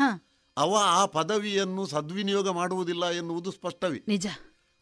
[0.57, 4.03] ಅವ ಆ ಪದವಿಯನ್ನು ಸದ್ವಿನಿಯೋಗ ಮಾಡುವುದಿಲ್ಲ ಎನ್ನುವುದು ಸ್ಪಷ್ಟವೇ.
[4.07, 4.27] ನಿಜ.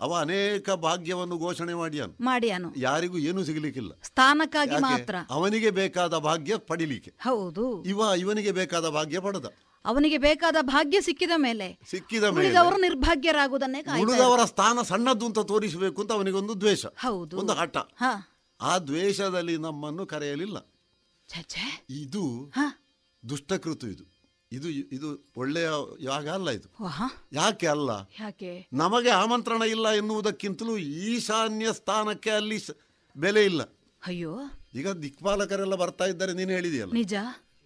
[0.01, 2.13] ಅವ ಅನೇಕ ಭಾಗ್ಯವನ್ನು ಘೋಷಣೆ ಮಾಡಿಯಾನು.
[2.21, 2.73] ಮಾಡಿಯಾನು.
[2.77, 3.91] ಯಾರಿಗೂ ಏನು ಸಿಗಲಿಕ್ಕಿಲ್ಲ.
[4.03, 5.15] ಸ್ಥಾನಕ್ಕಾಗಿ ಮಾತ್ರ.
[5.29, 7.13] ಅವನಿಗೆ ಬೇಕಾದ ಭಾಗ್ಯ ಪಡಿಲಿಕ್ಕೆ.
[7.19, 7.83] ಹೌದು.
[7.83, 9.45] ಇವ ಇವನಿಗೆ ಬೇಕಾದ ಭಾಗ್ಯ ಪಡೆದ.
[9.85, 16.61] ಅವನಿಗೆ ಬೇಕಾದ ಭಾಗ್ಯ ಸಿಕ್ಕಿದ ಮೇಲೆ ಸಿಕ್ಕಿದ ಮೇಲೆ ನಿರ್ಭಾಗ್ಯರಾಗುವುದನ್ನೇ ಉಳಿದವರ ಸ್ಥಾನ ಸಣ್ಣದ್ದು ಅಂತ ತೋರಿಸಬೇಕು ಅಂತ ಅವನಿಗೊಂದು
[16.61, 16.85] ದ್ವೇಷ.
[16.85, 17.37] ಹೌದು.
[17.37, 17.77] ಒಂದು ಹಠ.
[18.61, 20.71] ಆ ದ್ವೇಷದಲ್ಲಿ ನಮ್ಮನ್ನು ಕರೆಯಲಿಲ್ಲ.
[21.89, 22.51] ಇದು
[23.29, 24.10] ದುಷ್ಟಕೃತು ಇದು.
[24.51, 25.69] ಇದು ಇದು ಒಳ್ಳೆಯ
[25.99, 26.67] ಯಾಗ ಅಲ್ಲ ಇದು.
[27.33, 27.89] ಯಾಕೆ ಅಲ್ಲ?
[28.19, 28.67] ಯಾಕೆ?
[28.73, 32.57] ನಮಗೆ ಆಮಂತ್ರಣ ಇಲ್ಲ ಎನ್ನುವುದಕ್ಕಿಂತಲೂ ಈಶಾನ್ಯ ಸ್ಥಾನಕ್ಕೆ ಅಲ್ಲಿ
[33.15, 33.61] ಬೆಲೆ ಇಲ್ಲ.
[34.07, 34.39] ಅಯ್ಯೋ.
[34.73, 36.93] ಈಗ ದಿಕ್ಪಾಲಕರೆಲ್ಲ ಬರ್ತಾ ಇದ್ದಾರೆ ನೀನು ಹೇಳಿದೆಯಲ್ಲ.
[36.93, 37.13] ನಿಜ?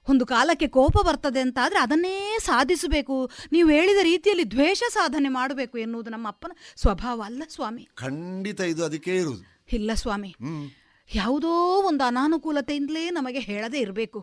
[0.07, 3.31] ಒಂದು ಕಾಲಕ್ಕೆ ಕೋಪ ಬರ್ತದೆ ಅಂತ ಆದರೆ ಅದನ್ನೇ ಸಾಧಿಸಬೇಕು.
[3.53, 7.89] ನೀವು ಹೇಳಿದ ರೀತಿಯಲ್ಲಿ ದ್ವೇಷ ಸಾಧನೆ ಮಾಡಬೇಕು ಎನ್ನುವುದು ನಮ್ಮ ಅಪ್ಪನ ಸ್ವಭಾವ ಅಲ್ಲ ಸ್ವಾಮಿ.
[7.95, 9.45] ಖಂಡಿತ ಇದು ಅದಕ್ಕೆ ಇರುವುದು.
[9.73, 10.37] ಇಲ್ಲ ಸ್ವಾಮಿ.
[11.15, 11.53] ಯಾವುದೋ
[11.83, 14.21] ಒಂದು ಅನಾನುಕೂಲತೆಯಿಂದಲೇ ನಮಗೆ ಹೇಳದೇ ಇರಬೇಕು.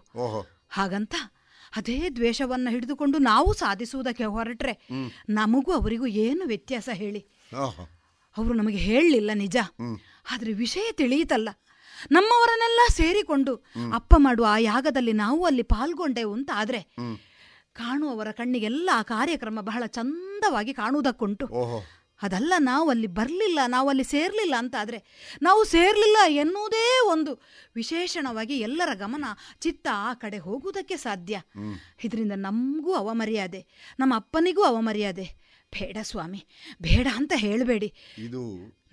[0.70, 1.16] ಹಾಗಂತ
[1.76, 4.74] ಅದೇ ದ್ವೇಷವನ್ನು ಹಿಡಿದುಕೊಂಡು ನಾವು ಸಾಧಿಸುವುದಕ್ಕೆ ಹೊರಟ್ರೆ
[5.30, 7.22] ನಮಗೂ ಅವರಿಗೂ ಏನು ವ್ಯತ್ಯಾಸ ಹೇಳಿ.
[8.38, 9.58] ಅವರು ನಮಗೆ ಹೇಳಲಿಲ್ಲ ನಿಜ.
[10.32, 11.50] ಆದರೆ ವಿಷಯ ತಿಳಿಯಿತಲ್ಲ.
[12.12, 13.54] ನಮ್ಮವರನ್ನೆಲ್ಲ ಸೇರಿಕೊಂಡು
[13.94, 16.82] ಅಪ್ಪ ಮಾಡುವ ಆ ಯಾಗದಲ್ಲಿ ನಾವು ಅಲ್ಲಿ ಪಾಲ್ಗೊಂಡೆವು ಅಂತ ಆದರೆ
[17.74, 21.46] ಕಾಣುವವರ ಕಣ್ಣಿಗೆಲ್ಲ ಆ ಕಾರ್ಯಕ್ರಮ ಬಹಳ ಚಂದವಾಗಿ ಕಾಣುವುದಕ್ಕುಂಟು.
[22.22, 25.00] ಅದಲ್ಲ ನಾವು ಅಲ್ಲಿ ಬರಲಿಲ್ಲ ನಾವು ಅಲ್ಲಿ ಸೇರಲಿಲ್ಲ ಅಂತ ಆದರೆ
[25.42, 27.32] ನಾವು ಸೇರಲಿಲ್ಲ ಎನ್ನುವುದೇ ಒಂದು
[27.76, 29.26] ವಿಶೇಷಣವಾಗಿ ಎಲ್ಲರ ಗಮನ
[29.60, 31.42] ಚಿತ್ತ ಆ ಕಡೆ ಹೋಗುವುದಕ್ಕೆ ಸಾಧ್ಯ.
[32.04, 33.62] ಇದರಿಂದ ನಮಗೂ ಅವಮರ್ಯಾದೆ
[34.00, 35.28] ನಮ್ಮ ಅಪ್ಪನಿಗೂ ಅವಮರ್ಯಾದೆ
[35.74, 36.42] ಬೇಡ ಸ್ವಾಮಿ
[36.82, 37.94] ಬೇಡ ಅಂತ ಹೇಳಬೇಡಿ.
[38.18, 38.44] ಇದು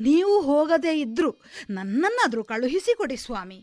[0.00, 1.30] ನೀವು ಹೋಗದೇ ಇದ್ರು
[1.70, 3.60] ನನ್ನನ್ನಾದರೂ ಕಳುಹಿಸಿ ಕೊಡಿ ಸ್ವಾಮಿ.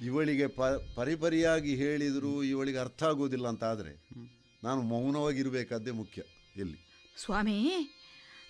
[0.00, 0.60] ಇವಳಿಗೆ ಪ
[0.96, 3.92] ಪರಿಪರಿಯಾಗಿ ಹೇಳಿದರೂ ಇವಳಿಗೆ ಅರ್ಥ ಆಗೋದಿಲ್ಲ ಅಂತ ಆದರೆ
[4.64, 6.22] ನಾನು ಮೌನವಾಗಿರಬೇಕಾದ್ದೇ ಮುಖ್ಯ
[6.56, 6.78] ಇಲ್ಲಿ
[7.16, 7.58] ಸ್ವಾಮಿ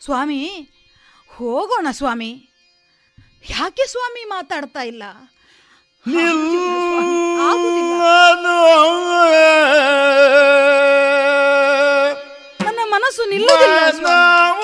[0.00, 0.40] ಸ್ವಾಮಿ
[1.28, 2.30] ಹೋಗೋಣ ಸ್ವಾಮಿ.
[3.50, 5.02] ಯಾಕೆ ಸ್ವಾಮಿ ಮಾತಾಡ್ತಾ ಇಲ್ಲ?
[13.10, 14.50] ನನ್ನ ಮನಸ್ಸು ನಿಲ್ಲುವುದಿಲ್ಲ ಸ್ವಾಮಿ.
[14.50, 14.59] ಹೋಗದೆ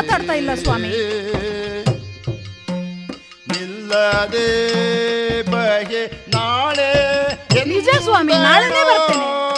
[0.00, 0.90] ಮಾತಾಡ್ತಾ ಇಲ್ಲ ಸ್ವಾಮಿ.
[3.50, 4.50] ನಿಲ್ಲದೆ
[5.50, 6.90] ಬಗೆ ನಾಳೆ
[7.64, 9.49] ನಿಜ ಸ್ವಾಮಿ ನಾಳೆನೇ ಬರ್ತೇನೆ.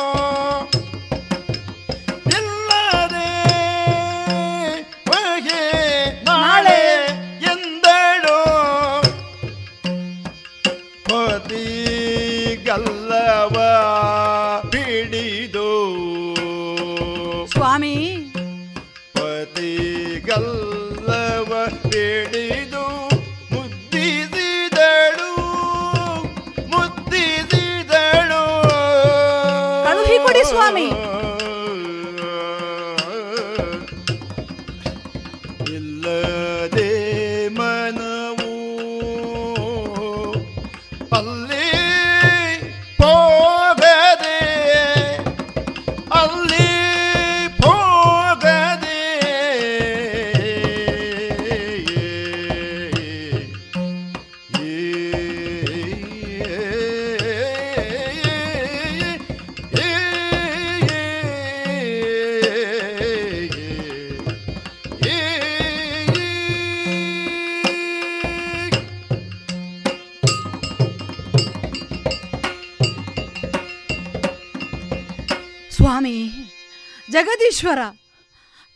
[77.53, 77.83] ಜಗದೀಶ್ವರ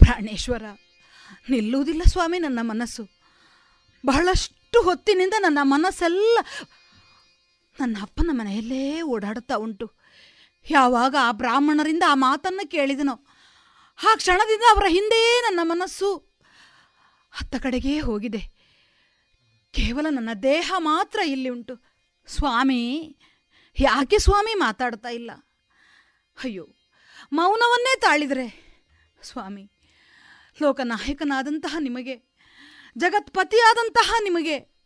[0.01, 0.65] ಪ್ರಾಣೇಶ್ವರ,
[1.51, 3.03] ನಿಲ್ಲುವುದಿಲ್ಲ ಸ್ವಾಮಿ ನನ್ನ ಮನಸ್ಸು.
[4.05, 6.39] ಬಹಳಷ್ಟು ಹೊತ್ತಿನಿಂದ ನನ್ನ ಮನಸ್ಸೆಲ್ಲ
[7.77, 8.83] ನನ್ನ ಅಪ್ಪನ ಮನೆಯಲ್ಲೇ
[9.13, 9.87] ಓಡಾಡುತ್ತಾ ಉಂಟು.
[10.67, 13.15] ಯಾವಾಗ ಆ ಬ್ರಾಹ್ಮಣರಿಂದ ಆ ಮಾತನ್ನು ಕೇಳಿದನೋ,
[13.99, 16.11] ಆ ಕ್ಷಣದಿಂದ ಅವರ ಹಿಂದೆ ನನ್ನ ಮನಸ್ಸು
[17.39, 18.43] ಹತ್ತ ಕಡೆಗೇ ಹೋಗಿದೆ.
[19.75, 21.77] ಕೇವಲ ನನ್ನ ದೇಹ ಮಾತ್ರ ಇಲ್ಲಿ ಉಂಟು.
[22.29, 22.83] ಸ್ವಾಮಿ,
[23.77, 25.31] ಯಾಕೆ ಸ್ವಾಮಿ ಮಾತಾಡ್ತಾ ಇಲ್ಲ?
[26.37, 26.67] ಅಯ್ಯೋ,
[27.33, 28.66] ಮೌನವನ್ನೇ ತಾಳಿದರೆ
[29.23, 29.71] ಸ್ವಾಮಿ,
[30.63, 32.23] ಲೋಕನಾಯಕನಾದಂತಹ ನಿಮಗೆ,
[32.99, 34.77] ಜಗತ್ಪತಿಯಾದಂತಹ ನಿಮಗೆ,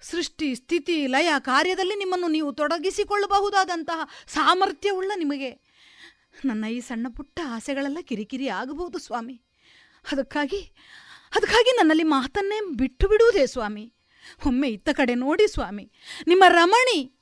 [0.00, 5.50] ಸೃಷ್ಟಿ, ಸ್ಥಿತಿ, ಲಯ ಕಾರ್ಯದಲ್ಲಿ ನಿಮ್ಮನ್ನು ನೀವು ತೊಡಗಿಸಿಕೊಳ್ಳಬಹುದಾದಂತಹ ಸಾಮರ್ಥ್ಯವುಳ್ಳ ನಿಮಗೆ,
[6.44, 9.42] ನನ್ನ ಈ ಸಣ್ಣ ಪುಟ್ಟ ಆಸೆಗಳೆಲ್ಲ ಕಿರಿಕಿರಿ ಆಗಬಹುದು ಸ್ವಾಮಿ.
[10.12, 10.72] ಅದಕ್ಕಾಗಿ
[11.36, 13.94] ಅದಕ್ಕಾಗಿ ನನ್ನಲ್ಲಿ ಮಾತನ್ನೇ ಬಿಟ್ಟು ಬಿಡುವುದೇ ಸ್ವಾಮಿ.
[14.46, 15.92] ಒಮ್ಮೆ ಇತ್ತ ಕಡೆ ನೋಡಿ ಸ್ವಾಮಿ.
[16.26, 17.21] ನಿಮ್ಮ ರಮಣಿ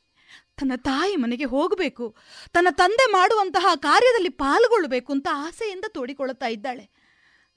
[0.60, 2.16] ತನ್ನ ತಾಯಿ ಮನೆಗೆ ಹೋಗಬೇಕು.
[2.52, 6.84] ತನ್ನ ತಂದೆ ಮಾಡುವಂತಹ ಕಾರ್ಯದಲ್ಲಿ ಪಾಲ್ಗೊಳ್ಳಬೇಕು ಅಂತ ಆಸೆಯಿಂದ ತೋಡಿಕೊಳ್ಳುತ್ತಾ ಇದ್ದಾಳೆ.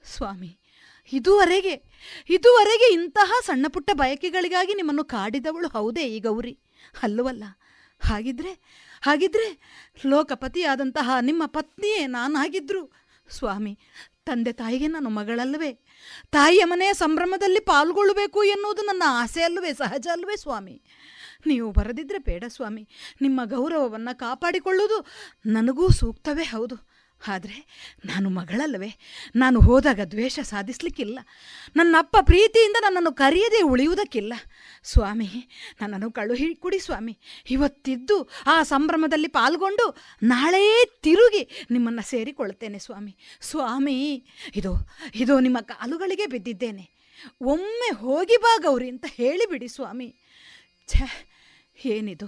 [0.04, 0.58] ಸ್ವಾಮಿ,
[1.12, 1.74] ಇದುವರೆಗೆ
[2.30, 6.58] ಇದುವರೆಗೆ ಇಂತಹ ಸಣ್ಣ ಪುಟ್ಟ ಬಯಕೆಗಳಿಗಾಗಿ ನಿಮ್ಮನ್ನು ಕಾಡಿದವಳು ಹೌದೇ ಈ ಗೌರಿ?
[7.02, 7.44] ಅಲ್ಲವಲ್ಲ?
[8.00, 8.52] ಹಾಗಿದ್ರೆ
[9.02, 9.48] ಹಾಗಿದ್ರೆ
[10.06, 12.82] ಲೋಕಪತಿಯಾದಂತಹ ನಿಮ್ಮ ಪತ್ನಿಯೇ ನಾನಾಗಿದ್ರು.
[13.28, 13.78] ಸ್ವಾಮಿ,
[14.24, 15.72] ತಂದೆ ತಾಯಿಗೆ ನಾನು ಮಗಳಲ್ಲವೇ?
[16.32, 20.82] ತಾಯಿಯ ಮನೆಯ ಸಂಭ್ರಮದಲ್ಲಿ ಪಾಲ್ಗೊಳ್ಳಬೇಕು ಎನ್ನುವುದು ನನ್ನ ಆಸೆ ಅಲ್ಲವೇ, ಸಹಜ ಅಲ್ಲವೇ ಸ್ವಾಮಿ?
[21.46, 22.88] ನೀವು ಬರದಿದ್ರೆ ಬೇಡ ಸ್ವಾಮಿ.
[23.20, 25.06] ನಿಮ್ಮ ಗೌರವವನ್ನು ಕಾಪಾಡಿಕೊಳ್ಳುವುದು
[25.46, 26.94] ನನಗೂ ಸೂಕ್ತವೇ ಹೌದು.
[27.28, 27.66] ಆದರೆ
[28.04, 28.94] ನಾನು ಮಗಳಲ್ಲವೇ?
[29.36, 31.18] ನಾನು ಹೋದಾಗ ದ್ವೇಷ ಸಾಧಿಸಲಿಕ್ಕಿಲ್ಲ.
[31.76, 34.32] ನನ್ನ ಅಪ್ಪ ಪ್ರೀತಿಯಿಂದ ನನ್ನನ್ನು ಕರೆಯದೇ ಉಳಿಯುವುದಕ್ಕಿಲ್ಲ.
[34.82, 35.48] ಸ್ವಾಮಿ,
[35.82, 37.18] ನನ್ನನ್ನು ಕಳುಹಿ ಕುಡಿ ಸ್ವಾಮಿ.
[37.50, 43.16] ಇವತ್ತಿದ್ದು ಆ ಸಂಭ್ರಮದಲ್ಲಿ ಪಾಲ್ಗೊಂಡು ನಾಳೆ ತಿರುಗಿ ನಿಮ್ಮನ್ನು ಸೇರಿಕೊಳ್ಳುತ್ತೇನೆ ಸ್ವಾಮಿ.
[43.40, 44.26] ಸ್ವಾಮಿ,
[44.56, 46.90] ಇದು ಇದು ನಿಮ್ಮ ಕಾಲುಗಳಿಗೆ ಬಿದ್ದಿದ್ದೇನೆ.
[47.40, 50.16] ಒಮ್ಮೆ ಹೋಗಿ ಬಾ ಗೌರಿ ಅಂತ ಹೇಳಿಬಿಡಿ ಸ್ವಾಮಿ.
[50.88, 51.33] ಛೇ
[51.88, 52.26] ಏನಿದು?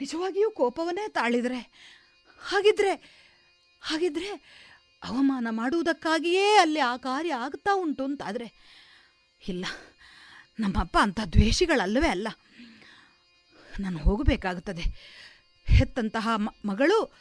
[0.00, 1.58] ನಿಜವಾಗಿಯೂ ಕೋಪವನ್ನೇ ತಾಳಿದರೆ?
[2.40, 2.92] ಹಾಗಿದ್ರೆ
[3.80, 4.28] ಹಾಗಿದ್ರೆ
[5.04, 8.52] ಅವಮಾನ ಮಾಡುವುದಕ್ಕಾಗಿಯೇ ಅಲ್ಲಿ ಆ ಕಾರ್ಯ ಆಗ್ತಾ ಉಂಟು ಅಂತಾದರೆ?
[9.48, 9.66] ಇಲ್ಲ,
[10.60, 12.28] ನಮ್ಮಪ್ಪ ಅಂಥ ದ್ವೇಷಿಗಳಲ್ಲವೇ ಅಲ್ಲ.
[13.80, 14.82] ನಾನು ಹೋಗಬೇಕಾಗುತ್ತದೆ.
[15.66, 16.28] ಹೆತ್ತಂತಹ
[16.64, 17.14] ಮಗಳು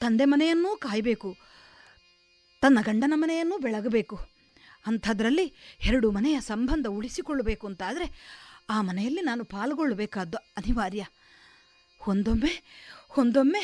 [0.00, 1.36] ತಂದೆ ಮನೆಯನ್ನೂ ಕಾಯಬೇಕು.
[2.60, 4.20] ತನ್ನ ಗಂಡನ ಮನೆಯನ್ನೂ ಬೆಳಗಬೇಕು.
[4.86, 5.54] ಅಂಥದ್ರಲ್ಲಿ
[5.84, 8.06] ಎರಡು ಮನೆಯ ಸಂಬಂಧ ಉಳಿಸಿಕೊಳ್ಳಬೇಕು ಅಂತಾದರೆ
[8.70, 11.02] ಆ ಮನೆಯಲ್ಲಿ ನಾನು ಪಾಲ್ಗೊಳ್ಳಬೇಕಾದ್ದು ಅನಿವಾರ್ಯ.
[12.00, 12.52] ಒಂದೊಮ್ಮೆ
[13.18, 13.62] ಒಂದೊಮ್ಮೆ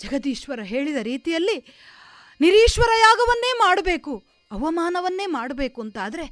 [0.00, 1.56] ಜಗದೀಶ್ವರ ಹೇಳಿದ ರೀತಿಯಲ್ಲಿ
[2.40, 4.12] ನಿರೀಶ್ವರ ಯಾಗವನ್ನೇ ಮಾಡಬೇಕು,
[4.50, 6.26] ಅವಮಾನವನ್ನೇ ಮಾಡಬೇಕು ಅಂತಾದರೆ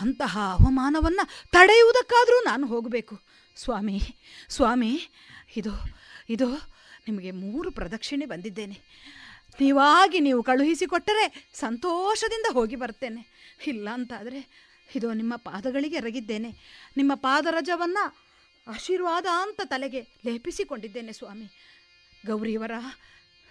[0.00, 3.14] ಅಂತಹ ಅವಮಾನವನ್ನು ತಡೆಯುವುದಕ್ಕಾದರೂ ನಾನು ಹೋಗಬೇಕು.
[3.56, 3.98] ಸ್ವಾಮಿ
[4.48, 4.92] ಸ್ವಾಮಿ,
[5.56, 5.72] ಇದು
[6.28, 6.48] ಇದು
[7.06, 8.76] ನಿಮಗೆ ಮೂರು ಪ್ರದಕ್ಷಿಣೆ ಬಂದಿದ್ದೇನೆ.
[9.60, 11.24] ನೀವಾಗಿ ನೀವು ಕಳುಹಿಸಿಕೊಟ್ಟರೆ
[11.54, 13.22] ಸಂತೋಷದಿಂದ ಹೋಗಿ ಬರ್ತೇನೆ.
[13.66, 14.40] ಇಲ್ಲ ಅಂತಾದರೆ
[14.96, 16.54] ಇದು ನಿಮ್ಮ ಪಾದಗಳಿಗೆ ಎರಗಿದ್ದೇನೆ.
[16.96, 18.16] ನಿಮ್ಮ ಪಾದರಜವನ್ನು
[18.68, 21.44] ಆಶೀರ್ವಾದ ಅಂತ ತಲೆಗೆ ಲೇಪಿಸಿಕೊಂಡಿದ್ದೇನೆ ಸ್ವಾಮಿ.
[22.26, 22.70] ಗೌರಿಯವರ,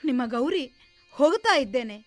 [0.06, 0.74] ನಿಮ್ಮ ಗೌರಿ
[1.12, 2.06] ಹೋಗ್ತಾ ಇದ್ದೇನೆ.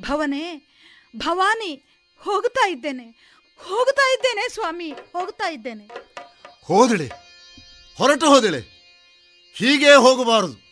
[0.00, 0.68] ಭವನೇ,
[1.16, 1.84] ಭವಾನಿ
[2.18, 3.04] ಹೋಗ್ತಾ ಇದ್ದೇನೆ.
[3.58, 5.88] ಹೋಗ್ತಾ ಇದ್ದೇನೆ ಸ್ವಾಮಿ, ಹೋಗ್ತಾ ಇದ್ದೇನೆ.
[6.64, 7.10] ಹೋದಳೆ,
[7.98, 8.60] ಹೊರಟು ಹೋದಳೆ.
[9.54, 10.70] ಹೀಗೆ ಹೋಗಬಾರದು.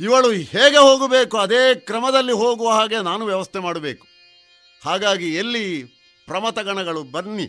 [0.00, 4.06] ಇವಳು ಹೇಗೆ ಹೋಗಬೇಕು ಅದೇ ಕ್ರಮದಲ್ಲಿ ಹೋಗುವ ಹಾಗೆ ನಾನು ವ್ಯವಸ್ಥೆ ಮಾಡಬೇಕು.
[4.84, 5.97] ಹಾಗಾಗಿ ಎಲ್ಲಿ
[6.28, 7.46] ಪ್ರಮಥಗಣಗಳು, ಬನ್ನಿ.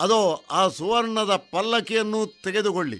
[0.00, 2.98] ಅದೋ, ಆ ಸುವರ್ಣದ ಪಲ್ಲಕ್ಕಿಯನ್ನು ತೆಗೆದುಕೊಳ್ಳಿ.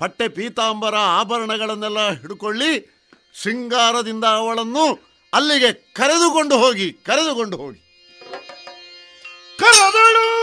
[0.00, 2.96] ಪಟ್ಟೆ ಪೀತಾಂಬರ ಆಭರಣಗಳನ್ನೆಲ್ಲ ಹಿಡ್ಕೊಳ್ಳಿ.
[3.42, 4.84] ಶೃಂಗಾರದಿಂದ ಅವಳನ್ನು
[5.34, 7.82] ಅಲ್ಲಿಗೆ ಕರೆದುಕೊಂಡು ಹೋಗಿ ಕರೆದುಕೊಂಡು ಹೋಗಿ.
[9.58, 10.36] ಕರದಳು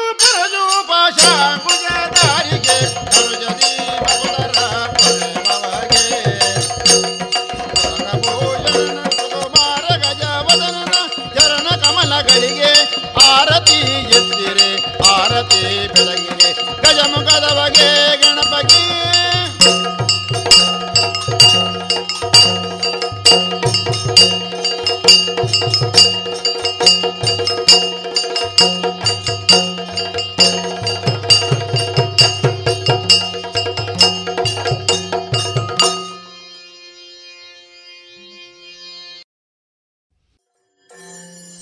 [17.03, 17.89] ಗಜಮುಖದ ಬಗೆ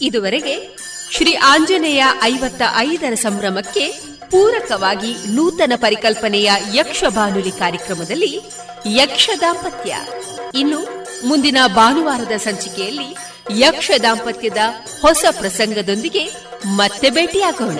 [0.06, 0.54] ಇದುವರೆಗೆ
[1.12, 3.84] ಶ್ರೀ ಆಂಜನೇಯ ಐವತ್ತ ಐದರ ಸಂಭ್ರಮಕ್ಕೆ
[4.32, 8.42] ಪೂರಕವಾಗಿ ನೂತನ ಪರಿಕಲ್ಪನೆಯ ಯಕ್ಷ ಬಾನುಲಿ ಕಾರ್ಯಕ್ರಮದಲ್ಲಿ
[8.86, 9.98] ಯಕ್ಷ ದಾಂಪತ್ಯ.
[10.54, 10.80] ಇನ್ನು
[11.28, 13.16] ಮುಂದಿನ ಭಾನುವಾರದ ಸಂಚಿಕೆಯಲ್ಲಿ
[13.60, 14.58] ಯಕ್ಷ ದಾಂಪತ್ಯದ
[15.02, 16.30] ಹೊಸ ಪ್ರಸಂಗದೊಂದಿಗೆ
[16.66, 17.80] ಮತ್ತೆ ಭೇಟಿಯಾಗೋಣ.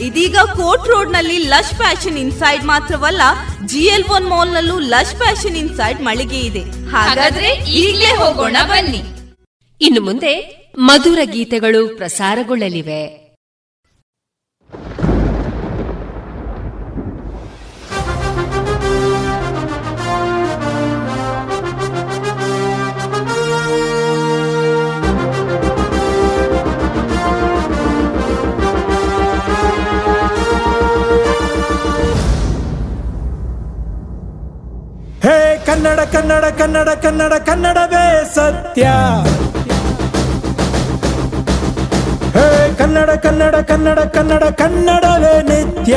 [0.00, 3.20] ಇದೀಗ ಕೋರ್ಟ್ ರೋಡ್ನಲ್ಲಿ ಲಶ್ ಫ್ಯಾಷನ್ ಇನ್ಸೈಡ್ ಮಾತ್ರವಲ್ಲ,
[3.66, 6.90] ಜಿಎಲ್ ಒನ್ ಮಾಲ್ ನಲ್ಲೂ ಲಶ್ ಫ್ಯಾಷನ್ ಇನ್ಸೈಡ್ ಮಳಿಗೆ ಇದೆ.
[6.90, 9.02] ಹಾಗಾದ್ರೆ ಈಗಲೇ ಹೋಗೋಣ ಬನ್ನಿ.
[9.80, 13.27] ಇನ್ನು ಮುಂದೆ ಮಧುರ ಗೀತೆಗಳು ಪ್ರಸಾರಗೊಳ್ಳಲಿವೆ.
[35.68, 38.82] ಕನ್ನಡ ಕನ್ನಡ ಕನ್ನಡ ಕನ್ನಡ, ಕನ್ನಡವೇ ಸತ್ಯ.
[42.38, 45.94] ಹೇ, ಕನ್ನಡ ಕನ್ನಡ ಕನ್ನಡ ಕನ್ನಡ, ಕನ್ನಡವೇ ನಿತ್ಯ.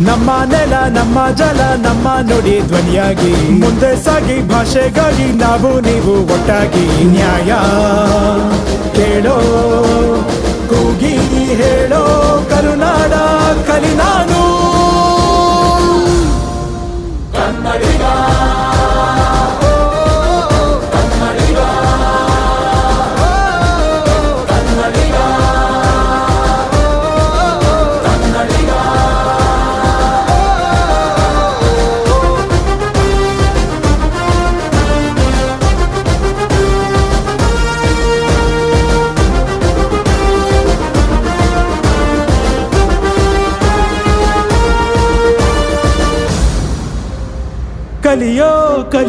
[0.00, 3.60] ನಮ್ಮ ನೆಲ, ನಮ್ಮ ಜಲ, ನಮ್ಮ ನುಡಿ ಧ್ವನಿಯಾಗಿ.
[3.60, 7.52] ಮುಂದೆ ಸಾಗಿ ಭಾಷೆಗಾಗಿ ನಾವು ನೀವು ಒಟ್ಟಾಗಿ ನ್ಯಾಯ.
[8.94, 9.38] ಕೇಳೋ,
[10.68, 11.16] ಕೂಗಿ
[11.62, 12.04] ಹೇಳೋ
[12.50, 13.12] ಕರುನಾಡ
[13.70, 13.94] ಕಲಿ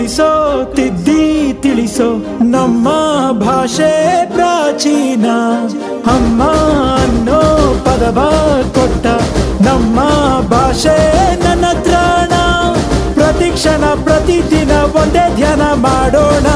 [0.03, 0.31] ಕಲಿಸೋ
[0.75, 1.21] ತಿದ್ದಿ
[1.63, 2.07] ತಿಳಿಸೋ,
[2.45, 2.88] ನಮ್ಮ
[3.39, 3.91] ಭಾಷೆ
[4.34, 5.25] ಪ್ರಾಚೀನ.
[6.05, 6.41] ಅಮ್ಮ
[6.95, 7.39] ಅನ್ನೋ
[7.85, 8.19] ಪದವ
[8.75, 9.05] ಕೊಟ್ಟ
[9.67, 9.99] ನಮ್ಮ
[10.49, 10.97] ಭಾಷೆ
[11.43, 12.34] ನನ್ನ ತ್ರಾಣ
[13.13, 16.49] ಪ್ರತಿಕ್ಷಣ ಪ್ರತಿದಿನ ಒಂದೇ ಧ್ಯಾನ ಮಾಡೋಣ.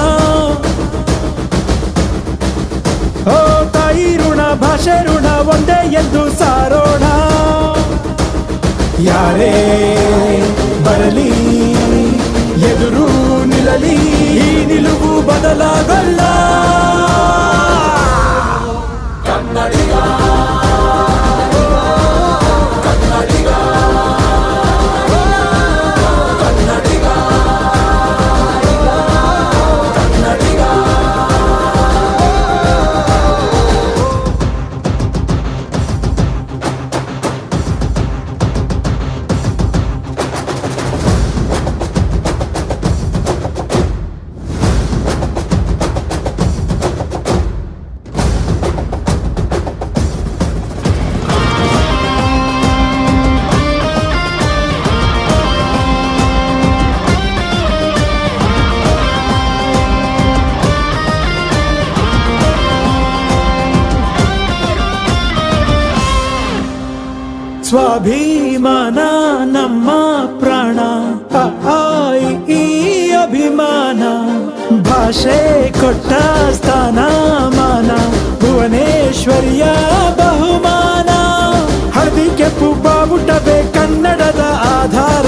[3.36, 3.40] ಓ
[3.72, 7.06] ತಾಯಿ ಋಣ, ಭಾಷೆ ಋಣ ಒಂದೇ ಎಂದು ಸಾರೋಣ.
[9.12, 9.56] ಯಾರೇ
[10.86, 11.32] ಬರಲಿ,
[12.68, 12.97] ಎದುರು
[13.78, 13.96] ఉండాలి
[14.46, 16.32] ఈ నిలువు బదలాగల్లా.
[19.28, 20.04] కన్నడిగా
[67.98, 68.98] ಸ್ವಾಭಿಮಾನ
[69.44, 69.92] ನಮ್ಮ
[70.40, 70.80] ಪ್ರಾಣ.
[72.52, 74.04] ಈ ಅಭಿಮಾನ.
[74.82, 76.14] ಭಾಷೆ ಕೊಟ್ಟ
[76.52, 77.00] ಸ್ಥಾನ
[77.56, 77.92] ಮಾನ
[78.40, 79.64] ಭುವನೇಶ್ವರಿಯ
[80.16, 81.10] ಬಹುಮಾನ.
[82.00, 85.26] ಹಳದಿ ಕೆಂಪು ಬಾವುಟವೇ ಕನ್ನಡದ ಆಧಾರ.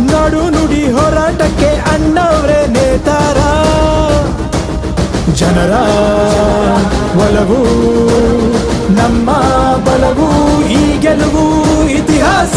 [0.00, 3.36] ನಡು ನುಡಿ ಹೋರಾಟಕ್ಕೆ ಅಣ್ಣವರೇ ನೇತಾರ.
[5.32, 5.70] ಜನರ
[7.16, 8.47] ಒಲವು.
[9.08, 9.30] ನಮ್ಮ
[9.84, 10.26] ಬಲವು
[10.78, 11.44] ಈ ಗೆಲುವು
[11.98, 12.56] ಇತಿಹಾಸ.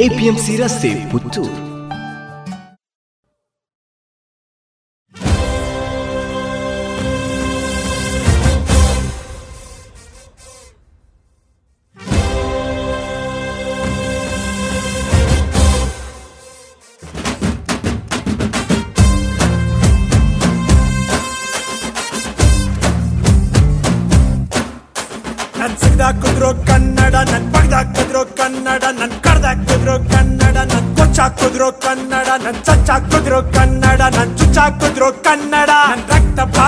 [0.00, 1.65] APMC ರಸ್ತೆ ಪುತ್ತೂರು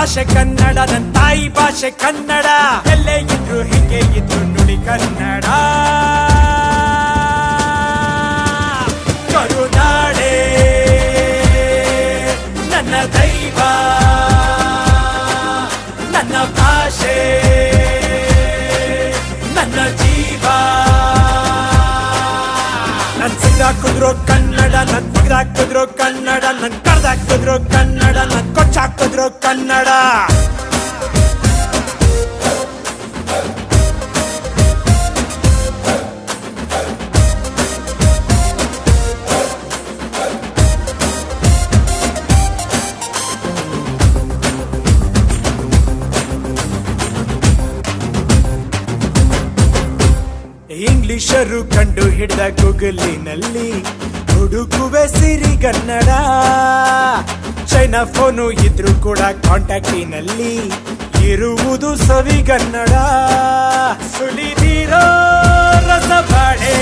[0.09, 2.47] ಭಾಷೆ ಕನ್ನಡ ನನ್ನ ತಾಯಿ ಭಾಷೆ ಕನ್ನಡ.
[2.93, 5.45] ಎಲ್ಲೇ ಇದ್ರು ಹೀಗೆ ಇದ್ರು ನುಡಿ ಕನ್ನಡ.
[9.33, 10.33] ಕರುನಾಡೆ,
[12.73, 13.59] ನನ್ನ ದೈವ,
[16.15, 17.19] ನನ್ನ ಭಾಷೆ,
[19.59, 20.45] ನನ್ನ ಜೀವ.
[23.43, 28.08] ತೆಗ್ದಾಕಿದ್ರು ಕನ್ನಡ ನನ್ನ ಕಡ್ದಾಕಿದ್ರು ಕನ್ನಡ ನನ್ನ ಕೊಚ್ಚಾಕಿದ್ರು ಕನ್ನಡ.
[50.81, 53.69] ಇಂಗ್ಲಿಷರು ಕಂಡು ಹಿಡಿದ ಗುಗಲಿನಲ್ಲಿ
[54.33, 56.11] ಹುಡುಕುವೆ ಸಿರಿಗನ್ನಡ
[57.79, 60.53] ಚೈನಾ ಫೋನು ಇದ್ರೂ ಕೂಡ ಕಾಂಟ್ಯಾಕ್ಟಿನಲ್ಲಿ
[61.29, 62.95] ಇರುವುದು ಸವಿಗನ್ನಡ
[64.15, 65.03] ಸುಲಿದಿರೋ
[65.89, 66.73] ರಸಬಾಳೆ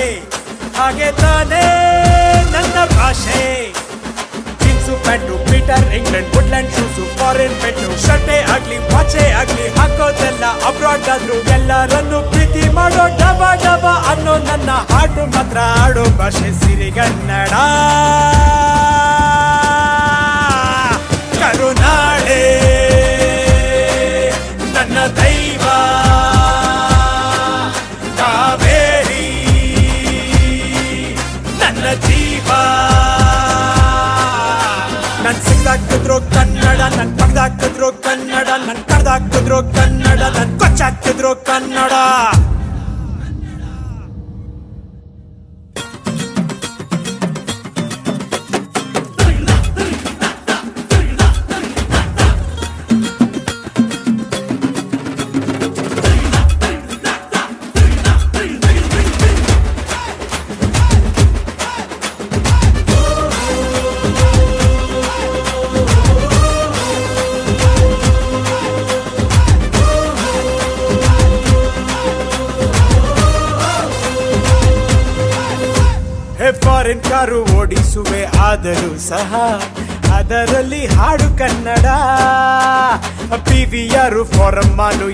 [0.79, 1.67] ಹಾಗೆ ತಾನೇ
[2.55, 3.43] ನನ್ನ ಭಾಷೆ.
[4.63, 11.39] Jeans pant Peter England Woodland shoes foreign ಪೆಟ್ಟು ಶರ್ಟೆ ಆಗ್ಲಿ ಪಾಚೆ ಆಗ್ಲಿ, ಹಾಕೋದೆಲ್ಲ ಅಬ್ರಾಡ್ ಆದ್ರೂ
[11.59, 17.53] ಎಲ್ಲರನ್ನು ಪ್ರೀತಿ ಮಾಡೋ ಡಬ ಡಬ ಅನ್ನೋ ನನ್ನ ಹಾಡು ಮಾತ್ರ ಆಡೋ ಭಾಷೆ ಸಿರಿಗನ್ನಡ
[21.53, 22.67] ಕರುನಾಡೆ
[24.75, 25.61] ನನ್ನ ದೈವ.
[28.17, 29.27] ಕಾವೇರಿ.
[31.59, 32.51] ನನ್ನ ಜೀವ.
[35.23, 41.93] ನನ್ ಸಿಕ್ಕಾಕಿದ್ರು ಕನ್ನಡ, ನನ್ ಪಡ್ದಾಕಿದ್ರು ಕನ್ನಡ, ನನ್ ಕಡ್ದಾಕಿದ್ರು ಕನ್ನಡ, ನನ್ ಕೊಚ್ಚಾಕಿದ್ರು ಕನ್ನಡ.
[76.87, 79.31] ಫಾರಿನ್ ಕಾರು ಓಡಿಸುವೆ ಆದರೂ ಸಹ
[80.17, 81.87] ಅದರಲ್ಲಿ ಹಾಡು ಕನ್ನಡ.
[83.47, 84.71] ಪಿ ವಿ ಯಾರು ಫಾರಂ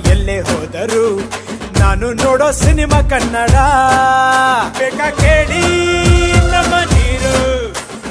[0.06, 1.04] ಎಲ್ಲೇ ಹೋದರು
[1.80, 3.54] ನಾನು ನೋಡೋ ಸಿನಿಮಾ ಕನ್ನಡ.
[4.78, 5.62] ಬೇಕಾ ಕೇಳಿ
[6.52, 7.34] ನಮ್ಮ ನೀರು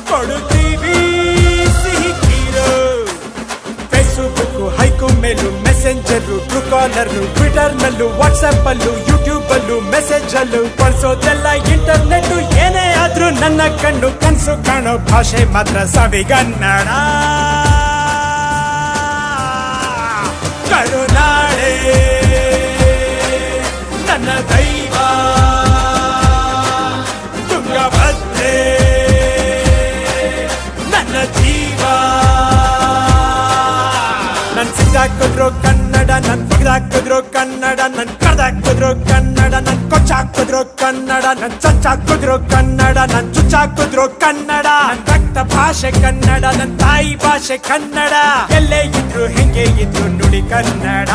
[0.10, 0.98] ಕೊಡುತ್ತೀವಿ
[1.82, 2.72] ಸಿಹಿ kheer
[3.92, 5.52] Facebook Hike mail
[5.84, 6.26] messenger
[6.72, 12.30] Truecaller Twitter ನಲ್ಲೂ ವಾಟ್ಸ್ಆಪ್ ಅಲ್ಲೂ ಯೂಟ್ಯೂಬ್ ಅಲ್ಲೂ ಮೆಸೇಜ್ ಅಲ್ಲೂ ಬಳಸೋದೆಲ್ಲ ಇಂಟರ್ನೆಟ್
[12.66, 16.90] ಏನೇ ಆದ್ರೂ ನನ್ನ ಕಣ್ಣು ಕನ್ಸು ಕಾಣೋ ಭಾಷೆ ಮಾತ್ರ ಸವಿಗನ್ನಡ
[20.70, 21.74] ಕರುನಾಡೆ
[24.08, 24.96] ನನ್ನ ದೈವ
[34.94, 43.34] ನನ್ ಕನ್ನಡ, ನನ್ ಬಗ್ದಾಕಿದ್ರು ಕನ್ನಡ, ನನ್ ಕಡ್ದಾಕಿದ್ರು ಕನ್ನಡ, ನನ್ ಕೊಚ್ಚಾಕಿದ್ರು ಕನ್ನಡ, ನನ್ ಚಚ್ಚಾಕಿದ್ರು ಕನ್ನಡ, ನನ್
[43.34, 44.66] ಚುಚ್ಚಾಕಿದ್ರು ಕನ್ನಡ.
[44.66, 48.14] ನನ್ ರಕ್ತ ಭಾಷೆ ಕನ್ನಡ, ನನ್ ತಾಯಿ ಭಾಷೆ ಕನ್ನಡ.
[48.52, 51.10] ಎಲ್ಲೇ ಇದ್ರು, ಹೆಂಗೆ ಇದ್ರು, ನುಡಿ ಕನ್ನಡ.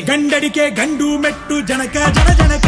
[0.00, 2.66] ಗಂಡಡಿಕೆ ಗಂಡು ಮೆಟ್ಟು ಜನಕ ಜನ ಜನಕ.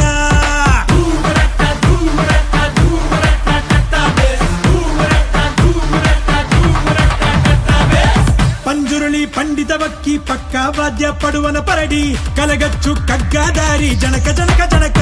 [8.67, 15.01] ಪಂಜುರುಳಿ ಪಂಡಿತ ಬಕ್ಕಿ ಪಕ್ಕ ವಾದ್ಯ ಪಡುವನ ಪರಡಿ ಕಲಗಚ್ಚು ಕಗ್ಗಾದಾರಿ ಜನಕ ಜನಕ ಜನಕ.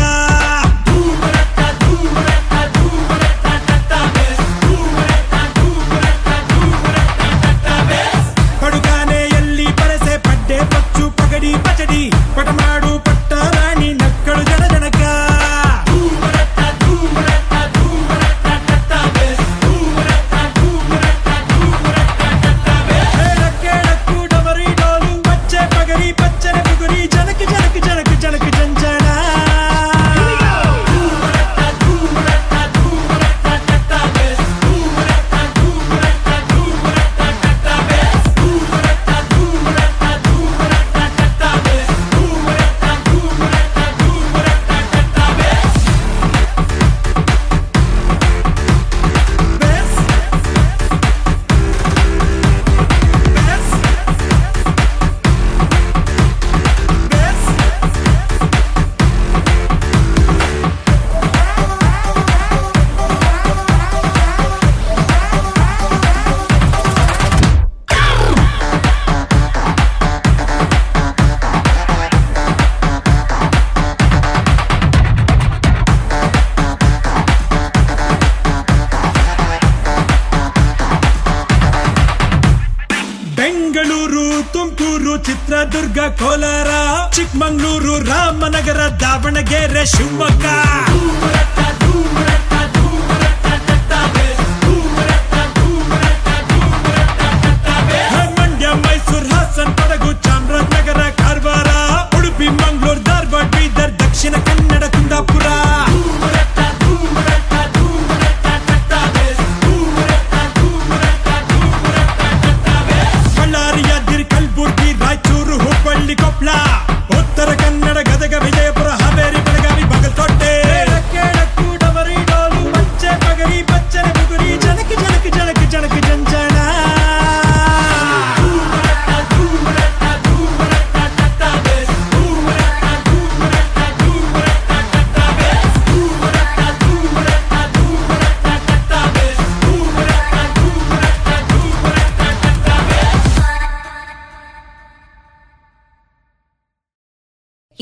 [89.12, 90.46] ರಾಮನಗರ ದಾವಣಗೆರೆ ಶಿವಮೊಗ್ಗ